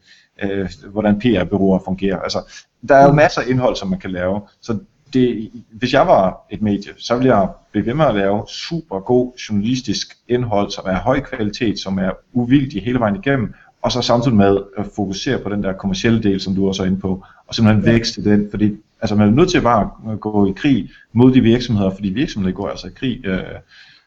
øh, 0.43 0.69
hvordan 0.91 1.19
PR-byråer 1.19 1.79
fungerer. 1.85 2.19
Altså, 2.19 2.51
der 2.89 2.95
er 2.95 3.03
jo 3.03 3.13
masser 3.13 3.41
af 3.41 3.45
indhold, 3.49 3.75
som 3.75 3.87
man 3.87 3.99
kan 3.99 4.11
lave, 4.11 4.41
så 4.61 4.79
det, 5.13 5.51
hvis 5.71 5.93
jeg 5.93 6.07
var 6.07 6.45
et 6.49 6.61
medie, 6.61 6.91
så 6.97 7.15
ville 7.15 7.37
jeg 7.37 7.49
blive 7.71 7.85
ved 7.85 7.93
med 7.93 8.05
at 8.05 8.15
lave 8.15 8.47
super 8.47 8.99
god 8.99 9.37
journalistisk 9.49 10.17
indhold, 10.27 10.71
som 10.71 10.83
er 10.87 10.95
høj 10.95 11.19
kvalitet, 11.19 11.79
som 11.79 11.99
er 11.99 12.11
uvildig 12.33 12.83
hele 12.83 12.99
vejen 12.99 13.15
igennem, 13.15 13.53
og 13.81 13.91
så 13.91 14.01
samtidig 14.01 14.37
med 14.37 14.57
at 14.77 14.85
fokusere 14.95 15.39
på 15.39 15.49
den 15.49 15.63
der 15.63 15.73
kommercielle 15.73 16.23
del, 16.23 16.41
som 16.41 16.55
du 16.55 16.67
også 16.67 16.83
er 16.83 16.87
inde 16.87 16.99
på, 16.99 17.25
og 17.47 17.55
simpelthen 17.55 17.85
ja. 17.85 17.91
vækste 17.91 18.23
den, 18.23 18.47
fordi 18.49 18.77
altså, 19.01 19.15
man 19.15 19.27
er 19.27 19.31
nødt 19.31 19.49
til 19.49 19.61
bare 19.61 19.89
at 20.11 20.19
gå 20.19 20.47
i 20.47 20.53
krig 20.57 20.89
mod 21.13 21.31
de 21.33 21.41
virksomheder, 21.41 21.89
fordi 21.89 22.09
virksomheder 22.09 22.55
går 22.55 22.69
altså 22.69 22.87
i 22.87 22.91
krig 22.95 23.25
øh, 23.25 23.41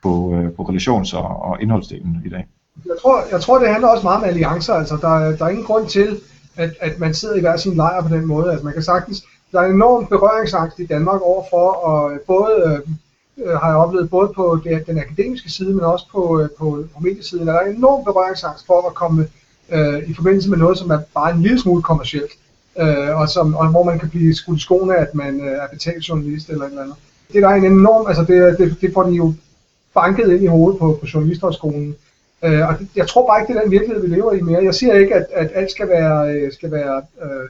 på, 0.03 0.35
øh, 0.35 0.53
på 0.53 0.63
relations- 0.63 1.17
og, 1.17 1.43
og 1.43 1.63
indholdsdelen 1.63 2.23
i 2.27 2.29
dag. 2.29 2.47
Jeg 2.87 2.95
tror, 3.03 3.25
jeg 3.33 3.41
tror, 3.41 3.59
det 3.59 3.69
handler 3.69 3.89
også 3.89 4.03
meget 4.03 4.17
om 4.17 4.25
alliancer, 4.25 4.75
altså 4.75 4.97
der, 4.97 5.37
der 5.37 5.45
er 5.45 5.49
ingen 5.49 5.65
grund 5.65 5.87
til, 5.87 6.19
at, 6.57 6.71
at 6.81 6.99
man 6.99 7.15
sidder 7.15 7.37
i 7.37 7.41
hver 7.41 7.57
sin 7.57 7.75
lejr 7.75 8.03
på 8.03 8.15
den 8.15 8.27
måde, 8.27 8.51
altså 8.51 8.65
man 8.65 8.75
kan 8.75 8.83
sagtens, 8.83 9.25
der 9.53 9.61
er 9.61 9.71
enorm 9.71 10.07
berøringsangst 10.07 10.79
i 10.79 10.87
Danmark 10.87 11.21
overfor, 11.21 11.71
og 11.73 12.13
både 12.27 12.83
øh, 13.37 13.53
har 13.57 13.69
jeg 13.69 13.77
oplevet 13.77 14.11
både 14.11 14.33
på 14.37 14.61
det, 14.65 14.87
den 14.87 14.99
akademiske 14.99 15.51
side, 15.51 15.75
men 15.75 15.85
også 15.85 16.05
på, 16.13 16.41
øh, 16.41 16.49
på, 16.59 16.85
på 16.95 17.01
mediesiden, 17.01 17.47
der 17.47 17.55
er 17.55 17.71
enorm 17.71 18.05
berøringsangst 18.05 18.67
for 18.67 18.89
at 18.89 18.95
komme 18.95 19.27
øh, 19.73 20.11
i 20.11 20.15
forbindelse 20.15 20.51
med 20.51 20.59
noget, 20.59 20.79
som 20.79 20.91
er 20.91 20.99
bare 21.15 21.35
en 21.35 21.43
lille 21.43 21.61
smule 21.61 21.83
kommercielt, 21.83 22.31
øh, 22.81 23.21
og, 23.21 23.29
som, 23.29 23.55
og 23.55 23.69
hvor 23.69 23.83
man 23.83 23.99
kan 23.99 24.09
blive 24.11 24.35
skudt 24.35 24.59
i 24.59 24.63
skoene, 24.63 24.97
at 24.97 25.15
man 25.15 25.41
øh, 25.41 25.53
er 25.53 25.69
betalt 25.73 26.09
journalist 26.09 26.49
eller 26.49 26.65
et 26.65 26.71
eller 26.71 26.83
andet. 26.83 26.97
Det 27.33 27.43
der 27.43 27.49
er 27.49 27.55
en 27.55 27.65
enorm, 27.65 28.07
altså 28.07 28.25
det, 28.25 28.59
det, 28.59 28.77
det 28.81 28.95
får 28.95 29.03
den 29.03 29.15
jo 29.15 29.35
banket 29.95 30.33
ind 30.33 30.43
i 30.43 30.47
hovedet 30.47 30.79
på, 30.79 30.99
på 31.01 31.07
journalisterskolen. 31.15 31.97
Øh, 32.45 32.69
og 32.69 32.79
det, 32.79 32.89
jeg 32.97 33.09
tror 33.09 33.27
bare 33.27 33.41
ikke, 33.41 33.53
det 33.53 33.59
er 33.59 33.63
den 33.63 33.71
virkelighed, 33.71 34.09
vi 34.09 34.15
lever 34.15 34.33
i 34.33 34.41
mere. 34.41 34.65
Jeg 34.65 34.75
siger 34.75 34.95
ikke, 34.95 35.15
at, 35.15 35.27
at 35.35 35.51
alt 35.55 35.71
skal 35.71 35.89
være, 35.89 36.35
øh, 36.35 36.53
skal 36.53 36.71
være 36.71 37.03
øh, 37.23 37.49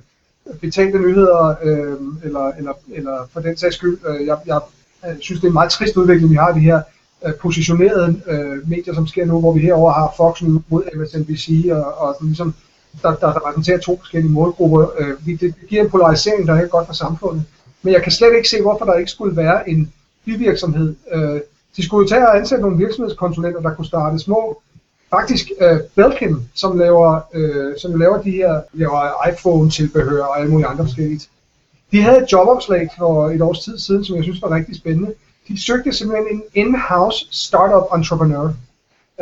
betalte 0.61 0.99
nyheder, 0.99 1.55
øh, 1.63 1.97
eller, 2.25 2.53
eller, 2.59 2.73
eller 2.93 3.29
for 3.33 3.41
den 3.41 3.57
sags 3.57 3.75
skyld, 3.75 3.99
øh, 4.09 4.27
jeg, 4.27 4.37
jeg 4.47 4.61
øh, 5.09 5.17
synes, 5.21 5.41
det 5.41 5.47
er 5.47 5.51
en 5.51 5.55
meget 5.55 5.71
trist 5.71 5.97
udvikling, 5.97 6.31
vi 6.31 6.37
har 6.37 6.53
de 6.53 6.61
her 6.61 6.81
øh, 7.27 7.35
positionerede 7.35 8.21
øh, 8.27 8.71
medier, 8.71 8.95
som 8.95 9.07
sker 9.07 9.25
nu, 9.25 9.41
hvor 9.41 9.53
vi 9.53 9.61
herover 9.61 9.93
har 9.93 10.15
Fox 10.17 10.43
News 10.43 10.63
mod 10.69 10.83
MSNBC, 10.97 11.69
og, 11.73 11.99
og 11.99 12.15
sådan 12.15 12.29
ligesom, 12.29 12.55
der, 13.03 13.15
der, 13.15 13.37
repræsenterer 13.37 13.79
to 13.79 13.97
forskellige 13.99 14.33
målgrupper. 14.33 14.87
Øh, 14.99 15.15
det, 15.27 15.41
det 15.41 15.55
giver 15.69 15.83
en 15.83 15.91
polarisering, 15.91 16.47
der 16.47 16.55
er 16.55 16.59
ikke 16.59 16.71
godt 16.71 16.87
for 16.87 16.95
samfundet. 16.95 17.45
Men 17.83 17.95
jeg 17.95 18.03
kan 18.03 18.13
slet 18.13 18.37
ikke 18.37 18.49
se, 18.49 18.63
hvorfor 18.63 18.85
der 18.85 18.95
ikke 18.95 19.11
skulle 19.11 19.37
være 19.37 19.71
en 19.71 19.93
bivirksomhed, 20.25 20.95
øh, 21.13 21.41
De 21.77 21.85
skulle 21.85 22.03
jo 22.03 22.09
tage 22.09 22.29
og 22.29 22.37
ansætte 22.37 22.63
nogle 22.63 22.79
virksomhedskonsulenter, 22.79 23.61
der 23.61 23.75
kunne 23.75 23.87
starte 23.87 24.19
små 24.19 24.63
faktisk 25.11 25.51
øh, 25.61 25.81
Belkin, 25.95 26.37
som 26.55 26.79
laver, 26.79 27.21
øh, 27.35 27.79
som 27.79 27.95
laver 27.95 28.23
de 28.23 28.31
her 28.31 28.61
laver 28.73 29.29
iPhone-tilbehør 29.33 30.23
og 30.23 30.39
alle 30.39 30.51
mulige 30.51 30.67
andre 30.67 30.85
forskellige. 30.85 31.21
De 31.93 32.03
havde 32.03 32.23
et 32.23 32.33
jobopslag 32.33 32.89
for 32.99 33.31
et 33.31 33.43
års 33.43 33.65
tid 33.65 33.79
siden, 33.79 34.05
som 34.05 34.17
jeg 34.17 34.25
synes 34.25 34.43
var 34.43 34.51
rigtig 34.51 34.77
spændende. 34.77 35.15
De 35.49 35.63
søgte 35.63 35.93
simpelthen 35.93 36.27
en 36.31 36.43
in-house 36.55 37.27
startup 37.31 37.99
entrepreneur. 37.99 38.55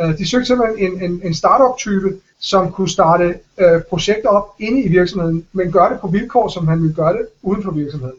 Uh, 0.03 0.17
de 0.17 0.29
søgte 0.29 0.45
simpelthen 0.45 0.93
en, 0.93 1.03
en, 1.03 1.21
en 1.23 1.33
startup-type, 1.33 2.13
som 2.39 2.71
kunne 2.71 2.89
starte 2.89 3.39
øh, 3.57 3.81
projekter 3.89 4.29
op 4.29 4.55
inde 4.59 4.81
i 4.81 4.87
virksomheden, 4.87 5.45
men 5.53 5.71
gøre 5.71 5.93
det 5.93 5.99
på 5.99 6.07
vilkår, 6.07 6.47
som 6.47 6.67
han 6.67 6.81
ville 6.81 6.95
gøre 6.95 7.13
det 7.13 7.27
uden 7.41 7.63
for 7.63 7.71
virksomheden. 7.71 8.17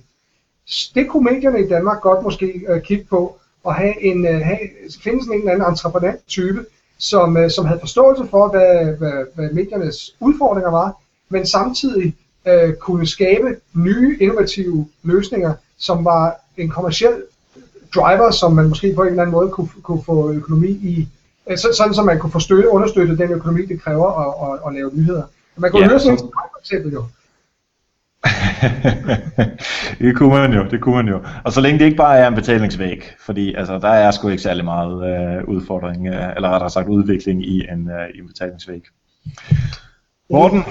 Det 0.95 1.09
kunne 1.09 1.25
medierne 1.25 1.65
i 1.65 1.69
Danmark 1.69 2.01
godt 2.01 2.23
måske 2.23 2.63
øh, 2.69 2.83
kigge 2.83 3.05
på, 3.11 3.37
og 3.65 3.75
have 3.75 4.03
en, 4.03 4.27
øh, 4.27 4.41
have, 4.41 4.59
finde 5.03 5.25
sådan 5.25 5.33
en 5.35 5.41
eller 5.41 5.53
anden 5.53 5.69
entreprenant-type, 5.71 6.65
som, 6.99 7.37
øh, 7.37 7.51
som 7.51 7.67
havde 7.67 7.81
forståelse 7.81 8.27
for, 8.31 8.49
hvad, 8.49 8.97
hvad, 8.99 9.25
hvad 9.35 9.51
mediernes 9.51 10.17
udfordringer 10.21 10.71
var, 10.71 10.97
men 11.29 11.47
samtidig 11.47 12.15
øh, 12.47 12.75
kunne 12.75 13.07
skabe 13.07 13.57
nye, 13.75 14.17
innovative 14.21 14.87
løsninger, 15.03 15.55
som 15.79 16.05
var 16.05 16.37
en 16.57 16.69
kommersiel 16.69 17.23
driver, 17.95 18.31
som 18.31 18.53
man 18.53 18.69
måske 18.69 18.95
på 18.95 19.03
en 19.03 19.09
eller 19.09 19.23
anden 19.23 19.33
måde 19.33 19.51
kunne, 19.51 19.69
kunne 19.83 20.03
få 20.05 20.33
økonomi 20.33 20.69
i, 20.69 21.09
så, 21.57 21.69
sådan 21.77 21.95
som 21.95 22.07
man 22.07 22.19
kunne 22.19 22.33
få 22.33 22.41
støtte, 22.41 22.69
understøtte 22.69 23.17
den 23.17 23.31
økonomi, 23.31 23.67
det 23.67 23.83
kræver 23.83 24.09
at, 24.09 24.53
at, 24.53 24.61
at 24.67 24.75
lave 24.75 24.91
nyheder. 24.95 25.23
Man 25.57 25.71
kunne 25.71 25.83
ja, 25.83 25.89
høre 25.89 26.01
sådan 26.01 26.19
så... 26.19 26.25
for 26.25 26.61
eksempel 26.61 26.93
jo. 26.93 27.05
det 30.01 30.17
kunne 30.17 30.35
man 30.35 30.53
jo, 30.53 30.67
det 30.71 30.81
kunne 30.81 30.95
man 30.95 31.09
jo. 31.09 31.21
Og 31.45 31.53
så 31.53 31.61
længe 31.61 31.79
det 31.79 31.85
ikke 31.85 31.97
bare 31.97 32.19
er 32.19 32.29
en 32.29 32.35
betalingsvæg, 32.35 33.15
fordi 33.21 33.55
altså, 33.55 33.79
der 33.79 33.89
er 33.89 34.11
sgu 34.11 34.29
ikke 34.29 34.43
særlig 34.43 34.65
meget 34.65 35.43
uh, 35.43 35.49
udfordring, 35.55 36.09
uh, 36.09 36.15
eller 36.37 36.49
rettere 36.49 36.71
sagt 36.71 36.89
udvikling 36.89 37.47
i 37.47 37.67
en, 37.73 37.91
uh, 37.91 38.17
i 38.17 38.19
en 38.19 38.27
betalingsvæg. 38.27 38.83
Morten, 40.31 40.65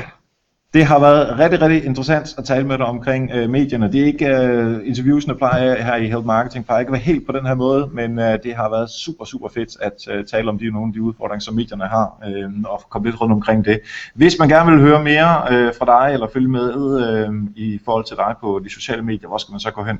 det 0.74 0.86
har 0.86 1.00
været 1.00 1.40
rigtig, 1.40 1.62
rigtig 1.62 1.86
interessant 1.86 2.36
at 2.38 2.46
tale 2.46 2.68
med 2.68 2.78
dig 2.78 2.86
omkring 2.86 3.32
øh, 3.34 3.50
medierne. 3.50 3.92
Det 3.92 4.02
er 4.02 4.06
ikke 4.06 4.28
øh, 4.28 4.88
interviewsene 4.88 5.36
plejer 5.36 5.84
her 5.84 5.96
i 5.96 6.08
Health 6.08 6.26
Marketing 6.26 6.66
plejer 6.66 6.80
ikke 6.80 6.90
at 6.90 6.94
være 6.94 7.02
helt 7.02 7.26
på 7.26 7.32
den 7.32 7.46
her 7.46 7.56
måde, 7.56 7.90
men 7.94 8.20
øh, 8.20 8.44
det 8.44 8.56
har 8.56 8.70
været 8.70 8.90
super, 8.90 9.26
super 9.26 9.50
fedt 9.50 9.70
at 9.82 9.94
øh, 10.10 10.26
tale 10.26 10.50
om 10.50 10.60
de, 10.60 10.72
nogle 10.72 10.90
af 10.90 10.94
de 10.94 11.02
udfordringer, 11.02 11.40
som 11.40 11.56
medierne 11.56 11.86
har, 11.86 12.22
øh, 12.28 12.50
og 12.66 12.82
komme 12.90 13.08
lidt 13.08 13.22
rundt 13.22 13.34
omkring 13.34 13.66
det. 13.66 13.80
Hvis 14.16 14.40
man 14.40 14.50
gerne 14.50 14.72
vil 14.72 14.82
høre 14.82 15.04
mere 15.04 15.46
øh, 15.52 15.74
fra 15.80 15.86
dig, 15.86 16.14
eller 16.14 16.28
følge 16.34 16.50
med 16.50 16.68
øh, 17.08 17.34
i 17.56 17.80
forhold 17.86 18.06
til 18.06 18.18
dig 18.18 18.36
på 18.42 18.62
de 18.64 18.70
sociale 18.70 19.02
medier, 19.02 19.28
hvor 19.28 19.38
skal 19.38 19.52
man 19.52 19.60
så 19.60 19.72
gå 19.72 19.84
hen? 19.84 20.00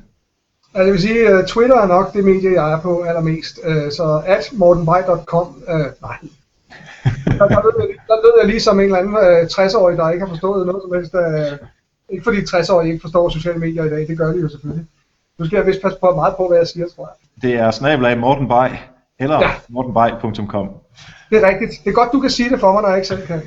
Ja, 0.74 0.84
det 0.84 0.92
vil 0.92 1.00
sige, 1.00 1.38
uh, 1.38 1.44
Twitter 1.44 1.76
er 1.76 1.86
nok 1.86 2.12
det 2.12 2.24
medie, 2.24 2.52
jeg 2.52 2.72
er 2.72 2.80
på 2.80 3.02
allermest. 3.02 3.58
Uh, 3.68 3.90
så 3.90 4.22
at 4.26 4.44
mortenbej.com, 4.52 5.62
uh, 5.68 5.80
øh, 5.80 5.86
nej, 6.02 6.16
der, 7.48 7.48
der, 7.48 7.62
lød 7.78 7.88
der 8.08 8.16
lød 8.24 8.32
jeg 8.40 8.48
lige 8.48 8.60
som 8.60 8.80
en 8.80 8.84
eller 8.84 8.98
anden 8.98 9.14
uh, 9.14 9.40
60-årig, 9.54 9.96
der 9.96 10.10
ikke 10.10 10.24
har 10.26 10.32
forstået 10.34 10.66
noget 10.66 10.82
som 10.84 10.92
helst. 10.96 11.14
Uh, 11.14 11.66
ikke 12.12 12.24
fordi 12.24 12.38
60-årige 12.38 12.92
ikke 12.92 13.02
forstår 13.02 13.28
sociale 13.28 13.58
medier 13.58 13.84
i 13.84 13.90
dag, 13.90 14.08
det 14.08 14.18
gør 14.18 14.32
de 14.32 14.40
jo 14.40 14.48
selvfølgelig. 14.48 14.86
Nu 15.38 15.46
skal 15.46 15.56
jeg 15.56 15.66
vist 15.66 15.82
passe 15.82 15.98
på 16.00 16.14
meget 16.14 16.34
på, 16.36 16.48
hvad 16.48 16.58
jeg 16.58 16.66
siger, 16.66 16.86
tror 16.96 17.04
jeg. 17.10 17.14
Det 17.42 17.58
er 17.60 17.70
snabelag 17.70 18.18
Morten 18.18 18.48
Bay, 18.48 18.68
eller 19.20 19.38
ja. 19.40 19.50
mortenbay.com. 19.68 20.68
Det 21.30 21.44
er 21.44 21.48
rigtigt. 21.48 21.84
Det 21.84 21.90
er 21.90 21.94
godt, 21.94 22.12
du 22.12 22.20
kan 22.20 22.30
sige 22.30 22.50
det 22.50 22.60
for 22.60 22.72
mig, 22.72 22.82
når 22.82 22.88
jeg 22.88 22.98
ikke 22.98 23.08
selv 23.08 23.26
kan. 23.26 23.42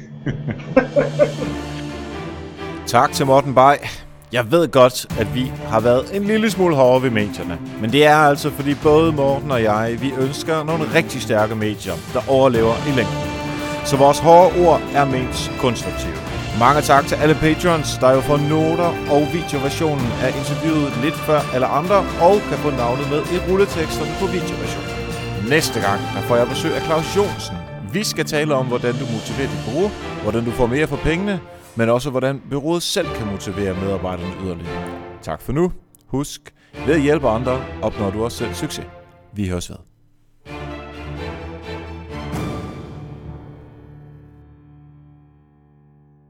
tak 2.95 3.11
til 3.11 3.25
Morten 3.25 3.55
Bay. 3.55 3.75
Jeg 4.31 4.51
ved 4.51 4.67
godt, 4.67 5.19
at 5.19 5.35
vi 5.35 5.51
har 5.65 5.79
været 5.79 6.15
en 6.15 6.23
lille 6.23 6.51
smule 6.51 6.75
hårde 6.75 7.03
ved 7.03 7.09
medierne. 7.09 7.59
Men 7.81 7.91
det 7.91 8.05
er 8.05 8.15
altså, 8.15 8.49
fordi 8.49 8.75
både 8.83 9.11
Morten 9.11 9.51
og 9.51 9.63
jeg, 9.63 9.97
vi 10.01 10.13
ønsker 10.19 10.63
nogle 10.63 10.83
rigtig 10.95 11.21
stærke 11.21 11.55
medier, 11.55 11.93
der 12.13 12.21
overlever 12.29 12.73
i 12.87 12.91
længden. 12.95 13.32
Så 13.85 13.97
vores 13.97 14.19
hårde 14.19 14.49
ord 14.65 14.81
er 14.93 15.05
ment 15.05 15.51
konstruktive. 15.59 16.17
Mange 16.59 16.81
tak 16.81 17.05
til 17.07 17.15
alle 17.15 17.35
patrons, 17.35 17.97
der 18.01 18.11
jo 18.11 18.21
får 18.21 18.37
noter 18.37 18.91
og 19.15 19.21
videoversionen 19.33 20.07
af 20.25 20.29
interviewet 20.39 20.93
lidt 21.03 21.15
før 21.15 21.39
alle 21.53 21.65
andre, 21.79 21.97
og 22.27 22.35
kan 22.49 22.57
få 22.65 22.69
navnet 22.69 23.05
med 23.13 23.21
i 23.33 23.37
rulleteksterne 23.47 24.13
på 24.19 24.25
videoversionen. 24.25 24.89
Næste 25.49 25.77
gang, 25.87 25.99
der 26.15 26.21
får 26.27 26.35
jeg 26.35 26.47
besøg 26.47 26.73
af 26.75 26.81
Claus 26.81 27.15
Jonsen. 27.17 27.55
Vi 27.93 28.03
skal 28.03 28.25
tale 28.25 28.55
om, 28.55 28.65
hvordan 28.65 28.93
du 28.93 29.05
motiverer 29.15 29.49
dit 29.53 29.63
bureau, 29.67 29.89
hvordan 30.23 30.45
du 30.45 30.51
får 30.51 30.67
mere 30.67 30.87
for 30.87 30.97
pengene, 30.97 31.39
men 31.75 31.89
også 31.89 32.09
hvordan 32.09 32.41
byrådet 32.49 32.83
selv 32.83 33.07
kan 33.17 33.27
motivere 33.27 33.73
medarbejderne 33.81 34.33
yderligere. 34.45 34.83
Tak 35.21 35.41
for 35.41 35.51
nu. 35.51 35.71
Husk, 36.07 36.41
ved 36.85 36.93
at 36.93 37.01
hjælpe 37.01 37.27
andre 37.29 37.63
opnår 37.81 38.09
du 38.09 38.23
også 38.23 38.37
selv 38.37 38.53
succes. 38.53 38.85
Vi 39.33 39.47
høres 39.47 39.69
ved. 39.69 39.92